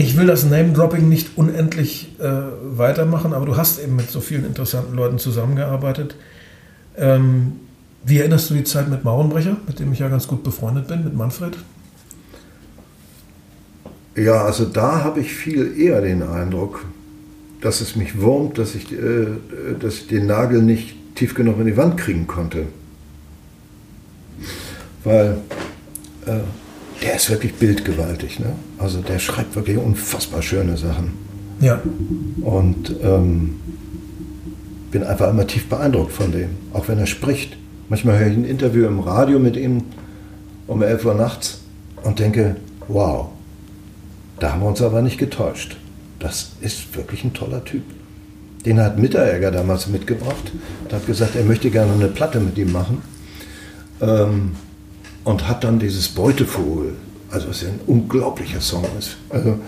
Ich 0.01 0.17
will 0.17 0.27
das 0.27 0.47
Name-Dropping 0.47 1.11
nicht 1.11 1.37
unendlich 1.37 2.19
äh, 2.21 2.31
weitermachen, 2.63 3.35
aber 3.35 3.45
du 3.45 3.59
hast 3.59 3.79
eben 3.79 3.97
mit 3.97 4.11
so 4.11 4.23
vielen 4.23 4.47
interessanten 4.47 4.97
Leuten 4.97 5.19
zusammengearbeitet. 5.19 6.15
Ähm, 6.97 7.61
wie 8.07 8.17
erinnerst 8.17 8.49
du 8.49 8.55
die 8.55 8.65
Zeit 8.65 8.89
mit 8.89 9.05
Mauernbrecher, 9.05 9.59
mit 9.67 9.79
dem 9.79 9.93
ich 9.93 9.99
ja 9.99 10.09
ganz 10.09 10.27
gut 10.27 10.43
befreundet 10.43 10.89
bin, 10.89 11.05
mit 11.05 11.15
Manfred? 11.15 11.59
Ja, 14.17 14.43
also 14.43 14.65
da 14.65 15.05
habe 15.05 15.21
ich 15.21 15.35
viel 15.35 15.79
eher 15.79 16.01
den 16.01 16.23
Eindruck, 16.23 16.87
dass 17.61 17.83
es 17.83 17.95
mich 17.95 18.19
wurmt, 18.23 18.57
dass 18.57 18.75
ich, 18.75 18.91
äh, 18.95 19.27
dass 19.79 19.97
ich 19.97 20.07
den 20.07 20.25
Nagel 20.25 20.63
nicht 20.63 21.15
tief 21.15 21.35
genug 21.35 21.61
in 21.61 21.67
die 21.67 21.77
Wand 21.77 21.99
kriegen 21.99 22.27
konnte. 22.27 22.69
Weil 25.05 25.37
äh, 26.25 26.39
der 27.03 27.17
ist 27.17 27.31
wirklich 27.31 27.55
bildgewaltig. 27.55 28.41
Ne? 28.41 28.53
Also 28.79 29.01
der 29.01 29.19
schreibt 29.19 29.55
wirklich 29.57 29.79
unfassbar 29.79 30.43
schöne 30.43 30.77
Sachen. 30.77 31.13
Ja. 31.61 31.81
Und 32.43 32.95
ähm, 33.03 33.57
bin 34.91 35.05
einfach 35.05 35.31
immer 35.31 35.47
tief 35.47 35.69
beeindruckt 35.69 36.13
von 36.13 36.33
dem, 36.33 36.51
auch 36.73 36.89
wenn 36.89 36.99
er 36.99 37.07
spricht. 37.07 37.57
Manchmal 37.89 38.19
höre 38.19 38.29
ich 38.29 38.37
ein 38.37 38.45
Interview 38.45 38.87
im 38.87 39.01
Radio 39.01 39.39
mit 39.39 39.57
ihm 39.57 39.83
um 40.67 40.83
11 40.83 41.05
Uhr 41.05 41.15
nachts 41.15 41.61
und 42.03 42.19
denke, 42.19 42.57
wow, 42.89 43.29
da 44.39 44.53
haben 44.53 44.63
wir 44.63 44.69
uns 44.69 44.81
aber 44.83 45.03
nicht 45.03 45.19
getäuscht. 45.19 45.77
Das 46.19 46.53
ist 46.61 46.97
wirklich 46.97 47.25
ein 47.25 47.35
toller 47.35 47.65
Typ. 47.65 47.83
Den 48.65 48.79
hat 48.81 48.99
Mitteregger 48.99 49.51
damals 49.51 49.89
mitgebracht 49.89 50.53
und 50.85 50.93
hat 50.93 51.07
gesagt, 51.07 51.35
er 51.35 51.45
möchte 51.45 51.71
gerne 51.71 51.93
eine 51.93 52.09
Platte 52.09 52.41
mit 52.41 52.59
ihm 52.59 52.73
machen. 52.73 53.03
Ähm, 54.01 54.53
und 55.25 55.49
hat 55.49 55.65
dann 55.65 55.79
dieses 55.79 56.09
Beutevogel, 56.09 56.95
also 57.31 57.49
was 57.49 57.63
ja 57.63 57.69
ein 57.69 57.81
unglaublicher 57.87 58.61
Song 58.61 58.85
ist. 58.99 59.17
Also, 59.29 59.59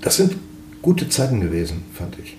das 0.00 0.16
sind 0.16 0.36
gute 0.80 1.08
Zeiten 1.08 1.40
gewesen, 1.40 1.84
fand 1.92 2.18
ich. 2.18 2.36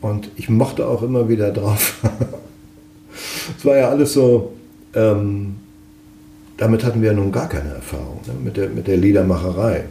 Und 0.00 0.30
ich 0.36 0.48
mochte 0.48 0.86
auch 0.86 1.02
immer 1.02 1.28
wieder 1.28 1.50
drauf. 1.50 2.00
es 3.58 3.64
war 3.64 3.76
ja 3.76 3.88
alles 3.88 4.12
so, 4.12 4.52
ähm, 4.94 5.56
damit 6.56 6.84
hatten 6.84 7.02
wir 7.02 7.10
ja 7.10 7.16
nun 7.16 7.32
gar 7.32 7.48
keine 7.48 7.70
Erfahrung, 7.70 8.20
ne? 8.26 8.34
mit, 8.42 8.56
der, 8.56 8.68
mit 8.68 8.86
der 8.86 8.96
Liedermacherei. 8.96 9.84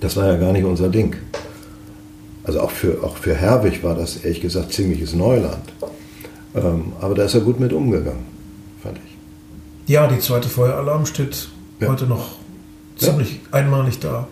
Das 0.00 0.16
war 0.16 0.26
ja 0.26 0.36
gar 0.36 0.52
nicht 0.52 0.64
unser 0.64 0.88
Ding. 0.88 1.16
Also 2.44 2.60
auch 2.60 2.70
für, 2.70 3.02
auch 3.02 3.16
für 3.16 3.34
Herwig 3.34 3.82
war 3.82 3.94
das 3.94 4.24
ehrlich 4.24 4.40
gesagt 4.40 4.72
ziemliches 4.72 5.14
Neuland. 5.14 5.64
Ähm, 6.54 6.92
aber 7.00 7.14
da 7.14 7.24
ist 7.24 7.34
er 7.34 7.40
gut 7.40 7.60
mit 7.60 7.72
umgegangen. 7.72 8.24
Ja, 9.88 10.06
die 10.06 10.20
zweite 10.20 10.48
Feueralarm 10.48 11.04
steht 11.04 11.48
ja. 11.80 11.88
heute 11.88 12.06
noch 12.06 12.36
ziemlich 12.96 13.40
ja. 13.50 13.58
einmalig 13.58 13.98
da. 13.98 14.28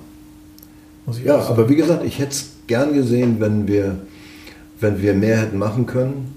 ja, 1.24 1.38
aber 1.38 1.68
wie 1.68 1.76
gesagt, 1.76 2.04
ich 2.04 2.20
hätte 2.20 2.30
es 2.30 2.50
gern 2.68 2.94
gesehen, 2.94 3.40
wenn 3.40 3.66
wir, 3.66 3.96
wenn 4.78 5.02
wir 5.02 5.14
mehr 5.14 5.38
hätten 5.38 5.58
machen 5.58 5.86
können. 5.86 6.36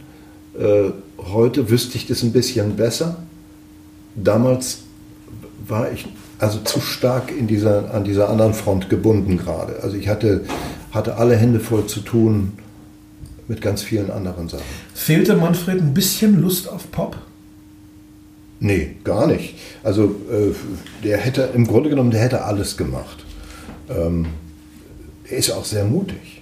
Äh, 0.57 0.91
heute 1.17 1.69
wüsste 1.69 1.97
ich 1.97 2.07
das 2.07 2.23
ein 2.23 2.31
bisschen 2.31 2.75
besser 2.75 3.17
damals 4.23 4.79
war 5.67 5.91
ich 5.91 6.07
also 6.39 6.59
zu 6.59 6.79
stark 6.79 7.31
in 7.37 7.47
dieser, 7.47 7.93
an 7.93 8.03
dieser 8.03 8.29
anderen 8.29 8.53
Front 8.53 8.89
gebunden 8.89 9.37
gerade. 9.37 9.81
Also 9.83 9.97
ich 9.97 10.07
hatte, 10.07 10.45
hatte 10.91 11.17
alle 11.17 11.35
Hände 11.35 11.59
voll 11.59 11.85
zu 11.87 11.99
tun 11.99 12.53
mit 13.47 13.61
ganz 13.61 13.81
vielen 13.81 14.09
anderen 14.09 14.47
Sachen. 14.47 14.63
Fehlte 14.93 15.35
Manfred 15.35 15.81
ein 15.81 15.93
bisschen 15.93 16.41
Lust 16.41 16.69
auf 16.69 16.91
Pop? 16.91 17.17
Nee, 18.59 18.97
gar 19.03 19.27
nicht. 19.27 19.55
Also 19.83 20.05
äh, 20.05 20.53
der 21.03 21.17
hätte, 21.17 21.49
im 21.53 21.65
Grunde 21.65 21.89
genommen, 21.89 22.11
der 22.11 22.21
hätte 22.21 22.43
alles 22.43 22.75
gemacht. 22.75 23.25
Ähm, 23.89 24.27
er 25.29 25.37
ist 25.37 25.51
auch 25.51 25.63
sehr 25.63 25.85
mutig. 25.85 26.41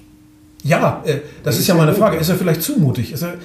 Ja, 0.63 1.03
äh, 1.05 1.19
das 1.43 1.55
ist, 1.55 1.61
ist 1.61 1.67
ja 1.67 1.75
meine 1.75 1.93
Frage. 1.93 2.17
Ist 2.17 2.29
er 2.29 2.35
vielleicht 2.35 2.63
zu 2.63 2.79
mutig? 2.79 3.11
Ist 3.11 3.21
er 3.21 3.35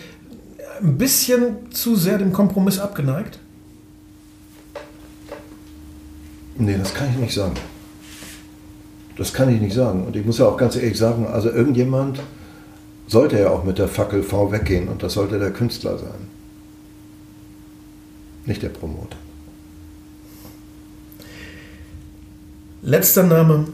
ein 0.81 0.97
bisschen 0.97 1.71
zu 1.71 1.97
sehr 1.97 2.19
dem 2.19 2.33
Kompromiss 2.33 2.79
abgeneigt? 2.79 3.39
Nee, 6.57 6.77
das 6.79 6.95
kann 6.95 7.09
ich 7.11 7.17
nicht 7.17 7.35
sagen. 7.35 7.55
Das 9.17 9.33
kann 9.33 9.55
ich 9.55 9.61
nicht 9.61 9.75
sagen. 9.75 10.07
Und 10.07 10.17
ich 10.17 10.25
muss 10.25 10.39
ja 10.39 10.47
auch 10.47 10.57
ganz 10.57 10.77
ehrlich 10.77 10.99
sagen, 10.99 11.27
also 11.27 11.51
irgendjemand 11.51 12.21
sollte 13.07 13.39
ja 13.39 13.51
auch 13.51 13.65
mit 13.65 13.79
der 13.79 13.89
Fackel 13.89 14.23
V 14.23 14.51
weggehen 14.51 14.89
und 14.89 15.03
das 15.03 15.15
sollte 15.15 15.39
der 15.39 15.51
Künstler 15.51 15.99
sein. 15.99 16.32
Nicht 18.47 18.63
der 18.63 18.71
Promoter. 18.71 19.17
Letzter 22.83 23.23
Name, 23.23 23.69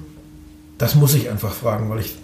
das 0.76 0.94
muss 0.94 1.14
ich 1.14 1.30
einfach 1.30 1.52
fragen, 1.52 1.88
weil 1.88 2.00
ich, 2.00 2.14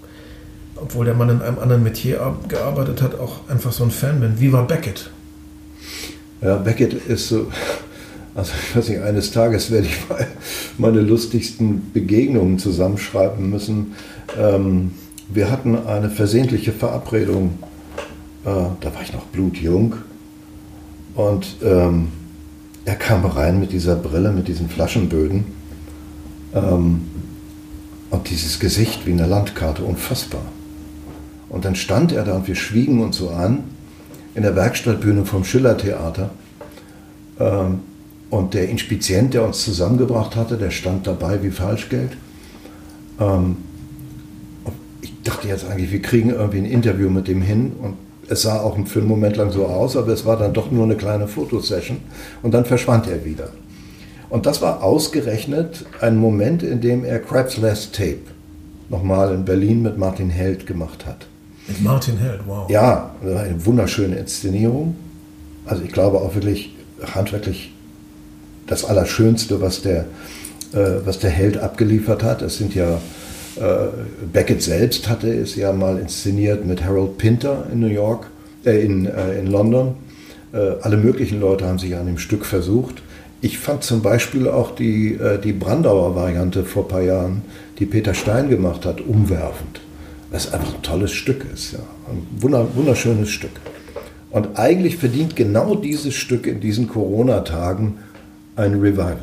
obwohl 0.76 1.07
der 1.07 1.14
Mann 1.14 1.30
in 1.30 1.40
einem 1.40 1.59
anderen 1.59 1.82
Metier 1.82 2.36
gearbeitet 2.49 3.01
hat, 3.01 3.18
auch 3.18 3.49
einfach 3.49 3.72
so 3.72 3.84
ein 3.84 3.90
Fan 3.90 4.20
bin. 4.20 4.38
Wie 4.38 4.53
war 4.53 4.66
Beckett? 4.66 5.11
Ja, 6.42 6.57
Beckett 6.57 6.92
ist 6.92 7.28
so, 7.28 7.47
also 8.34 8.53
ich 8.62 8.76
weiß 8.76 8.88
nicht, 8.90 9.01
eines 9.01 9.30
Tages 9.30 9.70
werde 9.70 9.86
ich 9.86 10.09
mal 10.11 10.26
meine 10.76 11.01
lustigsten 11.01 11.90
Begegnungen 11.92 12.59
zusammenschreiben 12.59 13.49
müssen. 13.49 13.95
Ähm, 14.38 14.92
wir 15.30 15.51
hatten 15.51 15.86
eine 15.86 16.11
versehentliche 16.11 16.72
Verabredung, 16.72 17.59
äh, 18.45 18.51
da 18.51 18.95
war 18.95 19.03
ich 19.03 19.14
noch 19.14 19.24
blutjung. 19.26 19.95
Und 21.14 21.57
ähm, 21.62 22.09
er 22.85 22.97
kam 22.97 23.24
rein 23.24 23.61
mit 23.61 23.72
dieser 23.72 23.97
Brille, 23.97 24.32
mit 24.32 24.49
diesen 24.49 24.68
Flaschenböden. 24.68 25.45
Ähm, 26.55 27.03
und 28.11 28.30
dieses 28.30 28.61
Gesicht 28.61 29.07
wie 29.07 29.12
eine 29.12 29.26
Landkarte, 29.26 29.82
unfassbar. 29.82 30.45
Und 31.49 31.64
dann 31.64 31.74
stand 31.74 32.12
er 32.12 32.24
da 32.24 32.35
und 32.35 32.47
wir 32.47 32.55
schwiegen 32.55 33.03
uns 33.03 33.16
so 33.16 33.30
an 33.30 33.64
in 34.35 34.43
der 34.43 34.55
Werkstattbühne 34.57 35.24
vom 35.24 35.45
Schillertheater. 35.45 36.30
Ähm, 37.41 37.80
und 38.30 38.55
der 38.55 38.68
Inspizient, 38.68 39.35
der 39.35 39.45
uns 39.45 39.64
zusammengebracht 39.64 40.37
hatte, 40.37 40.57
der 40.57 40.70
stand 40.70 41.07
dabei 41.07 41.43
wie 41.43 41.51
Falschgeld. 41.51 42.16
Ähm, 43.20 43.57
ich 45.01 45.12
dachte 45.22 45.49
jetzt 45.49 45.64
eigentlich, 45.64 45.93
wir 45.93 46.03
kriegen 46.03 46.30
irgendwie 46.30 46.59
ein 46.59 46.64
Interview 46.64 47.11
mit 47.11 47.28
dem 47.28 47.43
hin. 47.43 47.72
Und 47.80 47.95
es 48.29 48.43
sah 48.43 48.61
auch 48.61 48.77
für 48.87 49.01
einen 49.01 49.09
Moment 49.09 49.37
lang 49.37 49.51
so 49.51 49.66
aus, 49.66 49.97
aber 49.97 50.09
es 50.09 50.25
war 50.25 50.37
dann 50.37 50.53
doch 50.53 50.70
nur 50.70 50.85
eine 50.85 50.97
kleine 50.97 51.29
Fotosession 51.29 51.99
und 52.43 52.53
dann 52.53 52.64
verschwand 52.64 53.07
er 53.09 53.25
wieder. 53.25 53.49
Und 54.31 54.47
das 54.47 54.62
war 54.62 54.83
ausgerechnet 54.83 55.85
ein 56.01 56.16
Moment, 56.16 56.62
in 56.62 56.81
dem 56.81 57.05
er 57.05 57.20
Crab's 57.20 57.57
Last 57.57 57.95
Tape 57.95 58.20
nochmal 58.89 59.35
in 59.35 59.45
Berlin 59.45 59.83
mit 59.83 59.99
Martin 59.99 60.31
Held 60.31 60.66
gemacht 60.66 61.07
hat. 61.07 61.27
Mit 61.68 61.83
Martin 61.83 62.18
Held, 62.18 62.41
wow. 62.47 62.68
Ja, 62.68 63.14
eine 63.22 63.64
wunderschöne 63.64 64.16
Inszenierung. 64.16 64.97
Also 65.66 65.83
ich 65.83 65.93
glaube 65.93 66.18
auch 66.18 66.35
wirklich 66.35 66.75
handwerklich 67.14 67.72
das 68.66 68.85
Allerschönste, 68.85 69.61
was 69.61 69.83
der, 69.83 70.07
äh, 70.72 71.01
was 71.05 71.18
der 71.18 71.31
Held 71.31 71.59
abgeliefert 71.59 72.22
hat. 72.22 72.43
Es 72.43 72.59
sind 72.59 72.75
ja, 72.75 72.99
Beckett 74.32 74.62
selbst 74.62 75.09
hatte 75.09 75.32
es 75.32 75.55
ja 75.57 75.72
mal 75.72 75.98
inszeniert 75.98 76.64
mit 76.64 76.84
Harold 76.84 77.18
Pinter 77.18 77.66
in 77.72 77.80
New 77.80 77.86
York, 77.86 78.26
äh, 78.64 78.84
in, 78.84 79.07
äh, 79.07 79.38
in 79.38 79.46
London. 79.46 79.94
Äh, 80.52 80.72
alle 80.82 80.96
möglichen 80.96 81.40
Leute 81.40 81.66
haben 81.66 81.78
sich 81.78 81.94
an 81.96 82.07
dem 82.07 82.18
Stück 82.18 82.44
versucht. 82.44 83.02
Ich 83.40 83.59
fand 83.59 83.84
zum 83.84 84.02
Beispiel 84.02 84.48
auch 84.48 84.74
die, 84.74 85.14
äh, 85.14 85.38
die 85.38 85.52
Brandauer 85.52 86.14
Variante 86.16 86.64
vor 86.64 86.84
ein 86.84 86.88
paar 86.88 87.02
Jahren, 87.02 87.42
die 87.78 87.86
Peter 87.86 88.14
Stein 88.14 88.48
gemacht 88.48 88.86
hat, 88.86 89.00
umwerfend. 89.00 89.80
Was 90.30 90.52
einfach 90.52 90.74
ein 90.74 90.82
tolles 90.82 91.12
Stück 91.12 91.44
ist. 91.52 91.72
Ja. 91.72 91.80
Ein 92.09 92.26
wunderschönes 92.40 93.30
Stück. 93.30 93.52
Und 94.30 94.59
eigentlich 94.59 94.96
verdient 94.96 95.36
genau 95.36 95.76
dieses 95.76 96.14
Stück 96.14 96.46
in 96.46 96.61
diesen 96.61 96.88
Corona-Tagen 96.88 97.98
ein 98.57 98.74
Revival. 98.80 99.18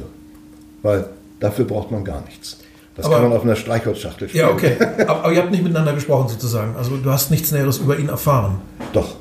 Weil 0.83 1.05
dafür 1.39 1.65
braucht 1.65 1.91
man 1.91 2.05
gar 2.05 2.23
nichts. 2.25 2.59
Das 2.95 3.05
aber, 3.05 3.15
kann 3.15 3.29
man 3.29 3.37
auf 3.37 3.43
einer 3.43 3.55
Streichholzschachtel 3.55 4.29
spielen. 4.29 4.47
Ja, 4.47 4.51
okay. 4.51 4.75
Aber, 5.07 5.23
aber, 5.23 5.33
ihr 5.33 5.41
habt 5.41 5.51
nicht 5.51 5.63
miteinander 5.63 5.93
gesprochen 5.93 6.27
sozusagen. 6.27 6.75
Also 6.75 6.97
du 6.97 7.09
hast 7.09 7.31
nichts 7.31 7.51
Näheres 7.51 7.77
über 7.77 7.97
ihn 7.97 8.09
erfahren. 8.09 8.61
Doch. 8.93 9.15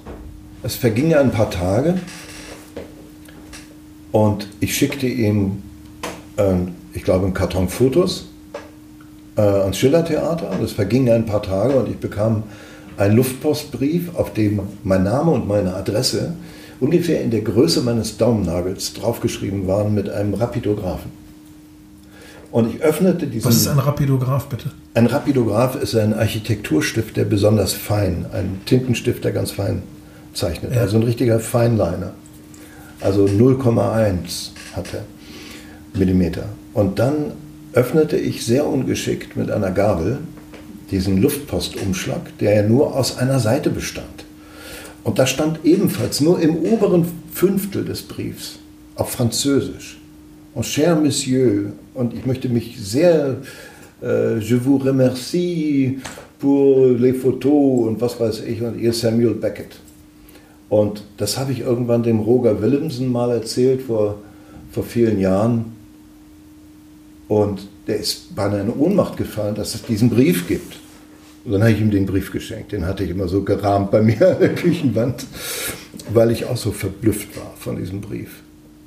Es 0.63 0.75
vergingen 0.75 1.15
ein 1.15 1.31
paar 1.31 1.51
Tage 1.51 1.95
und 4.13 4.49
ich 4.61 4.77
schickte 4.77 5.07
ihm, 5.07 5.63
äh, 6.37 6.53
ich 6.93 7.03
glaube, 7.03 7.25
einen 7.25 7.35
Karton 7.35 7.69
Fotos 7.69 8.27
äh, 9.37 9.41
ans 9.41 9.79
Schillertheater. 9.79 10.51
Und 10.51 10.63
es 10.63 10.73
vergingen 10.73 11.15
ein 11.15 11.27
paar 11.27 11.43
Tage 11.43 11.75
und 11.75 11.89
ich 11.89 11.97
bekam 11.97 12.43
einen 12.97 13.17
Luftpostbrief, 13.17 14.15
auf 14.15 14.35
dem 14.35 14.61
mein 14.85 15.05
Name 15.05 15.31
und 15.31 15.49
meine 15.49 15.75
Adresse 15.75 16.35
ungefähr 16.81 17.23
in 17.23 17.31
der 17.31 17.43
Größe 17.43 17.83
meines 17.83 18.17
Daumennagels 18.17 18.95
draufgeschrieben 18.95 19.67
waren 19.67 19.95
mit 19.95 20.09
einem 20.09 20.35
Rapidographen. 20.35 21.20
Und 22.51 22.75
ich 22.75 22.83
öffnete 22.83 23.27
diesen. 23.27 23.49
Was 23.49 23.57
ist 23.57 23.69
ein 23.69 23.79
Rapidograph, 23.79 24.47
bitte? 24.47 24.71
Ein 24.95 25.07
Rapidograph 25.07 25.77
ist 25.77 25.95
ein 25.95 26.15
Architekturstift, 26.15 27.17
der 27.17 27.25
besonders 27.25 27.73
fein, 27.73 28.27
ein 28.33 28.61
Tintenstift, 28.67 29.25
der 29.25 29.33
ganz 29.33 29.53
fein 29.53 29.83
zeichnet. 30.35 30.75
Ja. 30.75 30.81
Also 30.81 30.97
ein 30.97 31.05
richtiger 31.05 31.39
Feinliner. 31.39 32.13
Also 33.01 33.25
0,1 33.25 34.51
hatte 34.75 35.03
Millimeter. 35.95 36.47
Und 36.75 36.99
dann 36.99 37.33
öffnete 37.73 38.17
ich 38.17 38.45
sehr 38.45 38.67
ungeschickt 38.67 39.37
mit 39.37 39.51
einer 39.51 39.71
Gabel 39.71 40.19
diesen 40.91 41.23
Luftpostumschlag, 41.23 42.37
der 42.39 42.55
ja 42.55 42.63
nur 42.65 42.97
aus 42.97 43.17
einer 43.17 43.39
Seite 43.39 43.71
bestand. 43.71 44.25
Und 45.05 45.19
da 45.19 45.27
stand 45.27 45.65
ebenfalls 45.65 46.21
nur 46.21 46.41
im 46.41 46.57
oberen 46.57 47.07
Fünftel 47.33 47.85
des 47.85 48.03
Briefs 48.03 48.59
auf 48.97 49.13
Französisch. 49.13 50.00
En 50.53 50.65
cher 50.65 50.97
Monsieur, 50.97 51.73
und 51.95 52.13
ich 52.13 52.27
möchte 52.27 52.49
mich 52.49 52.77
sehr, 52.81 53.37
äh, 54.03 54.39
je 54.39 54.57
vous 54.57 54.79
remercie 54.79 56.01
pour 56.41 56.89
les 56.99 57.13
photos 57.13 57.87
und 57.87 58.01
was 58.01 58.19
weiß 58.19 58.43
ich, 58.49 58.61
und 58.61 58.77
ihr 58.81 58.93
Samuel 58.93 59.35
Beckett. 59.35 59.79
Und 60.69 61.05
das 61.19 61.39
habe 61.39 61.53
ich 61.53 61.61
irgendwann 61.61 62.03
dem 62.03 62.19
Roger 62.19 62.61
Willemsen 62.61 63.13
mal 63.13 63.31
erzählt 63.31 63.83
vor, 63.83 64.17
vor 64.73 64.83
vielen 64.83 65.21
Jahren. 65.21 65.67
Und 67.29 67.69
der 67.87 67.99
ist 67.99 68.35
beinahe 68.35 68.63
in 68.63 68.71
Ohnmacht 68.71 69.17
gefallen, 69.17 69.55
dass 69.55 69.77
es 69.77 69.83
diesen 69.83 70.11
Brief 70.11 70.49
gibt. 70.49 70.79
Und 71.45 71.53
dann 71.53 71.63
habe 71.63 71.73
ich 71.73 71.81
ihm 71.81 71.93
den 71.93 72.07
Brief 72.07 72.33
geschenkt. 72.33 72.73
Den 72.73 72.87
hatte 72.87 73.05
ich 73.05 73.11
immer 73.11 73.29
so 73.29 73.43
gerahmt 73.43 73.93
bei 73.93 74.03
mir 74.03 74.31
an 74.31 74.41
der 74.41 74.55
Küchenwand, 74.55 75.27
weil 76.13 76.33
ich 76.33 76.45
auch 76.47 76.57
so 76.57 76.73
verblüfft 76.73 77.37
war 77.37 77.53
von 77.57 77.77
diesem 77.77 78.01
Brief. 78.01 78.40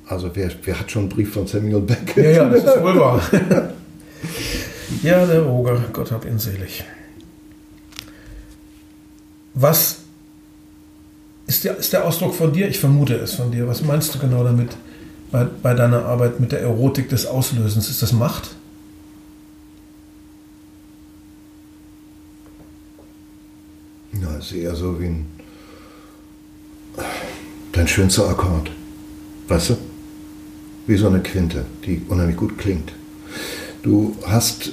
Also 0.06 0.30
wer, 0.34 0.50
wer 0.64 0.78
hat 0.78 0.90
schon 0.90 1.02
einen 1.02 1.08
Brief 1.08 1.32
von 1.32 1.46
Samuel 1.46 1.80
Beckett? 1.80 2.24
Ja, 2.24 2.30
ja, 2.30 2.48
das 2.48 2.64
ist 2.64 2.82
wohl 2.82 2.98
wahr. 2.98 3.22
ja, 5.02 5.26
der 5.26 5.42
Roger, 5.42 5.82
Gott 5.92 6.12
hab 6.12 6.26
ihn 6.26 6.38
selig. 6.38 6.84
Was 9.54 9.98
ist 11.46 11.64
der, 11.64 11.76
ist 11.78 11.92
der 11.92 12.04
Ausdruck 12.04 12.34
von 12.34 12.52
dir? 12.52 12.68
Ich 12.68 12.80
vermute 12.80 13.14
es 13.14 13.34
von 13.34 13.50
dir. 13.50 13.66
Was 13.66 13.82
meinst 13.82 14.14
du 14.14 14.18
genau 14.18 14.44
damit 14.44 14.76
bei, 15.30 15.44
bei 15.44 15.74
deiner 15.74 16.04
Arbeit 16.04 16.38
mit 16.38 16.52
der 16.52 16.60
Erotik 16.60 17.08
des 17.08 17.24
Auslösens? 17.24 17.88
Ist 17.88 18.02
das 18.02 18.12
Macht? 18.12 18.56
Ja, 24.20 24.36
ist 24.36 24.52
eher 24.52 24.74
so 24.74 25.00
wie 25.00 25.06
ein. 25.06 25.26
Dein 27.72 27.88
schönster 27.88 28.28
Akkord. 28.28 28.70
Weißt 29.48 29.70
du? 29.70 29.76
Wie 30.86 30.96
so 30.96 31.08
eine 31.08 31.20
Quinte, 31.20 31.64
die 31.86 32.02
unheimlich 32.08 32.36
gut 32.36 32.58
klingt. 32.58 32.92
Du 33.82 34.16
hast. 34.26 34.72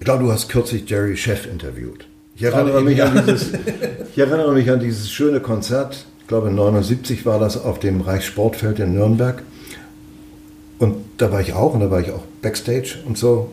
Ich 0.00 0.04
glaube, 0.04 0.24
du 0.24 0.32
hast 0.32 0.48
kürzlich 0.48 0.88
Jerry 0.88 1.16
Chef 1.16 1.46
interviewt. 1.46 2.06
Ich 2.36 2.44
erinnere, 2.44 2.82
mich 2.82 3.02
an 3.02 3.24
dieses, 3.26 3.48
ich 4.12 4.18
erinnere 4.18 4.52
mich 4.54 4.70
an 4.70 4.78
dieses 4.78 5.10
schöne 5.10 5.40
Konzert, 5.40 6.06
ich 6.20 6.28
glaube 6.28 6.50
79 6.50 7.26
war 7.26 7.40
das, 7.40 7.56
auf 7.56 7.80
dem 7.80 8.00
Reichssportfeld 8.00 8.78
in 8.78 8.94
Nürnberg. 8.94 9.42
Und 10.78 10.96
da 11.16 11.32
war 11.32 11.40
ich 11.40 11.52
auch 11.52 11.74
und 11.74 11.80
da 11.80 11.90
war 11.90 12.00
ich 12.00 12.12
auch 12.12 12.22
backstage 12.42 12.98
und 13.06 13.18
so. 13.18 13.50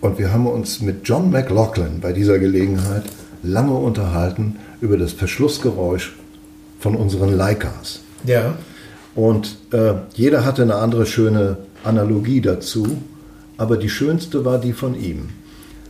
Und 0.00 0.18
wir 0.18 0.32
haben 0.32 0.46
uns 0.46 0.80
mit 0.80 1.08
John 1.08 1.30
McLaughlin 1.30 2.00
bei 2.00 2.12
dieser 2.12 2.38
Gelegenheit 2.38 3.04
lange 3.42 3.74
unterhalten 3.74 4.56
über 4.80 4.96
das 4.96 5.12
Verschlussgeräusch 5.12 6.14
von 6.80 6.96
unseren 6.96 7.32
Leicas. 7.32 8.03
Ja. 8.24 8.54
Und 9.14 9.56
äh, 9.72 9.94
jeder 10.14 10.44
hatte 10.44 10.62
eine 10.62 10.76
andere 10.76 11.06
schöne 11.06 11.58
Analogie 11.84 12.40
dazu, 12.40 12.98
aber 13.56 13.76
die 13.76 13.88
schönste 13.88 14.44
war 14.44 14.58
die 14.58 14.72
von 14.72 15.00
ihm. 15.00 15.28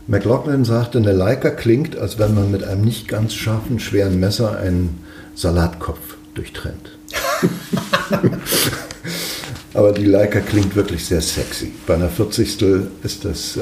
McLaughlin 0.07 0.65
sagte, 0.65 0.99
eine 0.99 1.13
Leica 1.13 1.49
klingt, 1.49 1.97
als 1.97 2.19
wenn 2.19 2.35
man 2.35 2.51
mit 2.51 2.63
einem 2.63 2.83
nicht 2.83 3.07
ganz 3.07 3.33
scharfen, 3.33 3.79
schweren 3.79 4.19
Messer 4.19 4.57
einen 4.57 4.99
Salatkopf 5.33 6.17
durchtrennt. 6.35 6.91
aber 9.73 9.91
die 9.93 10.05
Leica 10.05 10.41
klingt 10.41 10.75
wirklich 10.75 11.05
sehr 11.05 11.21
sexy. 11.21 11.71
Bei 11.87 11.95
einer 11.95 12.09
40. 12.09 12.61
ist 13.03 13.25
das... 13.25 13.57
Äh, 13.57 13.61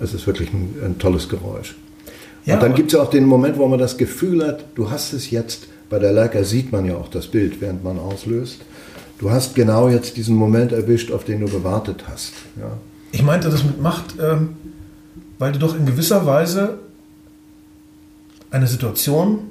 es 0.00 0.14
ist 0.14 0.26
wirklich 0.26 0.52
ein, 0.52 0.74
ein 0.84 0.98
tolles 0.98 1.28
Geräusch. 1.28 1.74
Ja, 2.44 2.54
und 2.54 2.62
dann 2.62 2.74
gibt 2.74 2.92
es 2.92 2.96
ja 2.96 3.02
auch 3.02 3.10
den 3.10 3.24
Moment, 3.24 3.58
wo 3.58 3.66
man 3.66 3.78
das 3.78 3.96
Gefühl 3.96 4.46
hat, 4.46 4.64
du 4.74 4.90
hast 4.90 5.12
es 5.12 5.30
jetzt, 5.30 5.66
bei 5.90 5.98
der 5.98 6.12
Leica 6.12 6.42
sieht 6.44 6.72
man 6.72 6.84
ja 6.84 6.96
auch 6.96 7.08
das 7.08 7.26
Bild, 7.26 7.60
während 7.60 7.84
man 7.84 7.98
auslöst. 7.98 8.60
Du 9.18 9.30
hast 9.30 9.54
genau 9.54 9.88
jetzt 9.88 10.16
diesen 10.16 10.36
Moment 10.36 10.72
erwischt, 10.72 11.12
auf 11.12 11.24
den 11.24 11.40
du 11.40 11.46
gewartet 11.46 12.04
hast. 12.10 12.32
Ja. 12.58 12.72
Ich 13.12 13.22
meinte 13.22 13.48
das 13.48 13.62
mit 13.62 13.80
Macht, 13.80 14.14
ähm, 14.20 14.56
weil 15.38 15.52
du 15.52 15.58
doch 15.58 15.76
in 15.76 15.86
gewisser 15.86 16.26
Weise 16.26 16.78
eine 18.50 18.66
Situation 18.66 19.50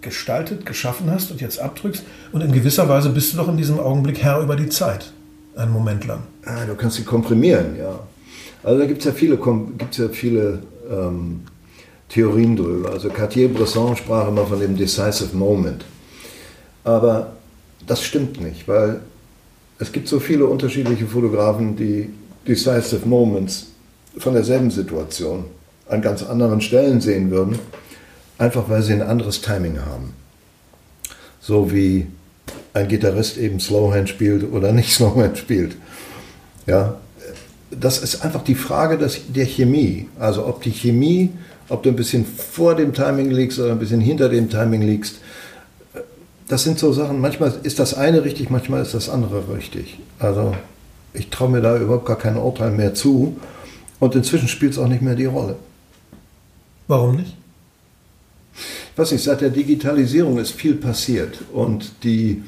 gestaltet, 0.00 0.64
geschaffen 0.64 1.10
hast 1.10 1.30
und 1.30 1.40
jetzt 1.40 1.60
abdrückst. 1.60 2.04
Und 2.32 2.40
in 2.42 2.52
gewisser 2.52 2.88
Weise 2.88 3.10
bist 3.10 3.32
du 3.32 3.36
doch 3.36 3.48
in 3.48 3.56
diesem 3.56 3.78
Augenblick 3.78 4.22
Herr 4.22 4.40
über 4.40 4.56
die 4.56 4.68
Zeit. 4.68 5.12
Einen 5.56 5.72
Moment 5.72 6.06
lang. 6.06 6.22
Ah, 6.44 6.64
du 6.64 6.74
kannst 6.74 6.96
sie 6.96 7.04
komprimieren, 7.04 7.76
ja. 7.76 7.98
Also 8.62 8.78
da 8.78 8.86
gibt 8.86 9.00
es 9.00 9.04
ja 9.06 9.12
viele, 9.12 9.38
gibt's 9.78 9.96
ja 9.96 10.08
viele 10.08 10.60
ähm, 10.90 11.42
Theorien 12.10 12.56
drüber. 12.56 12.90
Also 12.90 13.08
Cartier-Bresson 13.08 13.96
sprach 13.96 14.28
immer 14.28 14.46
von 14.46 14.60
dem 14.60 14.76
Decisive 14.76 15.36
Moment. 15.36 15.84
Aber 16.84 17.32
das 17.86 18.02
stimmt 18.02 18.40
nicht, 18.40 18.68
weil 18.68 19.00
es 19.78 19.92
gibt 19.92 20.08
so 20.08 20.20
viele 20.20 20.46
unterschiedliche 20.46 21.06
Fotografen, 21.06 21.76
die 21.76 22.10
Decisive 22.46 23.06
Moments 23.06 23.68
von 24.18 24.34
derselben 24.34 24.70
Situation 24.70 25.44
an 25.88 26.02
ganz 26.02 26.22
anderen 26.22 26.60
Stellen 26.60 27.00
sehen 27.00 27.30
würden, 27.30 27.58
einfach 28.38 28.68
weil 28.68 28.82
sie 28.82 28.92
ein 28.92 29.02
anderes 29.02 29.40
Timing 29.40 29.80
haben. 29.80 30.14
So 31.40 31.72
wie 31.72 32.06
ein 32.74 32.88
Gitarrist 32.88 33.36
eben 33.38 33.60
Slowhand 33.60 34.08
spielt 34.08 34.50
oder 34.52 34.72
nicht 34.72 34.92
Slowhand 34.94 35.38
spielt. 35.38 35.76
Ja, 36.66 36.96
das 37.70 37.98
ist 37.98 38.24
einfach 38.24 38.42
die 38.42 38.54
Frage 38.54 38.98
des, 38.98 39.20
der 39.32 39.46
Chemie. 39.46 40.08
Also 40.18 40.46
ob 40.46 40.62
die 40.62 40.72
Chemie, 40.72 41.30
ob 41.70 41.82
du 41.82 41.88
ein 41.88 41.96
bisschen 41.96 42.24
vor 42.24 42.74
dem 42.74 42.92
Timing 42.92 43.30
liegst 43.30 43.58
oder 43.58 43.72
ein 43.72 43.78
bisschen 43.78 44.00
hinter 44.00 44.28
dem 44.28 44.50
Timing 44.50 44.82
liegst. 44.82 45.16
Das 46.48 46.64
sind 46.64 46.78
so 46.78 46.92
Sachen, 46.92 47.20
manchmal 47.20 47.54
ist 47.62 47.78
das 47.78 47.94
eine 47.94 48.24
richtig, 48.24 48.50
manchmal 48.50 48.82
ist 48.82 48.94
das 48.94 49.08
andere 49.08 49.42
richtig. 49.54 49.98
Also 50.18 50.54
ich 51.14 51.30
traue 51.30 51.50
mir 51.50 51.60
da 51.60 51.76
überhaupt 51.76 52.06
gar 52.06 52.18
kein 52.18 52.36
Urteil 52.36 52.72
mehr 52.72 52.94
zu. 52.94 53.36
Und 53.98 54.14
inzwischen 54.14 54.48
spielt 54.48 54.72
es 54.72 54.78
auch 54.78 54.88
nicht 54.88 55.02
mehr 55.02 55.14
die 55.14 55.26
Rolle. 55.26 55.56
Warum 56.88 57.16
nicht? 57.16 57.36
ich 58.92 58.98
weiß 58.98 59.12
nicht, 59.12 59.24
seit 59.24 59.40
der 59.40 59.50
Digitalisierung 59.50 60.38
ist 60.38 60.52
viel 60.52 60.74
passiert 60.74 61.38
und 61.52 61.92
die, 62.02 62.42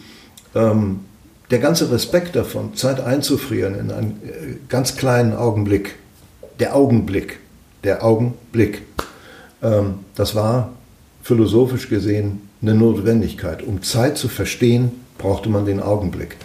ähm, 0.55 1.01
der 1.51 1.59
ganze 1.59 1.91
Respekt 1.91 2.37
davon, 2.37 2.75
Zeit 2.75 3.01
einzufrieren 3.01 3.79
in 3.79 3.91
einen 3.91 4.21
äh, 4.25 4.57
ganz 4.69 4.97
kleinen 4.97 5.35
Augenblick, 5.35 5.95
der 6.61 6.75
Augenblick, 6.75 7.39
der 7.85 8.05
Augenblick, 8.05 8.83
das 10.17 10.35
war 10.35 10.73
philosophisch 11.23 11.89
gesehen 11.89 12.49
eine 12.61 12.75
Notwendigkeit. 12.75 13.63
Um 13.63 13.83
Zeit 13.83 14.19
zu 14.19 14.29
verstehen, 14.29 14.93
brauchte 15.19 15.49
man 15.49 15.67
den 15.67 15.81
Augenblick. 15.81 16.37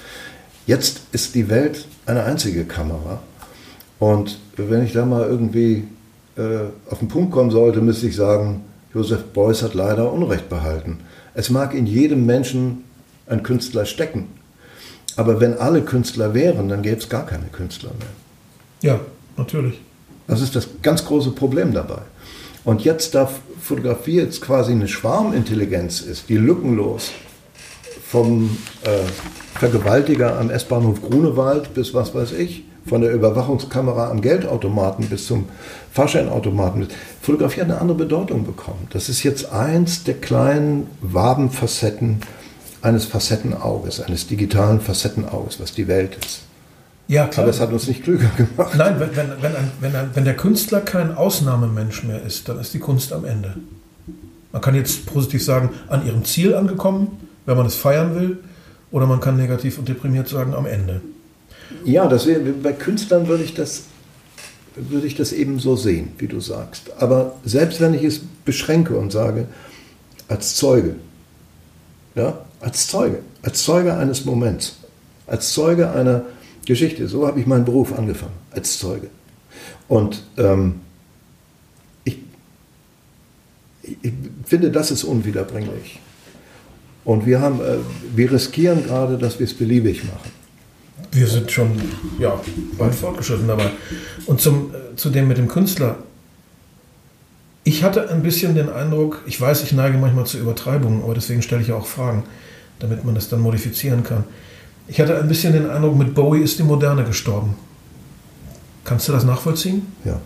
Jetzt 0.65 1.01
ist 1.11 1.35
die 1.35 1.49
Welt 1.49 1.87
eine 2.05 2.23
einzige 2.23 2.65
Kamera. 2.65 3.21
Und 3.99 4.39
wenn 4.55 4.83
ich 4.83 4.93
da 4.93 5.05
mal 5.05 5.27
irgendwie 5.27 5.85
äh, 6.35 6.65
auf 6.89 6.99
den 6.99 7.07
Punkt 7.07 7.31
kommen 7.31 7.51
sollte, 7.51 7.81
müsste 7.81 8.07
ich 8.07 8.15
sagen, 8.15 8.63
Josef 8.93 9.23
Beuys 9.33 9.63
hat 9.63 9.73
leider 9.73 10.11
Unrecht 10.11 10.49
behalten. 10.49 10.99
Es 11.33 11.49
mag 11.49 11.73
in 11.73 11.85
jedem 11.85 12.25
Menschen 12.25 12.83
ein 13.27 13.43
Künstler 13.43 13.85
stecken. 13.85 14.27
Aber 15.15 15.39
wenn 15.39 15.57
alle 15.57 15.81
Künstler 15.81 16.33
wären, 16.33 16.69
dann 16.69 16.83
gäbe 16.83 16.97
es 16.97 17.09
gar 17.09 17.25
keine 17.25 17.47
Künstler 17.47 17.91
mehr. 17.97 18.91
Ja, 18.91 18.99
natürlich. 19.35 19.79
Das 20.27 20.41
ist 20.41 20.55
das 20.55 20.67
ganz 20.81 21.05
große 21.05 21.31
Problem 21.31 21.73
dabei. 21.73 22.01
Und 22.67 22.83
jetzt, 22.83 23.15
da 23.15 23.29
Fotografie 23.61 24.17
jetzt 24.17 24.41
quasi 24.41 24.73
eine 24.73 24.89
Schwarmintelligenz 24.89 26.01
ist, 26.01 26.27
die 26.27 26.35
lückenlos 26.35 27.11
vom 28.05 28.57
äh, 28.83 28.89
Vergewaltiger 29.57 30.37
am 30.37 30.49
S-Bahnhof 30.49 31.01
Grunewald 31.01 31.73
bis 31.73 31.93
was 31.93 32.13
weiß 32.13 32.33
ich, 32.33 32.65
von 32.85 32.99
der 32.99 33.13
Überwachungskamera 33.13 34.09
am 34.09 34.19
Geldautomaten 34.19 35.07
bis 35.07 35.27
zum 35.27 35.45
Fahrscheinautomaten. 35.93 36.89
Fotografie 37.21 37.61
hat 37.61 37.69
eine 37.69 37.79
andere 37.79 37.99
Bedeutung 37.99 38.45
bekommen. 38.45 38.85
Das 38.89 39.07
ist 39.07 39.23
jetzt 39.23 39.53
eins 39.53 40.03
der 40.03 40.15
kleinen 40.15 40.87
Wabenfacetten 40.99 42.19
eines 42.81 43.05
Facettenauges, 43.05 44.01
eines 44.01 44.27
digitalen 44.27 44.81
Facettenauges, 44.81 45.61
was 45.61 45.71
die 45.71 45.87
Welt 45.87 46.17
ist. 46.25 46.46
Ja, 47.07 47.27
klar. 47.27 47.45
Aber 47.45 47.51
es 47.51 47.59
hat 47.59 47.71
uns 47.71 47.87
nicht 47.87 48.03
klüger 48.03 48.29
gemacht. 48.35 48.75
Nein, 48.77 48.99
wenn, 48.99 49.15
wenn, 49.15 49.29
wenn, 49.41 49.55
ein, 49.55 49.71
wenn, 49.79 49.95
ein, 49.95 50.09
wenn 50.13 50.25
der 50.25 50.35
Künstler 50.35 50.81
kein 50.81 51.15
Ausnahmemensch 51.15 52.03
mehr 52.03 52.21
ist, 52.23 52.49
dann 52.49 52.59
ist 52.59 52.73
die 52.73 52.79
Kunst 52.79 53.13
am 53.13 53.23
Ende. 53.23 53.55
Man 54.51 54.61
kann 54.61 54.75
jetzt 54.75 55.05
positiv 55.05 55.43
sagen, 55.43 55.69
an 55.87 56.05
ihrem 56.05 56.25
Ziel 56.25 56.55
angekommen, 56.55 57.19
wenn 57.45 57.57
man 57.57 57.65
es 57.65 57.75
feiern 57.75 58.15
will, 58.15 58.39
oder 58.91 59.05
man 59.05 59.19
kann 59.19 59.37
negativ 59.37 59.77
und 59.77 59.87
deprimiert 59.87 60.27
sagen, 60.27 60.53
am 60.53 60.65
Ende. 60.65 61.01
Ja, 61.83 62.07
das 62.07 62.25
wär, 62.25 62.39
bei 62.39 62.71
Künstlern 62.73 63.27
würde 63.27 63.43
ich, 63.43 63.53
das, 63.53 63.83
würde 64.75 65.07
ich 65.07 65.15
das 65.15 65.31
eben 65.31 65.59
so 65.59 65.75
sehen, 65.75 66.09
wie 66.17 66.27
du 66.27 66.39
sagst. 66.39 66.91
Aber 66.99 67.35
selbst 67.45 67.81
wenn 67.81 67.93
ich 67.93 68.03
es 68.03 68.21
beschränke 68.45 68.97
und 68.97 69.11
sage, 69.11 69.47
als 70.27 70.55
Zeuge, 70.55 70.95
ja, 72.15 72.39
als 72.59 72.87
Zeuge, 72.87 73.19
als 73.43 73.63
Zeuge 73.63 73.95
eines 73.95 74.25
Moments, 74.25 74.77
als 75.27 75.53
Zeuge 75.53 75.91
einer 75.91 76.23
Geschichte, 76.67 77.07
so 77.07 77.25
habe 77.25 77.39
ich 77.39 77.47
meinen 77.47 77.65
Beruf 77.65 77.97
angefangen, 77.97 78.33
als 78.51 78.77
Zeuge. 78.77 79.09
Und 79.87 80.23
ähm, 80.37 80.81
ich, 82.03 82.19
ich 83.81 84.13
finde, 84.45 84.69
das 84.69 84.91
ist 84.91 85.03
unwiederbringlich. 85.03 85.99
Und 87.05 87.25
wir, 87.25 87.39
haben, 87.39 87.61
äh, 87.61 87.77
wir 88.15 88.31
riskieren 88.33 88.83
gerade, 88.83 89.17
dass 89.17 89.39
wir 89.39 89.45
es 89.45 89.53
beliebig 89.53 90.03
machen. 90.03 90.29
Wir 91.13 91.27
sind 91.27 91.49
schon 91.49 91.71
ja, 92.19 92.37
weit 92.77 92.93
fortgeschritten 92.93 93.47
dabei. 93.47 93.71
Und 94.25 94.41
zum, 94.41 94.73
äh, 94.73 94.95
zu 94.97 95.09
dem 95.09 95.29
mit 95.29 95.37
dem 95.37 95.47
Künstler. 95.47 95.99
Ich 97.63 97.83
hatte 97.83 98.09
ein 98.09 98.23
bisschen 98.23 98.55
den 98.55 98.69
Eindruck, 98.69 99.23
ich 99.25 99.39
weiß, 99.39 99.63
ich 99.63 99.71
neige 99.71 99.97
manchmal 99.97 100.25
zu 100.25 100.37
Übertreibungen, 100.37 101.01
aber 101.03 101.13
deswegen 101.13 101.41
stelle 101.41 101.61
ich 101.61 101.69
ja 101.69 101.75
auch 101.75 101.85
Fragen, 101.85 102.23
damit 102.79 103.05
man 103.05 103.15
das 103.15 103.29
dann 103.29 103.39
modifizieren 103.39 104.03
kann. 104.03 104.25
Ich 104.87 104.99
hatte 105.01 105.19
ein 105.19 105.27
bisschen 105.27 105.53
den 105.53 105.69
Eindruck, 105.69 105.95
mit 105.97 106.15
Bowie 106.15 106.41
ist 106.41 106.59
die 106.59 106.63
Moderne 106.63 107.03
gestorben. 107.03 107.55
Kannst 108.83 109.07
du 109.07 109.11
das 109.11 109.25
nachvollziehen? 109.25 109.85
Ja. 110.05 110.19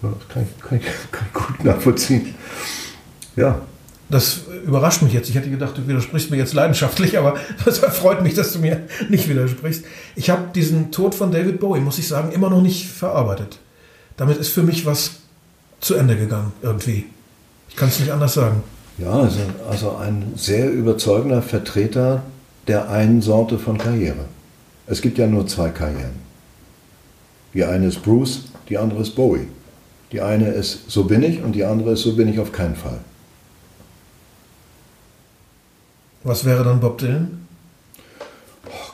Das 0.00 0.28
kann 0.28 0.42
ich, 0.42 0.62
kann 0.62 0.78
ich, 0.78 0.84
kann 1.10 1.26
ich 1.26 1.32
gut 1.32 1.64
nachvollziehen. 1.64 2.34
Ja, 3.36 3.62
das 4.08 4.42
überrascht 4.66 5.02
mich 5.02 5.12
jetzt. 5.12 5.28
Ich 5.28 5.34
hätte 5.34 5.50
gedacht, 5.50 5.76
du 5.78 5.88
widersprichst 5.88 6.30
mir 6.30 6.36
jetzt 6.36 6.54
leidenschaftlich, 6.54 7.18
aber 7.18 7.36
das 7.64 7.78
freut 7.78 8.22
mich, 8.22 8.34
dass 8.34 8.52
du 8.52 8.58
mir 8.58 8.82
nicht 9.08 9.28
widersprichst. 9.28 9.84
Ich 10.16 10.30
habe 10.30 10.48
diesen 10.54 10.90
Tod 10.92 11.14
von 11.14 11.32
David 11.32 11.60
Bowie, 11.60 11.80
muss 11.80 11.98
ich 11.98 12.06
sagen, 12.06 12.30
immer 12.32 12.50
noch 12.50 12.62
nicht 12.62 12.88
verarbeitet. 12.88 13.58
Damit 14.16 14.38
ist 14.38 14.50
für 14.50 14.62
mich 14.62 14.86
was 14.86 15.12
zu 15.80 15.94
Ende 15.94 16.16
gegangen, 16.16 16.52
irgendwie. 16.62 17.06
Ich 17.68 17.76
kann 17.76 17.88
es 17.88 17.98
nicht 17.98 18.12
anders 18.12 18.34
sagen. 18.34 18.62
Ja, 18.98 19.12
also, 19.12 19.38
also 19.68 19.96
ein 19.96 20.34
sehr 20.36 20.70
überzeugender 20.70 21.40
Vertreter 21.40 22.22
der 22.66 22.90
einen 22.90 23.22
Sorte 23.22 23.58
von 23.58 23.78
Karriere. 23.78 24.26
Es 24.86 25.00
gibt 25.00 25.18
ja 25.18 25.26
nur 25.26 25.46
zwei 25.46 25.70
Karrieren. 25.70 26.22
Die 27.54 27.64
eine 27.64 27.86
ist 27.86 28.02
Bruce, 28.02 28.44
die 28.68 28.78
andere 28.78 29.02
ist 29.02 29.14
Bowie. 29.14 29.48
Die 30.12 30.20
eine 30.20 30.48
ist 30.48 30.90
so 30.90 31.04
bin 31.04 31.22
ich 31.22 31.42
und 31.42 31.52
die 31.52 31.64
andere 31.64 31.92
ist 31.92 32.02
so 32.02 32.14
bin 32.14 32.28
ich 32.28 32.38
auf 32.38 32.52
keinen 32.52 32.76
Fall. 32.76 33.00
Was 36.24 36.44
wäre 36.44 36.62
dann 36.62 36.80
Bob 36.80 36.98
Dylan? 36.98 37.46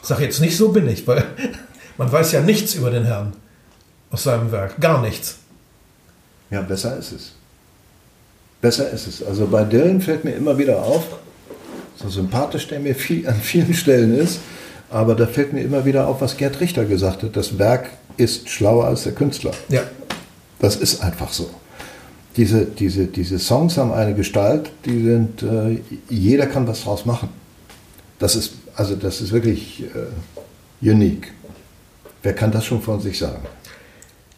Sag 0.03 0.21
jetzt 0.21 0.41
nicht 0.41 0.57
so 0.57 0.71
bin 0.71 0.89
ich, 0.89 1.07
weil 1.07 1.25
man 1.99 2.11
weiß 2.11 2.33
ja 2.33 2.41
nichts 2.41 2.75
über 2.75 2.91
den 2.91 3.05
Herrn 3.05 3.33
aus 4.11 4.23
seinem 4.23 4.51
Werk. 4.53 4.81
Gar 4.81 5.03
nichts. 5.03 5.39
Ja, 6.51 6.63
besser 6.63 6.97
ist 6.97 7.13
es. 7.13 7.33
Besser 8.61 8.91
ist 8.91 9.07
es. 9.07 9.23
Also 9.23 9.47
bei 9.47 9.65
Dylan 9.65 10.01
fällt 10.01 10.25
mir 10.25 10.33
immer 10.33 10.57
wieder 10.57 10.83
auf, 10.83 11.19
so 12.01 12.09
sympathisch 12.09 12.69
der 12.69 12.81
mir 12.81 12.95
viel, 12.95 13.27
an 13.27 13.41
vielen 13.41 13.75
Stellen 13.75 14.17
ist, 14.17 14.41
aber 14.91 15.15
da 15.15 15.27
fällt 15.27 15.53
mir 15.53 15.63
immer 15.63 15.85
wieder 15.85 16.07
auf, 16.07 16.21
was 16.21 16.37
Gerd 16.37 16.61
Richter 16.61 16.85
gesagt 16.85 17.23
hat. 17.23 17.37
Das 17.37 17.59
Werk 17.59 17.91
ist 18.17 18.49
schlauer 18.49 18.87
als 18.87 19.03
der 19.03 19.13
Künstler. 19.13 19.53
Ja. 19.69 19.83
Das 20.61 20.77
ist 20.77 21.03
einfach 21.03 21.33
so. 21.33 21.51
Diese, 22.37 22.65
diese, 22.65 23.07
diese 23.07 23.39
Songs 23.39 23.77
haben 23.77 23.93
eine 23.93 24.15
Gestalt, 24.15 24.71
die 24.85 25.03
sind, 25.03 25.43
äh, 25.43 25.81
jeder 26.09 26.47
kann 26.47 26.67
was 26.69 26.83
draus 26.83 27.05
machen. 27.05 27.31
Das 28.19 28.37
ist, 28.37 28.53
also 28.75 28.95
das 28.95 29.21
ist 29.21 29.33
wirklich 29.33 29.83
äh, 29.83 30.89
unique. 30.89 31.33
Wer 32.23 32.33
kann 32.35 32.53
das 32.53 32.65
schon 32.65 32.81
von 32.81 33.01
sich 33.01 33.19
sagen? 33.19 33.43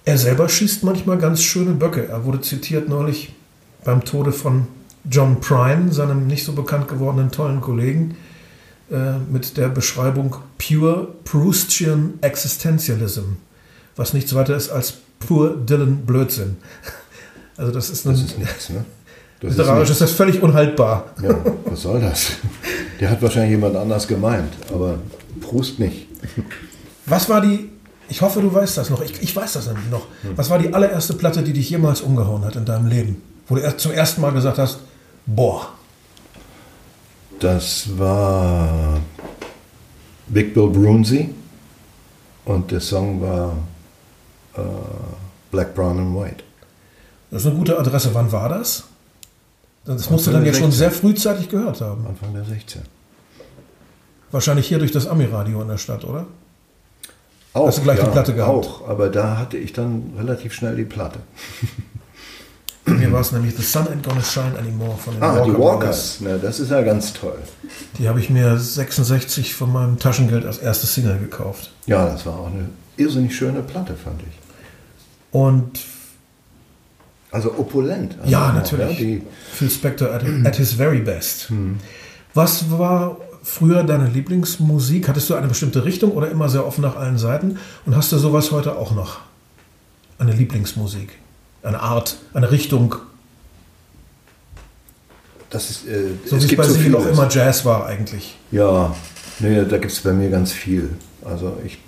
Er 0.04 0.16
selber 0.16 0.48
schießt 0.48 0.82
manchmal 0.82 1.18
ganz 1.18 1.42
schöne 1.42 1.72
Böcke. 1.72 2.08
Er 2.08 2.24
wurde 2.24 2.40
zitiert 2.40 2.88
neulich 2.88 3.34
beim 3.84 4.04
Tode 4.04 4.32
von 4.32 4.66
John 5.08 5.40
Prine, 5.40 5.92
seinem 5.92 6.26
nicht 6.26 6.44
so 6.44 6.52
bekannt 6.52 6.88
gewordenen 6.88 7.30
tollen 7.30 7.60
Kollegen, 7.60 8.16
äh, 8.90 9.18
mit 9.30 9.56
der 9.56 9.68
Beschreibung 9.68 10.36
Pure 10.58 11.08
Proustian 11.24 12.14
Existentialism, 12.22 13.36
was 13.96 14.12
nichts 14.12 14.34
weiter 14.34 14.56
ist 14.56 14.70
als 14.70 14.94
pur 15.18 15.56
Dylan 15.56 16.04
Blödsinn. 16.06 16.56
Also 17.56 17.72
das 17.72 17.90
ist, 17.90 18.06
das 18.06 18.22
ist 18.22 18.38
nichts, 18.38 18.70
ne? 18.70 18.86
Das 19.40 19.50
literarisch 19.50 19.90
ist, 19.90 19.96
ist, 19.96 20.00
das 20.00 20.10
völlig 20.12 20.42
unhaltbar. 20.42 21.10
Ja, 21.22 21.36
was 21.66 21.82
soll 21.82 22.00
das? 22.00 22.30
Der 22.98 23.10
hat 23.10 23.20
wahrscheinlich 23.20 23.50
jemand 23.50 23.76
anders 23.76 24.08
gemeint, 24.08 24.54
aber 24.72 24.98
Proust 25.42 25.78
nicht. 25.78 26.06
Was 27.04 27.28
war 27.28 27.42
die, 27.42 27.68
ich 28.08 28.22
hoffe, 28.22 28.40
du 28.40 28.54
weißt 28.54 28.78
das 28.78 28.88
noch, 28.88 29.02
ich, 29.02 29.22
ich 29.22 29.36
weiß 29.36 29.52
das 29.52 29.66
nämlich 29.66 29.90
noch, 29.90 30.06
hm. 30.22 30.30
was 30.36 30.48
war 30.48 30.58
die 30.58 30.72
allererste 30.72 31.12
Platte, 31.12 31.42
die 31.42 31.52
dich 31.52 31.68
jemals 31.68 32.00
umgehauen 32.00 32.46
hat 32.46 32.56
in 32.56 32.64
deinem 32.64 32.86
Leben? 32.86 33.20
Wo 33.46 33.56
du 33.56 33.60
erst 33.60 33.80
zum 33.80 33.92
ersten 33.92 34.22
Mal 34.22 34.30
gesagt 34.32 34.56
hast, 34.56 34.78
boah. 35.26 35.68
Das 37.38 37.98
war 37.98 39.00
Big 40.28 40.52
Bill 40.52 40.68
Brunsey 40.68 41.30
und 42.44 42.70
der 42.70 42.80
Song 42.80 43.20
war 43.20 43.56
äh, 44.56 44.60
Black, 45.50 45.74
Brown 45.74 45.98
and 45.98 46.16
White. 46.16 46.44
Das 47.30 47.42
ist 47.42 47.48
eine 47.48 47.56
gute 47.56 47.78
Adresse. 47.78 48.10
Wann 48.12 48.30
war 48.30 48.48
das? 48.48 48.84
Das 49.84 50.10
musst 50.10 50.26
du 50.26 50.32
dann 50.32 50.44
ja 50.44 50.52
16. 50.52 50.62
schon 50.62 50.72
sehr 50.72 50.90
frühzeitig 50.90 51.48
gehört 51.48 51.80
haben. 51.80 52.06
Anfang 52.06 52.34
der 52.34 52.44
16. 52.44 52.82
Wahrscheinlich 54.30 54.68
hier 54.68 54.78
durch 54.78 54.92
das 54.92 55.06
Ami-Radio 55.06 55.62
in 55.62 55.68
der 55.68 55.78
Stadt, 55.78 56.04
oder? 56.04 56.26
Auch, 57.52 57.66
Hast 57.66 57.78
du 57.78 57.82
gleich 57.82 57.98
ja, 57.98 58.04
die 58.04 58.10
Platte 58.10 58.34
gehabt? 58.34 58.66
Auch, 58.66 58.88
aber 58.88 59.08
da 59.08 59.38
hatte 59.38 59.56
ich 59.56 59.72
dann 59.72 60.12
relativ 60.16 60.52
schnell 60.52 60.76
die 60.76 60.84
Platte. 60.84 61.20
Mir 62.98 63.12
war 63.12 63.20
es 63.20 63.32
nämlich 63.32 63.54
The 63.56 63.62
Sun 63.62 63.86
Ain't 63.86 64.02
Gonna 64.02 64.22
Shine 64.22 64.58
Anymore 64.58 64.96
von 64.96 65.14
den 65.14 65.22
ah, 65.22 65.36
Walker 65.36 65.44
die 65.44 65.58
Walkers. 65.58 66.18
Na, 66.20 66.36
das 66.36 66.60
ist 66.60 66.70
ja 66.70 66.82
ganz 66.82 67.12
toll. 67.12 67.38
Die 67.98 68.08
habe 68.08 68.20
ich 68.20 68.30
mir 68.30 68.58
66 68.58 69.54
von 69.54 69.72
meinem 69.72 69.98
Taschengeld 69.98 70.44
als 70.44 70.58
erste 70.58 70.86
Single 70.86 71.18
gekauft. 71.18 71.72
Ja, 71.86 72.06
das 72.06 72.26
war 72.26 72.38
auch 72.38 72.46
eine 72.46 72.68
irrsinnig 72.96 73.36
schöne 73.36 73.62
Platte, 73.62 73.94
fand 73.94 74.20
ich. 74.22 74.38
Und 75.32 75.80
also 77.30 77.52
opulent. 77.56 78.16
Also 78.20 78.30
ja, 78.30 78.52
natürlich. 78.52 78.98
Ja, 78.98 79.20
Phil 79.52 79.70
Spector 79.70 80.10
at, 80.10 80.24
at, 80.44 80.56
his 80.56 80.72
very 80.72 80.98
best. 80.98 81.48
Hm. 81.48 81.78
Was 82.34 82.70
war 82.70 83.18
früher 83.42 83.84
deine 83.84 84.08
Lieblingsmusik? 84.08 85.08
Hattest 85.08 85.30
du 85.30 85.34
eine 85.34 85.48
bestimmte 85.48 85.84
Richtung 85.84 86.12
oder 86.12 86.30
immer 86.30 86.48
sehr 86.48 86.66
offen 86.66 86.82
nach 86.82 86.96
allen 86.96 87.18
Seiten? 87.18 87.58
Und 87.86 87.96
hast 87.96 88.10
du 88.12 88.18
sowas 88.18 88.50
heute 88.50 88.76
auch 88.76 88.92
noch? 88.94 89.20
Eine 90.18 90.32
Lieblingsmusik? 90.32 91.18
Eine 91.62 91.80
Art, 91.80 92.16
eine 92.32 92.50
Richtung? 92.50 92.96
das 95.50 95.70
ist. 95.70 95.88
Äh, 95.88 96.12
so 96.24 96.36
wie 96.40 96.44
es 96.44 96.56
bei 96.56 96.62
so 96.62 96.74
Sie 96.74 96.88
noch 96.88 97.06
immer 97.06 97.28
Jazz 97.28 97.64
war 97.64 97.86
eigentlich. 97.86 98.36
Ja, 98.50 98.94
nee, 99.40 99.64
da 99.68 99.78
gibt 99.78 99.92
es 99.92 100.00
bei 100.00 100.12
mir 100.12 100.30
ganz 100.30 100.52
viel. 100.52 100.90
Also 101.24 101.58
ich, 101.66 101.78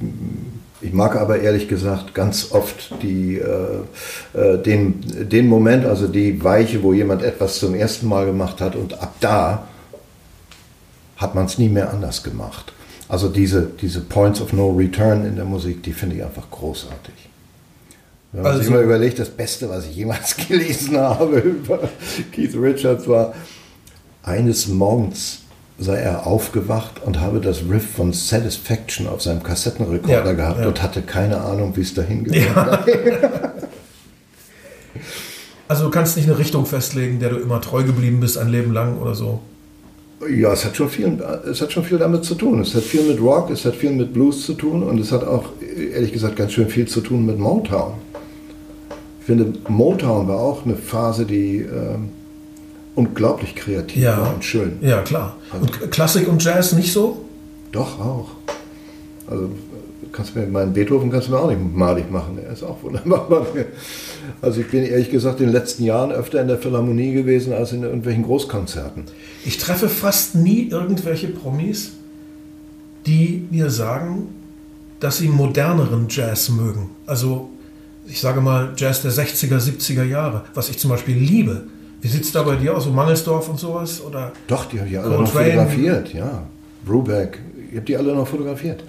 ich 0.83 0.93
mag 0.93 1.17
aber 1.17 1.41
ehrlich 1.41 1.69
gesagt 1.69 2.13
ganz 2.13 2.53
oft 2.53 2.93
die, 3.03 3.39
äh, 3.39 4.39
äh, 4.39 4.59
den, 4.59 5.01
den 5.29 5.47
Moment, 5.47 5.87
also 5.87 6.07
die 6.07 6.45
Weiche, 6.45 6.83
wo 6.83 6.93
jemand 6.93 7.23
etwas 7.23 7.59
zum 7.59 7.75
ersten 7.75 8.09
Mal 8.09 8.27
gemacht 8.27 8.61
hat 8.61 8.77
und 8.77 9.01
ab 9.01 9.15
da 9.21 9.67
hat 11.17 11.35
man 11.35 11.47
es 11.47 11.57
nie 11.57 11.69
mehr 11.69 11.91
anders 11.91 12.23
gemacht. 12.23 12.73
Also 13.09 13.29
diese, 13.29 13.71
diese 13.81 14.01
Points 14.01 14.41
of 14.41 14.53
No 14.53 14.71
Return 14.71 15.25
in 15.25 15.37
der 15.37 15.45
Musik, 15.45 15.83
die 15.83 15.93
finde 15.93 16.17
ich 16.17 16.25
einfach 16.25 16.51
großartig. 16.51 17.15
Wenn 18.33 18.43
man 18.43 18.53
also, 18.53 18.63
sich 18.63 18.73
mal 18.73 18.83
überlegt, 18.83 19.19
das 19.19 19.29
Beste, 19.29 19.69
was 19.69 19.87
ich 19.87 19.95
jemals 19.97 20.37
gelesen 20.49 20.97
habe 20.97 21.39
über 21.39 21.91
Keith 22.33 22.55
Richards 22.55 23.07
war, 23.07 23.35
eines 24.23 24.69
Morgens 24.69 25.41
sei 25.79 25.97
er 25.97 26.27
aufgewacht 26.27 27.03
und 27.05 27.21
habe 27.21 27.41
das 27.41 27.63
Riff 27.69 27.91
von 27.97 28.13
Satisfaction 28.13 29.07
auf 29.09 29.23
seinem 29.23 29.43
Kassettenrekorder 29.43 30.27
ja, 30.27 30.33
gehabt 30.33 30.61
ja. 30.61 30.69
und 30.69 30.83
hatte 30.83 31.03
keine 31.03 31.41
Ahnung, 31.41 31.77
wie 31.77 31.81
es 31.81 31.93
dahin 31.93 32.25
geht. 32.25 32.47
Ja. 32.47 32.85
also 35.69 35.85
du 35.85 35.91
kannst 35.91 36.17
nicht 36.17 36.29
eine 36.29 36.39
Richtung 36.39 36.67
festlegen, 36.67 37.19
der 37.19 37.31
du 37.31 37.37
immer 37.37 37.61
treu 37.61 37.83
geblieben 37.83 38.21
bist, 38.21 38.39
ein 38.39 38.49
Leben 38.49 38.73
lang 38.73 38.99
oder 38.99 39.15
so. 39.15 39.41
Ja, 40.31 40.53
es 40.53 40.65
hat, 40.65 40.77
schon 40.77 40.89
viel, 40.89 41.21
es 41.51 41.61
hat 41.61 41.73
schon 41.73 41.83
viel 41.85 41.99
damit 41.99 42.25
zu 42.25 42.37
tun. 42.37 42.61
Es 42.61 42.77
hat 42.77 42.85
viel 42.85 43.03
mit 43.03 43.21
Rock, 43.21 43.51
es 43.51 43.65
hat 43.65 43.75
viel 43.75 43.91
mit 43.91 44.13
Blues 44.13 44.47
zu 44.47 44.55
tun 44.55 44.85
und 44.85 45.01
es 45.01 45.11
hat 45.11 45.25
auch, 45.25 45.47
ehrlich 45.61 46.13
gesagt, 46.13 46.37
ganz 46.37 46.53
schön 46.53 46.69
viel 46.69 46.87
zu 46.87 47.01
tun 47.01 47.27
mit 47.27 47.41
Motown. 47.41 47.95
Ich 49.23 49.27
finde, 49.27 49.53
Motown 49.69 50.27
war 50.27 50.41
auch 50.41 50.65
eine 50.65 50.75
Phase, 50.75 51.25
die 51.25 51.59
äh, 51.59 51.97
unglaublich 52.97 53.55
kreativ 53.55 54.03
ja. 54.03 54.21
war 54.21 54.35
und 54.35 54.45
schön. 54.45 54.79
Ja, 54.81 55.03
klar. 55.03 55.37
Also, 55.53 55.65
und 55.65 55.91
Klassik 55.93 56.27
und 56.27 56.43
Jazz 56.43 56.73
nicht 56.73 56.93
so? 56.93 57.25
Doch, 57.71 58.01
auch. 58.01 58.31
Also 59.29 59.49
kannst 60.11 60.35
du 60.35 60.41
mir 60.41 60.47
meinen 60.49 60.73
Beethoven 60.73 61.09
kannst 61.13 61.29
du 61.29 61.33
mir 61.33 61.39
auch 61.39 61.49
nicht 61.49 61.61
malig 61.73 62.11
machen. 62.11 62.37
Er 62.45 62.53
ist 62.53 62.65
auch 62.65 62.83
wunderbar. 62.83 63.47
Also 64.41 64.61
ich 64.61 64.71
bin 64.71 64.85
ehrlich 64.85 65.11
gesagt 65.11 65.41
in 65.41 65.47
den 65.47 65.53
letzten 65.53 65.85
Jahren 65.85 66.11
öfter 66.11 66.41
in 66.41 66.49
der 66.49 66.59
Philharmonie 66.59 67.13
gewesen 67.13 67.53
als 67.53 67.73
in 67.73 67.83
irgendwelchen 67.83 68.25
Großkonzerten. 68.25 69.05
Ich 69.45 69.59
treffe 69.59 69.89
fast 69.89 70.35
nie 70.35 70.69
irgendwelche 70.69 71.29
Promis, 71.29 71.93
die 73.07 73.47
mir 73.51 73.71
sagen, 73.71 74.29
dass 75.01 75.19
sie 75.19 75.29
moderneren 75.29 76.07
Jazz 76.09 76.51
mögen. 76.51 76.91
Also 77.07 77.51
ich 78.07 78.21
sage 78.21 78.41
mal 78.41 78.73
Jazz 78.77 79.03
der 79.03 79.13
60er, 79.13 79.59
70er 79.59 80.05
Jahre, 80.05 80.43
was 80.55 80.69
ich 80.69 80.79
zum 80.79 80.91
Beispiel 80.91 81.17
liebe. 81.17 81.65
Wie 82.01 82.09
sieht 82.09 82.25
es 82.25 82.33
da 82.33 82.43
bei 82.43 82.57
dir 82.57 82.77
aus, 82.77 82.85
so 82.85 82.91
Mangelsdorf 82.91 83.49
und 83.49 83.61
sowas? 83.61 84.03
Oder 84.05 84.33
Doch, 84.49 84.65
die 84.65 84.81
habe 84.81 84.89
ich 84.89 84.99
alle 84.99 85.17
noch 85.17 85.29
fotografiert, 85.29 86.13
ja. 86.13 86.43
Brubeck, 86.85 87.39
ich 87.71 87.77
habe 87.77 87.87
die 87.87 87.97
alle 87.97 88.15
noch 88.15 88.27
fotografiert. 88.27 88.83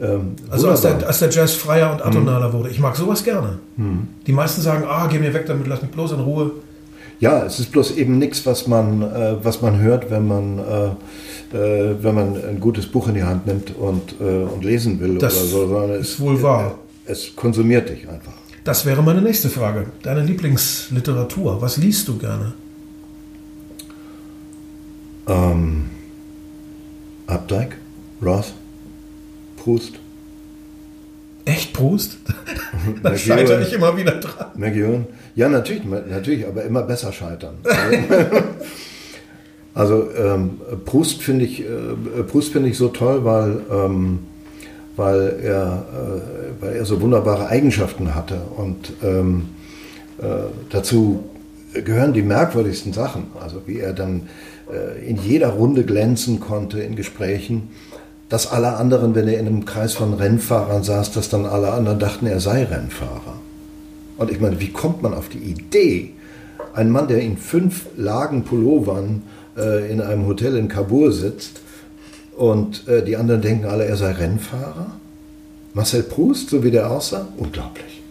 Ähm, 0.00 0.36
also 0.48 0.68
als 0.68 0.82
der, 0.82 1.06
als 1.06 1.18
der, 1.18 1.30
Jazz 1.30 1.54
freier 1.54 1.92
und 1.92 2.04
atonaler 2.04 2.48
mhm. 2.48 2.52
wurde. 2.52 2.70
Ich 2.70 2.78
mag 2.78 2.96
sowas 2.96 3.24
gerne. 3.24 3.58
Mhm. 3.76 4.08
Die 4.26 4.32
meisten 4.32 4.60
sagen, 4.60 4.84
ah, 4.88 5.08
geh 5.10 5.18
mir 5.18 5.34
weg 5.34 5.46
damit, 5.46 5.66
lass 5.66 5.82
mich 5.82 5.90
bloß 5.90 6.12
in 6.12 6.20
Ruhe. 6.20 6.52
Ja, 7.20 7.44
es 7.44 7.60
ist 7.60 7.70
bloß 7.70 7.92
eben 7.96 8.18
nichts, 8.18 8.44
was 8.46 8.66
man, 8.66 9.02
äh, 9.02 9.36
was 9.42 9.60
man 9.60 9.80
hört, 9.80 10.10
wenn 10.10 10.26
man, 10.26 10.58
äh, 10.58 11.56
äh, 11.56 11.96
wenn 12.00 12.14
man 12.14 12.36
ein 12.36 12.58
gutes 12.58 12.86
Buch 12.86 13.08
in 13.08 13.14
die 13.14 13.22
Hand 13.22 13.46
nimmt 13.46 13.76
und, 13.76 14.16
äh, 14.20 14.24
und 14.24 14.64
lesen 14.64 14.98
will 14.98 15.18
das 15.18 15.36
oder 15.36 15.46
so. 15.46 15.68
Sondern 15.68 16.00
ist 16.00 16.08
es, 16.10 16.20
wohl 16.20 16.42
wahr. 16.42 16.78
Es 17.06 17.36
konsumiert 17.36 17.88
dich 17.88 18.08
einfach. 18.08 18.32
Das 18.64 18.86
wäre 18.86 19.02
meine 19.02 19.20
nächste 19.20 19.48
Frage. 19.48 19.86
Deine 20.02 20.22
Lieblingsliteratur. 20.22 21.60
Was 21.60 21.76
liest 21.78 22.06
du 22.06 22.16
gerne? 22.18 22.52
Ähm, 25.26 25.90
Updike, 27.26 27.76
Roth, 28.22 28.52
Proust. 29.56 29.94
Echt 31.44 31.72
Proust? 31.72 32.18
da 33.02 33.16
scheitere 33.16 33.62
ich 33.62 33.72
immer 33.72 33.96
wieder 33.96 34.12
dran. 34.20 34.46
McEwan. 34.54 35.06
Ja, 35.34 35.48
natürlich, 35.48 35.84
natürlich, 35.84 36.46
aber 36.46 36.62
immer 36.64 36.82
besser 36.82 37.12
scheitern. 37.12 37.54
also 39.74 40.08
ähm, 40.16 40.60
Proust 40.84 41.22
finde 41.22 41.46
ich, 41.46 41.60
äh, 41.60 42.22
Proust 42.28 42.52
finde 42.52 42.68
ich 42.68 42.76
so 42.76 42.88
toll, 42.88 43.24
weil 43.24 43.60
ähm, 43.72 44.20
weil 44.96 45.40
er, 45.42 45.84
äh, 45.92 46.62
weil 46.62 46.76
er 46.76 46.84
so 46.84 47.00
wunderbare 47.00 47.48
Eigenschaften 47.48 48.14
hatte. 48.14 48.40
Und 48.56 48.92
ähm, 49.02 49.48
äh, 50.18 50.24
dazu 50.70 51.24
gehören 51.72 52.12
die 52.12 52.22
merkwürdigsten 52.22 52.92
Sachen. 52.92 53.26
Also 53.40 53.62
wie 53.66 53.78
er 53.78 53.92
dann 53.92 54.28
äh, 54.70 55.08
in 55.08 55.16
jeder 55.16 55.48
Runde 55.48 55.84
glänzen 55.84 56.40
konnte 56.40 56.80
in 56.80 56.96
Gesprächen, 56.96 57.70
dass 58.28 58.50
alle 58.50 58.76
anderen, 58.76 59.14
wenn 59.14 59.28
er 59.28 59.38
in 59.38 59.46
einem 59.46 59.64
Kreis 59.64 59.94
von 59.94 60.14
Rennfahrern 60.14 60.82
saß, 60.82 61.12
dass 61.12 61.28
dann 61.28 61.44
alle 61.46 61.72
anderen 61.72 61.98
dachten, 61.98 62.26
er 62.26 62.40
sei 62.40 62.64
Rennfahrer. 62.64 63.40
Und 64.16 64.30
ich 64.30 64.40
meine, 64.40 64.60
wie 64.60 64.70
kommt 64.70 65.02
man 65.02 65.14
auf 65.14 65.28
die 65.28 65.38
Idee, 65.38 66.12
ein 66.74 66.90
Mann, 66.90 67.08
der 67.08 67.20
in 67.20 67.36
fünf 67.36 67.86
Lagen 67.96 68.44
Pullovern 68.44 69.22
äh, 69.56 69.90
in 69.90 70.00
einem 70.00 70.26
Hotel 70.26 70.56
in 70.56 70.68
Kabul 70.68 71.12
sitzt, 71.12 71.60
und 72.42 72.88
äh, 72.88 73.04
die 73.04 73.16
anderen 73.16 73.40
denken 73.40 73.66
alle, 73.66 73.84
er 73.84 73.96
sei 73.96 74.10
Rennfahrer. 74.10 74.90
Marcel 75.74 76.02
Proust, 76.02 76.50
so 76.50 76.64
wie 76.64 76.72
der 76.72 76.90
aussah, 76.90 77.28
unglaublich. 77.36 78.02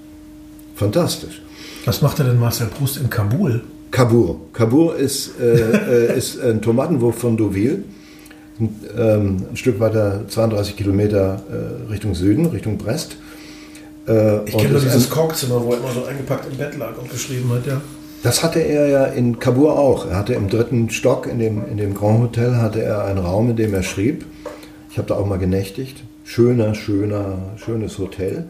Fantastisch. 0.73 1.41
Was 1.84 2.01
macht 2.01 2.17
er 2.19 2.25
denn 2.25 2.39
Marcel 2.39 2.67
Proust 2.67 2.95
in 2.95 3.09
Kabul? 3.09 3.61
Kabul. 3.91 4.38
Kabul 4.53 4.95
ist, 4.95 5.38
äh, 5.38 6.13
äh 6.13 6.17
ist 6.17 6.39
ein 6.39 6.61
Tomatenwurf 6.61 7.17
von 7.17 7.36
Deauville. 7.36 7.84
Ein, 8.57 8.69
ähm, 8.97 9.45
ein 9.51 9.57
Stück 9.57 9.82
weiter, 9.82 10.21
32 10.29 10.77
Kilometer 10.77 11.43
äh, 11.51 11.91
Richtung 11.91 12.15
Süden, 12.15 12.45
Richtung 12.45 12.77
Brest. 12.77 13.17
Äh, 14.07 14.45
ich 14.45 14.57
kenne 14.57 14.69
nur 14.69 14.79
dieses 14.79 15.09
Korkzimmer, 15.09 15.61
wo 15.61 15.73
er 15.73 15.79
immer 15.79 15.91
so 15.91 16.05
eingepackt 16.05 16.49
im 16.49 16.57
Bett 16.57 16.77
lag 16.77 16.97
und 16.97 17.11
geschrieben 17.11 17.51
hat, 17.51 17.67
ja. 17.67 17.82
Das 18.24 18.43
hatte 18.43 18.59
er 18.59 18.88
ja 18.88 19.05
in 19.05 19.39
Kabul 19.39 19.69
auch. 19.69 20.07
Er 20.07 20.17
hatte 20.17 20.34
im 20.34 20.47
dritten 20.47 20.89
Stock 20.89 21.26
in 21.26 21.39
dem, 21.39 21.67
in 21.69 21.78
dem 21.78 21.95
Grand 21.95 22.22
Hotel 22.22 22.57
hatte 22.57 22.82
er 22.82 23.05
einen 23.05 23.17
Raum, 23.17 23.49
in 23.49 23.55
dem 23.55 23.74
er 23.74 23.84
schrieb. 23.84 24.26
Ich 24.91 24.97
habe 24.97 25.07
da 25.07 25.15
auch 25.15 25.26
mal 25.26 25.39
genächtigt. 25.39 26.03
Schöner, 26.24 26.76
schöner, 26.76 27.39
schönes 27.57 27.97
Hotel, 27.97 28.45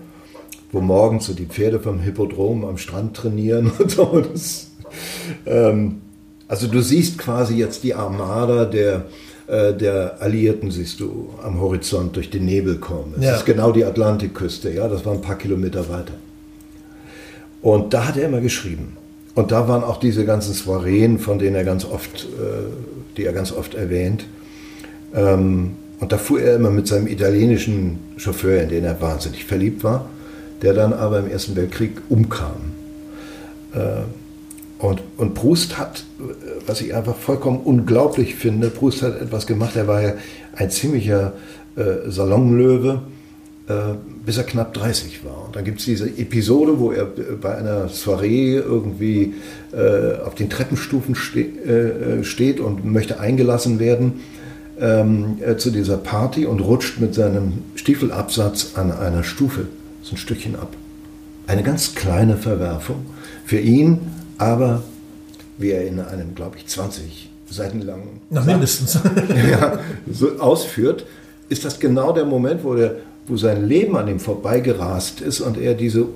wo 0.71 0.81
morgens 0.81 1.25
so 1.25 1.33
die 1.33 1.45
Pferde 1.45 1.79
vom 1.79 1.99
Hippodrom 1.99 2.65
am 2.65 2.77
Strand 2.77 3.15
trainieren 3.15 3.71
und 3.79 3.91
so. 3.91 4.21
Das, 4.31 4.71
ähm, 5.45 6.01
also 6.47 6.67
du 6.67 6.81
siehst 6.81 7.17
quasi 7.17 7.55
jetzt 7.55 7.83
die 7.83 7.93
Armada 7.93 8.65
der, 8.65 9.05
äh, 9.47 9.73
der 9.73 10.21
Alliierten, 10.21 10.69
siehst 10.69 10.99
du 10.99 11.29
am 11.41 11.61
Horizont 11.61 12.17
durch 12.17 12.29
den 12.29 12.45
Nebel 12.45 12.75
kommen. 12.75 13.13
Es 13.17 13.23
ja. 13.23 13.35
ist 13.37 13.45
genau 13.45 13.71
die 13.71 13.85
Atlantikküste, 13.85 14.69
ja, 14.69 14.89
das 14.89 15.05
war 15.05 15.13
ein 15.13 15.21
paar 15.21 15.37
Kilometer 15.37 15.87
weiter. 15.87 16.13
Und 17.61 17.93
da 17.93 18.07
hat 18.07 18.17
er 18.17 18.27
immer 18.27 18.41
geschrieben. 18.41 18.97
Und 19.35 19.51
da 19.51 19.67
waren 19.67 19.83
auch 19.83 19.97
diese 19.97 20.25
ganzen 20.25 20.53
Soireen, 20.53 21.19
von 21.19 21.39
denen 21.39 21.55
er 21.55 21.63
ganz 21.63 21.85
oft, 21.85 22.25
äh, 22.25 23.15
die 23.17 23.25
er 23.25 23.33
ganz 23.33 23.51
oft 23.51 23.73
erwähnt. 23.75 24.25
Ähm, 25.13 25.71
und 25.99 26.11
da 26.11 26.17
fuhr 26.17 26.41
er 26.41 26.55
immer 26.55 26.71
mit 26.71 26.87
seinem 26.87 27.07
italienischen 27.07 27.99
Chauffeur, 28.17 28.61
in 28.61 28.69
den 28.69 28.83
er 28.83 28.99
wahnsinnig 29.01 29.45
verliebt 29.45 29.83
war, 29.83 30.07
der 30.61 30.73
dann 30.73 30.93
aber 30.93 31.19
im 31.19 31.29
Ersten 31.29 31.55
Weltkrieg 31.55 31.91
umkam. 32.09 32.73
Äh, 33.73 34.01
und, 34.79 35.01
und 35.17 35.35
Proust 35.35 35.77
hat, 35.77 36.03
was 36.65 36.81
ich 36.81 36.95
einfach 36.95 37.15
vollkommen 37.15 37.59
unglaublich 37.63 38.35
finde, 38.35 38.69
Proust 38.69 39.03
hat 39.03 39.21
etwas 39.21 39.45
gemacht, 39.45 39.75
er 39.75 39.87
war 39.87 40.01
ja 40.01 40.13
ein 40.55 40.71
ziemlicher 40.71 41.33
äh, 41.75 42.09
Salonlöwe 42.09 42.93
äh, 42.93 43.20
bis 44.25 44.37
er 44.37 44.43
knapp 44.43 44.73
30 44.73 45.23
war. 45.23 45.45
Und 45.45 45.55
dann 45.55 45.63
gibt 45.63 45.79
es 45.79 45.85
diese 45.85 46.07
Episode, 46.07 46.79
wo 46.79 46.91
er 46.91 47.05
bei 47.05 47.55
einer 47.55 47.87
Soiree 47.87 48.55
irgendwie 48.55 49.35
äh, 49.71 50.19
auf 50.25 50.35
den 50.35 50.49
Treppenstufen 50.49 51.15
ste 51.15 51.41
äh, 51.41 52.23
steht 52.23 52.59
und 52.59 52.83
möchte 52.83 53.19
eingelassen 53.19 53.79
werden 53.79 54.21
ähm, 54.79 55.37
äh, 55.45 55.55
zu 55.57 55.71
dieser 55.71 55.97
Party 55.97 56.45
und 56.45 56.59
rutscht 56.59 56.99
mit 56.99 57.13
seinem 57.13 57.59
Stiefelabsatz 57.75 58.71
an 58.75 58.91
einer 58.91 59.23
Stufe 59.23 59.67
so 60.01 60.15
ein 60.15 60.17
Stückchen 60.17 60.55
ab. 60.55 60.75
Eine 61.47 61.63
ganz 61.63 61.95
kleine 61.95 62.37
Verwerfung 62.37 63.05
für 63.45 63.59
ihn, 63.59 63.99
aber 64.37 64.83
wie 65.57 65.71
er 65.71 65.85
in 65.85 65.99
einem, 65.99 66.33
glaube 66.35 66.57
ich, 66.57 66.67
20 66.67 67.29
Seiten 67.49 67.81
langen 67.81 68.21
Na, 68.29 68.41
mindestens. 68.41 68.99
ja, 69.51 69.79
so 70.11 70.39
ausführt, 70.39 71.05
ist 71.49 71.65
das 71.65 71.79
genau 71.79 72.13
der 72.13 72.25
Moment, 72.25 72.63
wo 72.63 72.75
der 72.75 72.95
wo 73.27 73.37
sein 73.37 73.67
Leben 73.67 73.95
an 73.95 74.07
ihm 74.07 74.19
vorbeigerast 74.19 75.21
ist 75.21 75.41
und 75.41 75.57
er 75.57 75.73
diese 75.73 76.07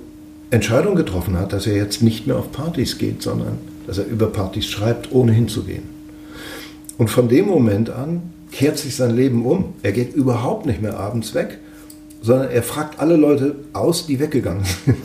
Entscheidung 0.50 0.94
getroffen 0.94 1.38
hat, 1.38 1.52
dass 1.52 1.66
er 1.66 1.76
jetzt 1.76 2.02
nicht 2.02 2.26
mehr 2.26 2.36
auf 2.36 2.52
Partys 2.52 2.98
geht, 2.98 3.22
sondern 3.22 3.58
dass 3.86 3.98
er 3.98 4.06
über 4.06 4.26
Partys 4.26 4.66
schreibt, 4.66 5.12
ohne 5.12 5.32
hinzugehen. 5.32 5.84
Und 6.98 7.08
von 7.08 7.28
dem 7.28 7.46
Moment 7.46 7.90
an 7.90 8.22
kehrt 8.52 8.78
sich 8.78 8.96
sein 8.96 9.14
Leben 9.14 9.44
um. 9.44 9.74
Er 9.82 9.92
geht 9.92 10.14
überhaupt 10.14 10.66
nicht 10.66 10.80
mehr 10.80 10.98
abends 10.98 11.34
weg, 11.34 11.58
sondern 12.22 12.50
er 12.50 12.62
fragt 12.62 13.00
alle 13.00 13.16
Leute 13.16 13.56
aus, 13.72 14.06
die 14.06 14.18
weggegangen 14.18 14.64
sind. 14.84 14.96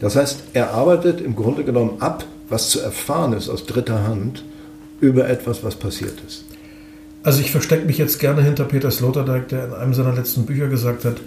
Das 0.00 0.16
heißt, 0.16 0.44
er 0.52 0.74
arbeitet 0.74 1.20
im 1.20 1.34
Grunde 1.34 1.64
genommen 1.64 2.00
ab, 2.00 2.24
was 2.48 2.70
zu 2.70 2.80
erfahren 2.80 3.32
ist 3.32 3.48
aus 3.48 3.66
dritter 3.66 4.06
Hand 4.06 4.44
über 5.00 5.28
etwas, 5.28 5.62
was 5.62 5.76
passiert 5.76 6.14
ist. 6.26 6.44
Also 7.28 7.42
ich 7.42 7.50
verstecke 7.50 7.84
mich 7.84 7.98
jetzt 7.98 8.20
gerne 8.20 8.42
hinter 8.42 8.64
Peter 8.64 8.90
Sloterdijk, 8.90 9.48
der 9.48 9.66
in 9.66 9.74
einem 9.74 9.92
seiner 9.92 10.14
letzten 10.14 10.46
Bücher 10.46 10.68
gesagt 10.68 11.04
hat, 11.04 11.18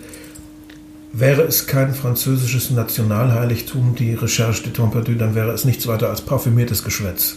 wäre 1.13 1.43
es 1.43 1.67
kein 1.67 1.93
französisches 1.93 2.71
Nationalheiligtum, 2.71 3.93
die 3.93 4.15
Recherche 4.15 4.63
de 4.63 4.71
Pompidou, 4.71 5.13
dann 5.13 5.35
wäre 5.35 5.51
es 5.51 5.63
nichts 5.63 5.85
weiter 5.85 6.09
als 6.09 6.21
parfümiertes 6.21 6.83
Geschwätz. 6.83 7.35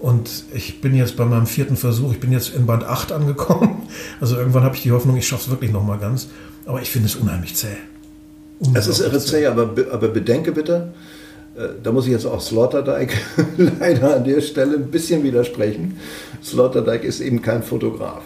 Und 0.00 0.46
ich 0.52 0.80
bin 0.80 0.96
jetzt 0.96 1.16
bei 1.16 1.24
meinem 1.26 1.46
vierten 1.46 1.76
Versuch, 1.76 2.10
ich 2.10 2.18
bin 2.18 2.32
jetzt 2.32 2.56
in 2.56 2.66
Band 2.66 2.82
8 2.82 3.12
angekommen. 3.12 3.86
Also 4.20 4.36
irgendwann 4.36 4.64
habe 4.64 4.74
ich 4.74 4.82
die 4.82 4.90
Hoffnung, 4.90 5.16
ich 5.16 5.28
schaffe 5.28 5.44
es 5.44 5.50
wirklich 5.50 5.70
nochmal 5.70 5.98
ganz. 5.98 6.26
Aber 6.64 6.82
ich 6.82 6.90
finde 6.90 7.06
es 7.06 7.14
unheimlich 7.14 7.54
zäh. 7.54 7.76
Es 8.74 8.88
ist 8.88 8.98
irre 8.98 9.20
zäh, 9.20 9.46
aber, 9.46 9.70
aber 9.92 10.08
bedenke 10.08 10.50
bitte, 10.50 10.92
da 11.82 11.92
muss 11.92 12.06
ich 12.06 12.12
jetzt 12.12 12.26
auch 12.26 12.40
Sloterdijk 12.40 13.16
leider 13.80 14.16
an 14.16 14.24
der 14.24 14.40
Stelle 14.40 14.76
ein 14.76 14.90
bisschen 14.90 15.22
widersprechen. 15.22 15.98
Sloterdijk 16.42 17.04
ist 17.04 17.20
eben 17.20 17.42
kein 17.42 17.62
Fotograf. 17.62 18.22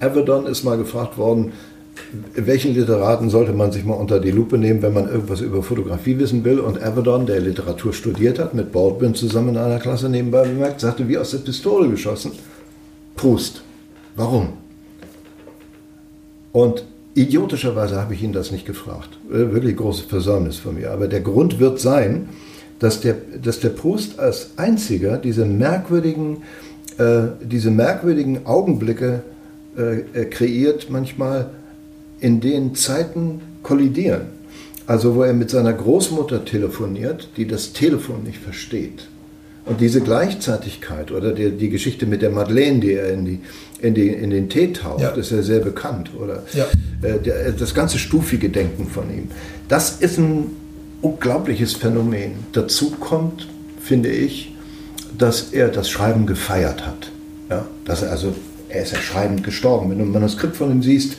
Avedon 0.00 0.46
ist 0.46 0.64
mal 0.64 0.78
gefragt 0.78 1.18
worden, 1.18 1.52
welchen 2.34 2.74
Literaten 2.74 3.28
sollte 3.28 3.52
man 3.52 3.72
sich 3.72 3.84
mal 3.84 3.94
unter 3.94 4.20
die 4.20 4.30
Lupe 4.30 4.56
nehmen, 4.56 4.82
wenn 4.82 4.94
man 4.94 5.08
irgendwas 5.08 5.40
über 5.40 5.62
Fotografie 5.62 6.18
wissen 6.18 6.44
will? 6.44 6.58
Und 6.58 6.82
Avedon, 6.82 7.26
der 7.26 7.40
Literatur 7.40 7.92
studiert 7.92 8.38
hat, 8.38 8.54
mit 8.54 8.72
Baldwin 8.72 9.14
zusammen 9.14 9.50
in 9.50 9.58
einer 9.58 9.78
Klasse 9.78 10.08
nebenbei 10.08 10.44
bemerkt, 10.44 10.80
sagte, 10.80 11.06
wie 11.08 11.18
aus 11.18 11.32
der 11.32 11.38
Pistole 11.38 11.88
geschossen, 11.88 12.32
Proust. 13.14 13.62
Warum? 14.16 14.54
Und 16.52 16.84
idiotischerweise 17.14 18.00
habe 18.00 18.14
ich 18.14 18.22
ihn 18.22 18.32
das 18.32 18.50
nicht 18.50 18.66
gefragt. 18.66 19.10
Äh, 19.28 19.52
wirklich 19.52 19.76
großes 19.76 20.06
Versäumnis 20.06 20.56
von 20.56 20.74
mir. 20.74 20.90
Aber 20.90 21.06
der 21.06 21.20
Grund 21.20 21.60
wird 21.60 21.78
sein, 21.78 22.30
dass 22.80 23.00
der, 23.00 23.16
dass 23.42 23.60
der 23.60 23.68
Proust 23.68 24.18
als 24.18 24.50
einziger 24.56 25.18
diese 25.18 25.44
merkwürdigen, 25.44 26.38
äh, 26.98 27.28
diese 27.42 27.70
merkwürdigen 27.70 28.46
Augenblicke 28.46 29.22
äh, 29.76 30.24
kreiert, 30.24 30.88
manchmal, 30.90 31.50
in 32.20 32.40
denen 32.40 32.74
Zeiten 32.74 33.40
kollidieren. 33.62 34.22
Also 34.86 35.14
wo 35.14 35.22
er 35.22 35.32
mit 35.32 35.50
seiner 35.50 35.72
Großmutter 35.72 36.44
telefoniert, 36.44 37.28
die 37.36 37.46
das 37.46 37.72
Telefon 37.72 38.24
nicht 38.24 38.38
versteht. 38.38 39.06
Und 39.66 39.80
diese 39.80 40.00
Gleichzeitigkeit 40.00 41.12
oder 41.12 41.32
die, 41.32 41.52
die 41.52 41.68
Geschichte 41.68 42.06
mit 42.06 42.22
der 42.22 42.30
Madeleine, 42.30 42.80
die 42.80 42.94
er 42.94 43.12
in, 43.12 43.24
die, 43.24 43.40
in, 43.80 43.94
die, 43.94 44.08
in 44.08 44.30
den 44.30 44.48
Tee 44.48 44.72
taucht, 44.72 45.02
ja. 45.02 45.10
ist 45.10 45.30
ja 45.30 45.42
sehr 45.42 45.60
bekannt. 45.60 46.10
Oder 46.18 46.42
ja. 46.54 46.66
äh, 47.02 47.52
das 47.56 47.74
ganze 47.74 47.98
stufige 47.98 48.48
Denken 48.48 48.86
von 48.86 49.04
ihm. 49.14 49.28
Das 49.68 50.00
ist 50.00 50.18
ein 50.18 50.56
unglaubliches 51.02 51.74
Phänomen. 51.74 52.32
Dazu 52.52 52.90
kommt, 52.90 53.48
finde 53.80 54.10
ich, 54.10 54.54
dass 55.16 55.52
er 55.52 55.68
das 55.68 55.90
Schreiben 55.90 56.26
gefeiert 56.26 56.86
hat. 56.86 57.10
Ja? 57.48 57.66
Dass 57.84 58.02
er 58.02 58.10
also, 58.10 58.34
er 58.68 58.82
ist 58.82 58.92
ja 58.92 58.98
schreibend 58.98 59.44
gestorben. 59.44 59.90
Wenn 59.90 59.98
du 59.98 60.04
ein 60.04 60.12
Manuskript 60.12 60.56
von 60.56 60.70
ihm 60.70 60.82
siehst, 60.82 61.16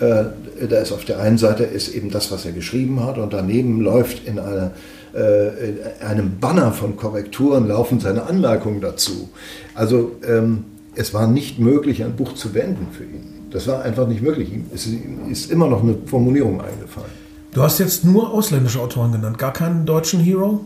äh, 0.00 0.24
da 0.68 0.78
ist 0.78 0.92
auf 0.92 1.04
der 1.04 1.20
einen 1.20 1.38
Seite 1.38 1.64
ist 1.64 1.94
eben 1.94 2.10
das, 2.10 2.30
was 2.30 2.44
er 2.44 2.52
geschrieben 2.52 3.04
hat, 3.04 3.18
und 3.18 3.32
daneben 3.32 3.80
läuft 3.80 4.26
in, 4.26 4.38
eine, 4.38 4.72
äh, 5.14 5.68
in 5.70 5.78
einem 6.00 6.38
Banner 6.38 6.72
von 6.72 6.96
Korrekturen 6.96 7.66
laufen 7.66 8.00
seine 8.00 8.24
Anmerkungen 8.24 8.80
dazu. 8.80 9.28
Also 9.74 10.12
ähm, 10.26 10.64
es 10.94 11.14
war 11.14 11.26
nicht 11.26 11.58
möglich, 11.58 12.02
ein 12.02 12.16
Buch 12.16 12.34
zu 12.34 12.54
wenden 12.54 12.88
für 12.92 13.04
ihn. 13.04 13.38
Das 13.50 13.66
war 13.66 13.82
einfach 13.82 14.06
nicht 14.06 14.22
möglich. 14.22 14.50
Es 14.74 14.88
ist 15.30 15.50
immer 15.50 15.68
noch 15.68 15.82
eine 15.82 15.96
Formulierung 16.06 16.60
eingefallen. 16.60 17.10
Du 17.58 17.64
hast 17.64 17.80
jetzt 17.80 18.04
nur 18.04 18.32
ausländische 18.32 18.80
Autoren 18.80 19.10
genannt, 19.10 19.36
gar 19.36 19.52
keinen 19.52 19.84
deutschen 19.84 20.20
Hero 20.20 20.60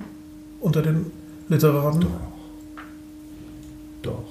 unter 0.60 0.82
den 0.82 1.06
Literaten? 1.48 2.02
Doch. 2.02 2.10
Doch. 4.02 4.24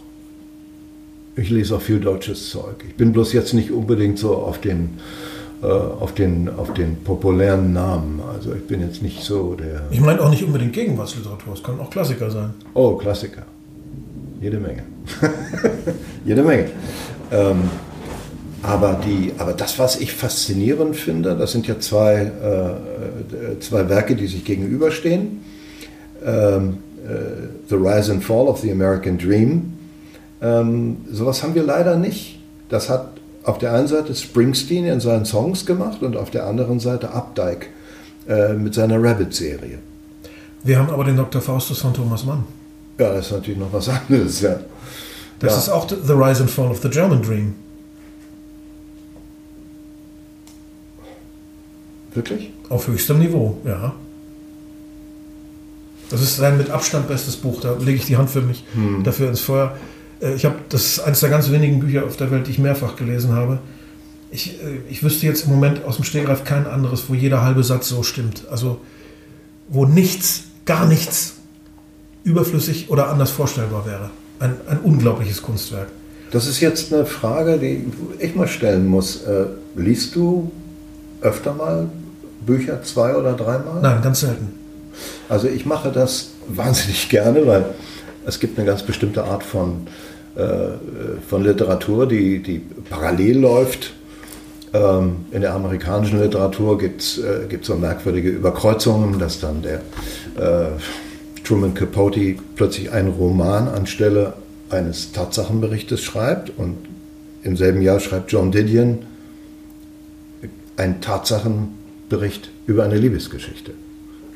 Ich 1.35 1.49
lese 1.49 1.75
auch 1.75 1.81
viel 1.81 1.99
deutsches 1.99 2.51
Zeug. 2.51 2.85
Ich 2.87 2.93
bin 2.93 3.13
bloß 3.13 3.33
jetzt 3.33 3.55
nicht 3.55 3.71
unbedingt 3.71 4.19
so 4.19 4.35
auf 4.35 4.61
den, 4.61 4.99
äh, 5.63 5.65
auf 5.65 6.13
den, 6.13 6.49
auf 6.55 6.71
den 6.75 6.97
populären 6.97 7.73
Namen. 7.73 8.21
Also 8.31 8.53
ich 8.53 8.67
bin 8.67 8.79
jetzt 8.81 9.01
nicht 9.01 9.23
so 9.23 9.55
der. 9.55 9.81
Ich 9.89 9.99
meine 9.99 10.21
auch 10.21 10.29
nicht 10.29 10.43
unbedingt 10.43 10.73
Gegenwartsliteratur, 10.73 11.55
es 11.55 11.63
können 11.63 11.79
auch 11.79 11.89
Klassiker 11.89 12.29
sein. 12.29 12.53
Oh, 12.75 12.91
Klassiker. 12.91 13.41
Jede 14.39 14.59
Menge. 14.59 14.83
Jede 16.25 16.43
Menge. 16.43 16.69
Ähm, 17.31 17.61
aber, 18.63 18.99
die, 19.05 19.33
aber 19.37 19.53
das, 19.53 19.79
was 19.79 19.99
ich 19.99 20.13
faszinierend 20.13 20.95
finde, 20.95 21.35
das 21.35 21.51
sind 21.51 21.67
ja 21.67 21.79
zwei, 21.79 22.31
äh, 22.41 23.59
zwei 23.59 23.89
Werke, 23.89 24.15
die 24.15 24.27
sich 24.27 24.45
gegenüberstehen. 24.45 25.41
Ähm, 26.23 26.77
äh, 27.03 27.47
the 27.69 27.75
Rise 27.75 28.11
and 28.11 28.23
Fall 28.23 28.47
of 28.47 28.59
the 28.59 28.71
American 28.71 29.17
Dream. 29.17 29.73
Ähm, 30.41 30.97
sowas 31.11 31.41
haben 31.43 31.55
wir 31.55 31.63
leider 31.63 31.97
nicht. 31.97 32.39
Das 32.69 32.89
hat 32.89 33.07
auf 33.43 33.57
der 33.57 33.73
einen 33.73 33.87
Seite 33.87 34.13
Springsteen 34.13 34.85
in 34.85 34.99
seinen 34.99 35.25
Songs 35.25 35.65
gemacht 35.65 36.03
und 36.03 36.15
auf 36.15 36.29
der 36.29 36.45
anderen 36.45 36.79
Seite 36.79 37.11
Updike 37.11 37.67
äh, 38.27 38.53
mit 38.53 38.73
seiner 38.75 39.01
Rabbit-Serie. 39.01 39.79
Wir 40.63 40.77
haben 40.77 40.91
aber 40.91 41.03
den 41.03 41.17
Dr. 41.17 41.41
Faustus 41.41 41.79
von 41.79 41.93
Thomas 41.93 42.23
Mann. 42.23 42.43
Ja, 42.99 43.13
das 43.13 43.27
ist 43.27 43.31
natürlich 43.31 43.59
noch 43.59 43.73
was 43.73 43.89
anderes, 43.89 44.41
ja. 44.41 44.59
Das 45.39 45.53
ja. 45.53 45.57
ist 45.57 45.69
auch 45.69 45.89
The 45.89 46.13
Rise 46.13 46.43
and 46.43 46.51
Fall 46.51 46.69
of 46.69 46.81
the 46.83 46.89
German 46.89 47.23
Dream. 47.23 47.55
Wirklich? 52.13 52.51
Auf 52.69 52.87
höchstem 52.87 53.19
Niveau, 53.19 53.57
ja. 53.65 53.93
Das 56.09 56.21
ist 56.21 56.35
sein 56.35 56.57
mit 56.57 56.69
Abstand 56.69 57.07
bestes 57.07 57.37
Buch. 57.37 57.61
Da 57.61 57.73
lege 57.79 57.97
ich 57.97 58.05
die 58.05 58.17
Hand 58.17 58.29
für 58.29 58.41
mich 58.41 58.65
hm. 58.73 59.03
dafür 59.03 59.29
ins 59.29 59.39
Feuer. 59.39 59.77
Äh, 60.21 60.35
ich 60.35 60.43
habe 60.45 60.55
das 60.69 60.85
ist 60.85 60.99
eines 60.99 61.21
der 61.21 61.29
ganz 61.29 61.49
wenigen 61.51 61.79
Bücher 61.79 62.05
auf 62.05 62.17
der 62.17 62.31
Welt, 62.31 62.47
die 62.47 62.51
ich 62.51 62.59
mehrfach 62.59 62.97
gelesen 62.97 63.33
habe. 63.33 63.59
Ich, 64.29 64.61
äh, 64.61 64.79
ich 64.89 65.03
wüsste 65.03 65.25
jetzt 65.25 65.45
im 65.45 65.51
Moment 65.51 65.85
aus 65.85 65.95
dem 65.95 66.03
Stehgreif 66.03 66.43
kein 66.43 66.67
anderes, 66.67 67.05
wo 67.07 67.13
jeder 67.13 67.43
halbe 67.43 67.63
Satz 67.63 67.87
so 67.87 68.03
stimmt. 68.03 68.43
Also 68.51 68.81
wo 69.69 69.85
nichts, 69.85 70.43
gar 70.65 70.85
nichts 70.85 71.35
überflüssig 72.25 72.89
oder 72.89 73.07
anders 73.07 73.31
vorstellbar 73.31 73.85
wäre. 73.85 74.09
Ein, 74.39 74.55
ein 74.67 74.79
unglaubliches 74.79 75.41
Kunstwerk. 75.41 75.87
Das 76.31 76.45
ist 76.45 76.59
jetzt 76.59 76.93
eine 76.93 77.05
Frage, 77.05 77.57
die 77.57 77.85
ich 78.19 78.35
mal 78.35 78.47
stellen 78.47 78.87
muss. 78.87 79.23
Äh, 79.23 79.45
liest 79.75 80.15
du 80.15 80.51
öfter 81.21 81.53
mal 81.53 81.89
Bücher 82.45 82.83
zwei 82.83 83.15
oder 83.15 83.33
dreimal? 83.33 83.81
Nein, 83.81 84.01
ganz 84.01 84.21
selten. 84.21 84.53
Also 85.29 85.47
ich 85.47 85.65
mache 85.65 85.91
das 85.91 86.31
wahnsinnig 86.47 87.09
gerne, 87.09 87.45
weil 87.47 87.65
es 88.25 88.39
gibt 88.39 88.57
eine 88.57 88.67
ganz 88.67 88.83
bestimmte 88.83 89.23
Art 89.23 89.43
von, 89.43 89.87
äh, 90.35 90.41
von 91.27 91.43
Literatur, 91.43 92.07
die, 92.07 92.41
die 92.41 92.61
parallel 92.89 93.39
läuft. 93.39 93.93
Ähm, 94.73 95.25
in 95.31 95.41
der 95.41 95.53
amerikanischen 95.53 96.21
Literatur 96.21 96.77
gibt 96.77 97.01
es 97.01 97.17
äh, 97.17 97.47
so 97.61 97.75
merkwürdige 97.75 98.29
Überkreuzungen, 98.29 99.19
dass 99.19 99.39
dann 99.39 99.61
der 99.61 99.81
äh, 100.37 100.71
Truman 101.43 101.73
Capote 101.73 102.35
plötzlich 102.55 102.91
einen 102.91 103.09
Roman 103.09 103.67
anstelle 103.67 104.33
eines 104.69 105.11
Tatsachenberichtes 105.11 106.01
schreibt 106.01 106.51
und 106.57 106.77
im 107.43 107.57
selben 107.57 107.81
Jahr 107.81 107.99
schreibt 107.99 108.31
John 108.31 108.51
Didion 108.51 108.99
einen 110.77 111.01
Tatsachenbericht 111.01 111.80
über 112.67 112.83
eine 112.83 112.97
Liebesgeschichte. 112.97 113.71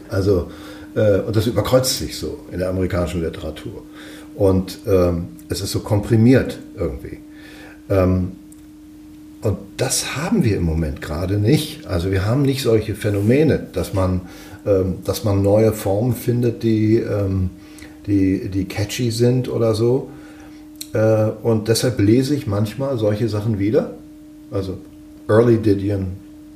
Also, 0.09 0.51
äh, 0.95 1.19
und 1.19 1.35
das 1.35 1.47
überkreuzt 1.47 1.97
sich 1.97 2.17
so 2.17 2.39
in 2.51 2.59
der 2.59 2.69
amerikanischen 2.69 3.21
Literatur. 3.21 3.83
Und 4.35 4.79
ähm, 4.85 5.29
es 5.49 5.61
ist 5.61 5.71
so 5.71 5.79
komprimiert 5.79 6.59
irgendwie. 6.77 7.19
Ähm, 7.89 8.33
und 9.41 9.57
das 9.77 10.15
haben 10.15 10.43
wir 10.43 10.57
im 10.57 10.63
Moment 10.63 11.01
gerade 11.01 11.37
nicht. 11.37 11.85
Also 11.85 12.11
wir 12.11 12.25
haben 12.25 12.41
nicht 12.41 12.63
solche 12.63 12.95
Phänomene, 12.95 13.67
dass 13.73 13.93
man, 13.93 14.21
ähm, 14.65 14.95
dass 15.05 15.23
man 15.23 15.43
neue 15.43 15.71
Formen 15.71 16.15
findet, 16.15 16.63
die, 16.63 16.97
ähm, 16.97 17.51
die, 18.07 18.49
die 18.49 18.65
catchy 18.65 19.11
sind 19.11 19.47
oder 19.47 19.75
so. 19.75 20.09
Äh, 20.93 21.29
und 21.43 21.67
deshalb 21.67 21.99
lese 21.99 22.33
ich 22.33 22.47
manchmal 22.47 22.97
solche 22.97 23.29
Sachen 23.29 23.59
wieder. 23.59 23.93
Also 24.49 24.77
Early 25.29 25.57
Didion, 25.57 26.07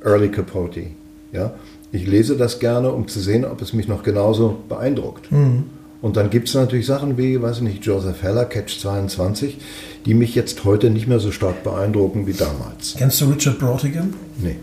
Early 0.04 0.28
Capote. 0.28 0.86
Ja? 1.32 1.54
Ich 1.92 2.06
lese 2.06 2.36
das 2.36 2.60
gerne, 2.60 2.92
um 2.92 3.08
zu 3.08 3.20
sehen, 3.20 3.44
ob 3.44 3.60
es 3.62 3.72
mich 3.72 3.88
noch 3.88 4.02
genauso 4.02 4.58
beeindruckt. 4.68 5.30
Mhm. 5.32 5.64
Und 6.02 6.16
dann 6.16 6.30
gibt 6.30 6.48
es 6.48 6.54
natürlich 6.54 6.86
Sachen 6.86 7.18
wie, 7.18 7.40
weiß 7.42 7.58
ich 7.58 7.62
nicht, 7.62 7.84
Joseph 7.84 8.22
Heller, 8.22 8.46
Catch 8.46 8.80
22, 8.80 9.58
die 10.06 10.14
mich 10.14 10.34
jetzt 10.34 10.64
heute 10.64 10.88
nicht 10.88 11.06
mehr 11.06 11.20
so 11.20 11.30
stark 11.30 11.62
beeindrucken 11.62 12.26
wie 12.26 12.32
damals. 12.32 12.94
Kennst 12.96 13.20
du 13.20 13.26
Richard 13.26 13.58
Brautigan? 13.58 14.14
Nee. 14.38 14.56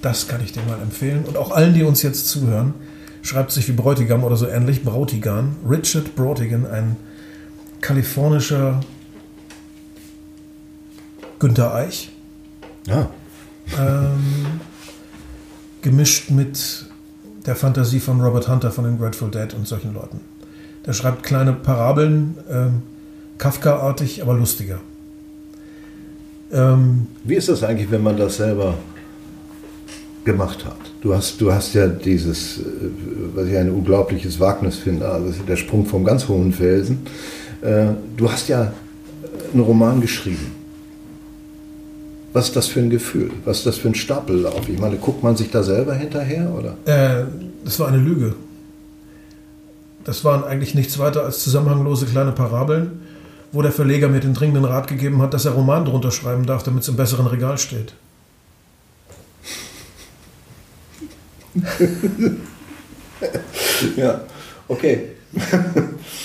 Das 0.00 0.26
kann 0.26 0.42
ich 0.42 0.52
dir 0.52 0.62
mal 0.62 0.80
empfehlen. 0.82 1.24
Und 1.26 1.36
auch 1.36 1.52
allen, 1.52 1.74
die 1.74 1.84
uns 1.84 2.02
jetzt 2.02 2.28
zuhören, 2.28 2.74
schreibt 3.22 3.52
sich 3.52 3.68
wie 3.68 3.72
Bräutigam 3.72 4.24
oder 4.24 4.36
so 4.36 4.48
ähnlich, 4.48 4.82
Brautigan. 4.82 5.54
Richard 5.68 6.16
Brautigan, 6.16 6.66
ein 6.66 6.96
kalifornischer 7.80 8.80
Günter 11.38 11.72
Eich. 11.72 12.10
Ja. 12.86 13.10
Ähm, 13.78 14.60
gemischt 15.82 16.30
mit 16.30 16.86
der 17.46 17.56
Fantasie 17.56 18.00
von 18.00 18.20
Robert 18.20 18.48
Hunter 18.48 18.70
von 18.70 18.84
den 18.84 18.98
Grateful 18.98 19.30
Dead 19.30 19.52
und 19.54 19.66
solchen 19.66 19.94
Leuten. 19.94 20.20
Der 20.86 20.92
schreibt 20.92 21.22
kleine 21.22 21.52
Parabeln, 21.52 22.36
ähm, 22.50 22.82
Kafka-artig, 23.38 24.22
aber 24.22 24.34
lustiger. 24.34 24.78
Ähm, 26.52 27.06
Wie 27.24 27.34
ist 27.34 27.48
das 27.48 27.62
eigentlich, 27.62 27.90
wenn 27.90 28.02
man 28.02 28.16
das 28.16 28.36
selber 28.36 28.74
gemacht 30.24 30.64
hat? 30.64 30.76
Du 31.00 31.14
hast, 31.14 31.40
du 31.40 31.52
hast 31.52 31.74
ja 31.74 31.88
dieses, 31.88 32.58
äh, 32.58 32.62
was 33.34 33.46
ich 33.48 33.56
ein 33.56 33.70
unglaubliches 33.70 34.38
Wagnis 34.38 34.76
finde, 34.76 35.08
also 35.08 35.32
der 35.42 35.56
Sprung 35.56 35.86
vom 35.86 36.04
ganz 36.04 36.28
hohen 36.28 36.52
Felsen. 36.52 37.06
Äh, 37.60 37.86
du 38.16 38.30
hast 38.30 38.48
ja 38.48 38.72
einen 39.52 39.62
Roman 39.62 40.00
geschrieben. 40.00 40.61
Was 42.32 42.48
ist 42.48 42.56
das 42.56 42.66
für 42.66 42.80
ein 42.80 42.88
Gefühl? 42.90 43.30
Was 43.44 43.58
ist 43.58 43.66
das 43.66 43.76
für 43.76 43.88
ein 43.88 43.94
Stapellauf? 43.94 44.68
Ich 44.68 44.78
meine, 44.78 44.96
guckt 44.96 45.22
man 45.22 45.36
sich 45.36 45.50
da 45.50 45.62
selber 45.62 45.94
hinterher? 45.94 46.50
Oder? 46.50 46.76
Äh, 46.86 47.24
das 47.64 47.78
war 47.78 47.88
eine 47.88 47.98
Lüge. 47.98 48.34
Das 50.04 50.24
waren 50.24 50.42
eigentlich 50.44 50.74
nichts 50.74 50.98
weiter 50.98 51.24
als 51.24 51.44
zusammenhanglose 51.44 52.06
kleine 52.06 52.32
Parabeln, 52.32 53.02
wo 53.52 53.60
der 53.62 53.70
Verleger 53.70 54.08
mir 54.08 54.20
den 54.20 54.34
dringenden 54.34 54.64
Rat 54.64 54.88
gegeben 54.88 55.20
hat, 55.20 55.34
dass 55.34 55.44
er 55.44 55.52
Roman 55.52 55.84
drunter 55.84 56.10
schreiben 56.10 56.46
darf, 56.46 56.62
damit 56.62 56.82
es 56.82 56.88
im 56.88 56.96
besseren 56.96 57.26
Regal 57.26 57.58
steht. 57.58 57.92
ja, 63.96 64.22
okay. 64.68 65.08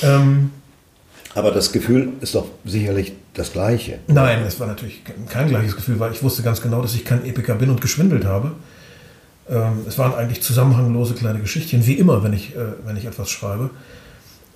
ähm, 0.02 0.52
Aber 1.38 1.52
das 1.52 1.72
Gefühl 1.72 2.14
ist 2.20 2.34
doch 2.34 2.48
sicherlich 2.66 3.14
das 3.36 3.54
gleiche. 3.54 4.00
Nein, 4.08 4.42
es 4.42 4.60
war 4.60 4.66
natürlich 4.66 5.04
kein 5.30 5.48
gleiches 5.48 5.76
Gefühl, 5.76 6.00
weil 6.00 6.12
ich 6.12 6.24
wusste 6.24 6.42
ganz 6.42 6.64
genau, 6.64 6.82
dass 6.82 6.96
ich 6.96 7.06
kein 7.06 7.24
Epiker 7.24 7.54
bin 7.54 7.70
und 7.70 7.80
geschwindelt 7.80 8.26
habe. 8.26 8.54
Ähm, 9.48 9.86
es 9.88 10.00
waren 10.00 10.16
eigentlich 10.16 10.42
zusammenhanglose 10.42 11.14
kleine 11.14 11.40
Geschichtchen, 11.40 11.86
wie 11.86 11.94
immer, 11.94 12.24
wenn 12.24 12.34
ich, 12.34 12.56
äh, 12.56 12.60
wenn 12.86 12.98
ich 12.98 13.06
etwas 13.06 13.30
schreibe. 13.30 13.70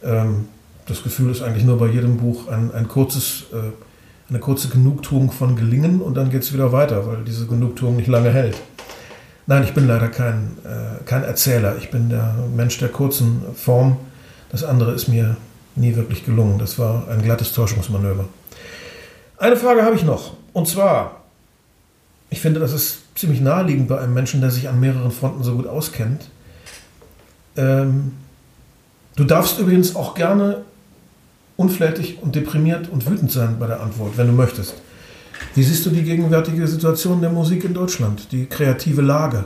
Ähm, 0.04 0.48
das 0.88 1.04
Gefühl 1.04 1.30
ist 1.30 1.44
eigentlich 1.44 1.66
nur 1.66 1.78
bei 1.78 1.86
jedem 1.86 2.18
Buch 2.18 2.48
ein, 2.48 2.74
ein 2.74 2.88
kurzes, 2.88 3.44
äh, 3.54 3.58
eine 4.32 4.40
kurze 4.40 4.70
Genugtuung 4.70 5.32
von 5.32 5.56
Gelingen 5.56 6.02
und 6.02 6.18
dann 6.18 6.32
geht 6.32 6.42
es 6.42 6.52
wieder 6.52 6.72
weiter, 6.72 7.06
weil 7.06 7.18
diese 7.24 7.46
Genugtuung 7.46 7.96
nicht 7.96 8.08
lange 8.08 8.32
hält. 8.32 8.58
Nein, 9.46 9.64
ich 9.66 9.76
bin 9.76 9.86
leider 9.86 10.08
kein, 10.08 10.58
äh, 10.66 11.04
kein 11.06 11.24
Erzähler. 11.26 11.76
Ich 11.78 11.92
bin 11.92 12.10
der 12.10 12.34
Mensch 12.56 12.80
der 12.80 12.90
kurzen 12.90 13.44
Form. 13.54 13.98
Das 14.50 14.64
andere 14.64 14.94
ist 14.94 15.08
mir 15.08 15.38
nie 15.76 15.96
wirklich 15.96 16.26
gelungen. 16.26 16.60
Das 16.60 16.78
war 16.80 17.08
ein 17.08 17.22
glattes 17.22 17.54
Täuschungsmanöver. 17.54 18.26
Eine 19.38 19.58
Frage 19.58 19.84
habe 19.84 19.96
ich 19.96 20.04
noch. 20.04 20.34
Und 20.54 20.68
zwar, 20.68 21.22
ich 22.30 22.42
finde, 22.42 22.60
das 22.60 22.74
ist 22.74 23.00
ziemlich 23.16 23.42
naheliegend 23.42 23.88
bei 23.88 24.00
einem 24.00 24.14
Menschen, 24.14 24.42
der 24.42 24.52
sich 24.52 24.70
an 24.70 24.80
mehreren 24.80 25.12
Fronten 25.12 25.44
so 25.44 25.56
gut 25.56 25.68
auskennt. 25.68 26.30
Ähm, 27.58 28.14
du 29.16 29.24
darfst 29.24 29.60
übrigens 29.60 29.96
auch 29.96 30.14
gerne 30.14 30.64
unflätig 31.58 32.20
und 32.22 32.36
deprimiert 32.36 32.90
und 32.90 33.10
wütend 33.10 33.32
sein 33.32 33.58
bei 33.60 33.68
der 33.68 33.82
Antwort, 33.82 34.18
wenn 34.18 34.28
du 34.28 34.34
möchtest. 34.34 34.76
Wie 35.56 35.64
siehst 35.64 35.86
du 35.86 35.90
die 35.90 36.04
gegenwärtige 36.04 36.68
Situation 36.68 37.22
der 37.22 37.30
Musik 37.30 37.64
in 37.64 37.74
Deutschland, 37.74 38.32
die 38.32 38.46
kreative 38.46 39.02
Lage? 39.02 39.46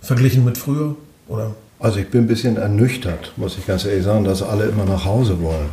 Verglichen 0.00 0.44
mit 0.44 0.58
früher? 0.58 0.96
Oder? 1.28 1.54
Also 1.80 2.00
ich 2.00 2.08
bin 2.08 2.22
ein 2.22 2.26
bisschen 2.26 2.56
ernüchtert, 2.56 3.32
muss 3.36 3.56
ich 3.56 3.66
ganz 3.66 3.84
ehrlich 3.84 4.04
sagen, 4.04 4.24
dass 4.24 4.42
alle 4.42 4.64
immer 4.64 4.84
nach 4.84 5.04
Hause 5.04 5.40
wollen. 5.40 5.70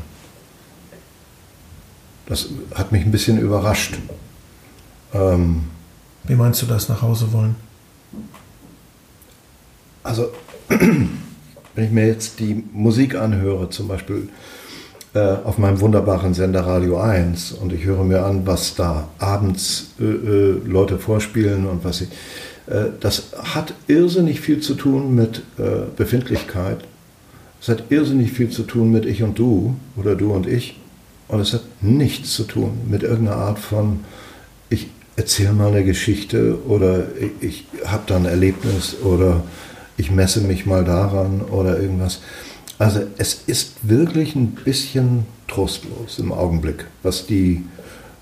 Das 2.27 2.49
hat 2.73 2.91
mich 2.91 3.03
ein 3.03 3.11
bisschen 3.11 3.39
überrascht. 3.39 3.97
Ähm, 5.13 5.63
Wie 6.23 6.35
meinst 6.35 6.61
du 6.61 6.65
das, 6.65 6.89
nach 6.89 7.01
Hause 7.01 7.31
wollen? 7.33 7.55
Also, 10.03 10.29
wenn 10.69 11.83
ich 11.83 11.91
mir 11.91 12.07
jetzt 12.07 12.39
die 12.39 12.63
Musik 12.71 13.15
anhöre, 13.15 13.69
zum 13.69 13.87
Beispiel 13.87 14.29
äh, 15.15 15.37
auf 15.43 15.57
meinem 15.57 15.79
wunderbaren 15.79 16.33
Sender 16.33 16.61
Radio 16.67 16.99
1 16.99 17.53
und 17.53 17.73
ich 17.73 17.85
höre 17.85 18.03
mir 18.03 18.23
an, 18.23 18.45
was 18.45 18.75
da 18.75 19.07
abends 19.17 19.93
äh, 19.99 20.03
äh, 20.03 20.61
Leute 20.65 20.99
vorspielen 20.99 21.65
und 21.65 21.83
was 21.83 21.97
sie. 21.97 22.07
Äh, 22.67 22.85
das 22.99 23.33
hat 23.37 23.73
irrsinnig 23.87 24.39
viel 24.39 24.59
zu 24.59 24.75
tun 24.75 25.15
mit 25.15 25.43
äh, 25.57 25.85
Befindlichkeit. 25.95 26.79
Es 27.61 27.69
hat 27.69 27.85
irrsinnig 27.89 28.31
viel 28.31 28.49
zu 28.49 28.63
tun 28.63 28.91
mit 28.91 29.05
ich 29.05 29.23
und 29.23 29.39
du 29.39 29.75
oder 29.95 30.15
du 30.15 30.33
und 30.33 30.47
ich. 30.47 30.79
Und 31.27 31.39
es 31.39 31.53
hat 31.53 31.63
nichts 31.81 32.33
zu 32.33 32.43
tun 32.43 32.81
mit 32.87 33.01
irgendeiner 33.03 33.37
Art 33.37 33.59
von, 33.59 34.01
ich 34.69 34.89
erzähle 35.15 35.53
mal 35.53 35.69
eine 35.69 35.83
Geschichte 35.83 36.59
oder 36.67 37.07
ich, 37.19 37.31
ich 37.41 37.87
habe 37.87 38.03
da 38.05 38.17
ein 38.17 38.25
Erlebnis 38.25 38.97
oder 39.03 39.43
ich 39.97 40.11
messe 40.11 40.41
mich 40.41 40.65
mal 40.65 40.83
daran 40.83 41.41
oder 41.41 41.79
irgendwas. 41.79 42.21
Also 42.77 43.01
es 43.17 43.41
ist 43.47 43.75
wirklich 43.83 44.35
ein 44.35 44.51
bisschen 44.51 45.25
trostlos 45.47 46.19
im 46.19 46.31
Augenblick, 46.31 46.85
was 47.03 47.25
die, 47.25 47.63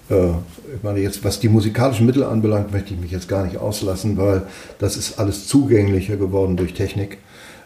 äh, 0.09 0.29
ich 0.75 0.83
meine 0.83 0.99
jetzt, 0.99 1.23
was 1.23 1.39
die 1.39 1.49
musikalischen 1.49 2.05
Mittel 2.05 2.23
anbelangt, 2.23 2.71
möchte 2.71 2.93
ich 2.93 2.99
mich 2.99 3.11
jetzt 3.11 3.27
gar 3.27 3.45
nicht 3.45 3.57
auslassen, 3.57 4.17
weil 4.17 4.43
das 4.79 4.97
ist 4.97 5.19
alles 5.19 5.47
zugänglicher 5.47 6.17
geworden 6.17 6.57
durch 6.57 6.73
Technik. 6.73 7.19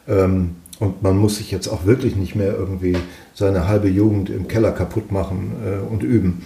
Ähm, 0.07 0.55
und 0.79 1.01
man 1.01 1.17
muss 1.17 1.37
sich 1.37 1.51
jetzt 1.51 1.67
auch 1.67 1.85
wirklich 1.85 2.15
nicht 2.15 2.35
mehr 2.35 2.53
irgendwie 2.53 2.95
seine 3.33 3.67
halbe 3.67 3.87
Jugend 3.87 4.29
im 4.29 4.47
Keller 4.47 4.71
kaputt 4.71 5.11
machen 5.11 5.53
äh, 5.65 5.91
und 5.91 6.03
üben. 6.03 6.45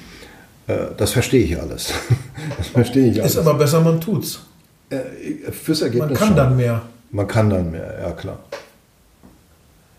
Äh, 0.67 0.87
das 0.97 1.11
verstehe 1.11 1.43
ich 1.43 1.59
alles. 1.59 1.93
das 2.57 2.67
verstehe 2.67 3.11
ich 3.11 3.19
alles. 3.19 3.33
Ist 3.33 3.39
aber 3.39 3.55
besser, 3.55 3.81
man 3.81 3.99
tut's. 3.99 4.41
Äh, 4.89 5.51
fürs 5.51 5.81
Ergebnis 5.81 6.11
Man 6.11 6.17
kann 6.17 6.27
schon. 6.29 6.37
dann 6.37 6.57
mehr. 6.57 6.81
Man 7.11 7.27
kann 7.27 7.49
dann 7.49 7.71
mehr, 7.71 7.99
ja 8.01 8.11
klar. 8.11 8.39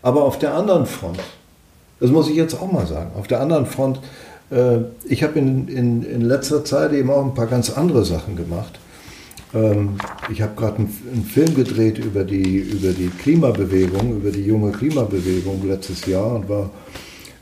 Aber 0.01 0.23
auf 0.23 0.39
der 0.39 0.53
anderen 0.53 0.85
Front, 0.85 1.19
das 1.99 2.09
muss 2.09 2.29
ich 2.29 2.35
jetzt 2.35 2.55
auch 2.55 2.71
mal 2.71 2.87
sagen, 2.87 3.11
auf 3.17 3.27
der 3.27 3.39
anderen 3.39 3.65
Front, 3.65 3.99
ich 5.05 5.23
habe 5.23 5.39
in, 5.39 5.67
in, 5.67 6.03
in 6.03 6.21
letzter 6.21 6.63
Zeit 6.63 6.93
eben 6.93 7.09
auch 7.09 7.25
ein 7.25 7.33
paar 7.33 7.47
ganz 7.47 7.69
andere 7.69 8.05
Sachen 8.05 8.35
gemacht. 8.35 8.79
Ähm, 9.53 9.97
ich 10.31 10.41
habe 10.41 10.53
gerade 10.55 10.77
einen, 10.77 10.97
einen 11.11 11.25
Film 11.25 11.55
gedreht 11.55 11.99
über 11.99 12.23
die, 12.23 12.57
über 12.57 12.91
die 12.91 13.09
Klimabewegung, 13.09 14.17
über 14.17 14.31
die 14.31 14.43
junge 14.43 14.71
Klimabewegung 14.71 15.67
letztes 15.67 16.05
Jahr 16.05 16.35
und 16.35 16.49
war, 16.49 16.71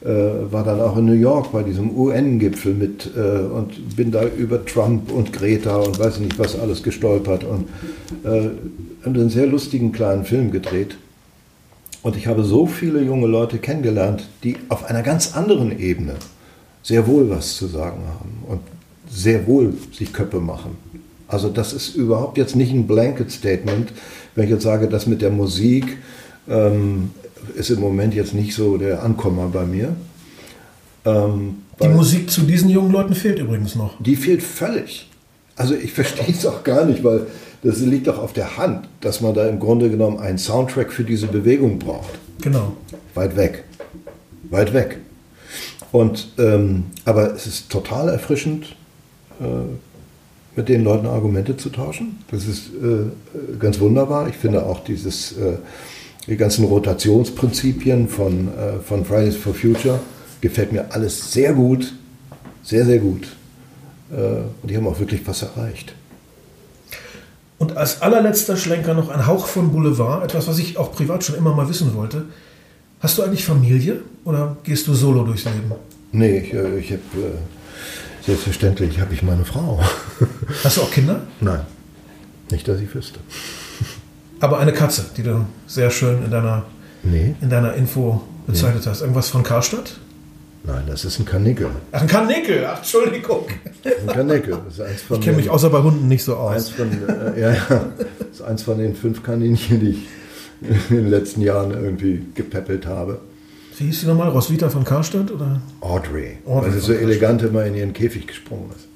äh, 0.03 0.51
war 0.51 0.63
dann 0.63 0.81
auch 0.81 0.97
in 0.97 1.05
New 1.05 1.13
York 1.13 1.51
bei 1.51 1.63
diesem 1.63 1.95
UN-Gipfel 1.97 2.73
mit 2.73 3.09
äh, 3.15 3.19
und 3.19 3.95
bin 3.95 4.11
da 4.11 4.25
über 4.25 4.65
Trump 4.65 5.11
und 5.11 5.31
Greta 5.31 5.77
und 5.77 5.99
weiß 5.99 6.19
nicht 6.19 6.37
was 6.37 6.59
alles 6.59 6.83
gestolpert 6.83 7.43
und 7.43 7.69
äh, 8.23 8.49
einen 9.05 9.29
sehr 9.29 9.47
lustigen 9.47 9.91
kleinen 9.91 10.25
Film 10.25 10.51
gedreht. 10.51 10.97
Und 12.03 12.17
ich 12.17 12.25
habe 12.25 12.43
so 12.43 12.65
viele 12.65 13.01
junge 13.03 13.27
Leute 13.27 13.59
kennengelernt, 13.59 14.27
die 14.43 14.57
auf 14.69 14.85
einer 14.85 15.03
ganz 15.03 15.35
anderen 15.35 15.77
Ebene 15.79 16.15
sehr 16.83 17.05
wohl 17.07 17.29
was 17.29 17.55
zu 17.55 17.67
sagen 17.67 18.01
haben 18.07 18.43
und 18.47 18.59
sehr 19.09 19.45
wohl 19.47 19.73
sich 19.97 20.11
Köppe 20.13 20.39
machen. 20.39 20.77
Also 21.27 21.49
das 21.49 21.73
ist 21.73 21.95
überhaupt 21.95 22.37
jetzt 22.37 22.55
nicht 22.55 22.71
ein 22.73 22.87
Blanket 22.87 23.31
Statement, 23.31 23.91
wenn 24.35 24.45
ich 24.45 24.49
jetzt 24.49 24.63
sage, 24.63 24.87
das 24.87 25.07
mit 25.07 25.21
der 25.21 25.29
Musik 25.31 25.97
ähm, 26.49 27.11
ist 27.55 27.69
im 27.69 27.79
Moment 27.79 28.13
jetzt 28.13 28.33
nicht 28.33 28.53
so 28.53 28.77
der 28.77 29.03
Ankommer 29.03 29.47
bei 29.47 29.65
mir. 29.65 29.95
Ähm, 31.05 31.57
Die 31.81 31.87
Musik 31.87 32.29
zu 32.29 32.41
diesen 32.41 32.69
jungen 32.69 32.91
Leuten 32.91 33.15
fehlt 33.15 33.39
übrigens 33.39 33.75
noch. 33.75 33.93
die 33.99 34.15
fehlt 34.15 34.43
völlig. 34.43 35.09
Also 35.55 35.73
ich 35.75 35.91
verstehe 35.93 36.33
es 36.33 36.45
auch 36.45 36.63
gar 36.63 36.85
nicht, 36.85 37.03
weil 37.03 37.27
das 37.63 37.79
liegt 37.79 38.07
doch 38.07 38.17
auf 38.17 38.33
der 38.33 38.57
Hand, 38.57 38.87
dass 39.01 39.21
man 39.21 39.33
da 39.33 39.47
im 39.47 39.59
Grunde 39.59 39.89
genommen 39.89 40.19
einen 40.19 40.37
Soundtrack 40.37 40.91
für 40.91 41.03
diese 41.03 41.27
Bewegung 41.27 41.77
braucht. 41.79 42.09
Genau. 42.41 42.73
Weit 43.13 43.35
weg. 43.35 43.63
Weit 44.49 44.73
weg. 44.73 44.97
Und, 45.91 46.29
ähm, 46.37 46.85
aber 47.05 47.33
es 47.33 47.47
ist 47.47 47.69
total 47.69 48.09
erfrischend, 48.09 48.75
äh, 49.39 49.45
mit 50.55 50.69
den 50.69 50.83
Leuten 50.83 51.07
Argumente 51.07 51.57
zu 51.57 51.69
tauschen. 51.69 52.19
Das 52.29 52.45
ist 52.45 52.67
äh, 52.67 53.57
ganz 53.59 53.79
wunderbar. 53.79 54.27
Ich 54.27 54.35
finde 54.35 54.65
auch 54.65 54.83
dieses, 54.83 55.33
äh, 55.33 55.57
die 56.27 56.37
ganzen 56.37 56.65
Rotationsprinzipien 56.65 58.07
von, 58.07 58.47
äh, 58.49 58.79
von 58.85 59.05
Fridays 59.05 59.35
for 59.35 59.53
Future 59.53 59.99
gefällt 60.39 60.71
mir 60.71 60.91
alles 60.91 61.31
sehr 61.31 61.53
gut. 61.53 61.93
Sehr, 62.63 62.85
sehr 62.85 62.99
gut. 62.99 63.27
Äh, 64.11 64.15
und 64.61 64.69
die 64.69 64.77
haben 64.77 64.87
auch 64.87 64.99
wirklich 64.99 65.21
was 65.25 65.41
erreicht. 65.41 65.93
Und 67.57 67.77
als 67.77 68.01
allerletzter 68.01 68.57
Schlenker 68.57 68.93
noch 68.93 69.09
ein 69.09 69.27
Hauch 69.27 69.45
von 69.45 69.71
Boulevard, 69.71 70.23
etwas, 70.23 70.47
was 70.47 70.57
ich 70.57 70.77
auch 70.77 70.91
privat 70.91 71.23
schon 71.23 71.35
immer 71.35 71.55
mal 71.55 71.69
wissen 71.69 71.93
wollte. 71.95 72.25
Hast 73.01 73.17
du 73.17 73.23
eigentlich 73.23 73.43
Familie 73.45 74.01
oder 74.25 74.57
gehst 74.63 74.87
du 74.87 74.93
solo 74.93 75.23
durchs 75.23 75.45
Leben? 75.45 75.71
Nee, 76.11 76.39
ich, 76.39 76.53
äh, 76.53 76.77
ich 76.79 76.91
habe, 76.91 77.01
äh, 77.27 78.25
selbstverständlich 78.25 78.99
habe 78.99 79.13
ich 79.13 79.23
meine 79.23 79.45
Frau. 79.45 79.79
Hast 80.63 80.77
du 80.77 80.81
auch 80.81 80.91
Kinder? 80.91 81.21
Nein, 81.39 81.61
nicht, 82.51 82.67
dass 82.67 82.79
ich 82.79 82.93
wüsste. 82.93 83.19
Aber 84.39 84.59
eine 84.59 84.73
Katze, 84.73 85.05
die 85.17 85.23
du 85.23 85.45
sehr 85.67 85.89
schön 85.89 86.23
in 86.23 86.31
deiner, 86.31 86.63
Nee, 87.03 87.33
in 87.41 87.49
deiner 87.49 87.73
Info 87.73 88.21
bezeichnet 88.45 88.85
hast. 88.85 89.01
Irgendwas 89.01 89.29
von 89.29 89.41
Karstadt? 89.43 89.97
nein, 90.63 90.83
das 90.87 91.03
ist 91.05 91.17
ein 91.19 91.25
Kanickel. 91.25 91.69
Ach, 91.91 92.01
ein 92.01 92.07
Kanickel, 92.07 92.63
ach, 92.65 92.77
Entschuldigung. 92.77 93.47
Ein 93.83 94.07
Kanickel. 94.13 94.59
Das 94.65 94.75
ist 94.75 94.81
eins 94.81 95.01
von 95.01 95.17
Ich 95.17 95.23
kenne 95.23 95.37
mich 95.37 95.49
außer 95.49 95.71
bei 95.71 95.79
Hunden 95.81 96.07
nicht 96.07 96.23
so 96.23 96.37
Eins 96.37 96.65
aus. 96.65 96.69
von, 96.71 96.91
äh, 97.09 97.39
ja, 97.41 97.51
ja, 97.53 97.59
das 98.19 98.27
ist 98.33 98.41
eins 98.43 98.61
von 98.61 98.77
den 98.77 98.95
fünf 98.95 99.23
Kaninchen, 99.23 99.79
die 99.79 99.89
ich 99.89 99.97
in 100.89 100.95
den 100.95 101.09
letzten 101.09 101.41
Jahren 101.41 101.71
irgendwie 101.71 102.21
gepäppelt 102.35 102.85
habe. 102.85 103.19
Wie 103.77 103.85
hieß 103.85 104.01
sie 104.01 104.07
nochmal? 104.07 104.29
Roswitha 104.29 104.69
von 104.69 104.83
Karstadt? 104.83 105.31
Oder? 105.31 105.61
Audrey, 105.79 106.37
Audrey 106.45 106.65
weil 106.65 106.71
sie 106.73 106.79
so 106.79 106.93
von 106.93 107.01
elegant 107.01 107.41
immer 107.41 107.65
in 107.65 107.75
ihren 107.75 107.93
Käfig 107.93 108.27
gesprungen 108.27 108.69
ist. 108.75 108.87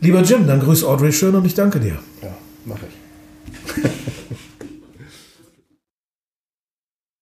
Lieber 0.00 0.22
Jim, 0.22 0.46
dann 0.46 0.60
grüß 0.60 0.84
Audrey 0.84 1.12
schön 1.12 1.34
und 1.34 1.44
ich 1.44 1.54
danke 1.54 1.80
dir. 1.80 1.98
Ja, 2.22 2.36
mache 2.64 2.86
ich. 2.86 3.82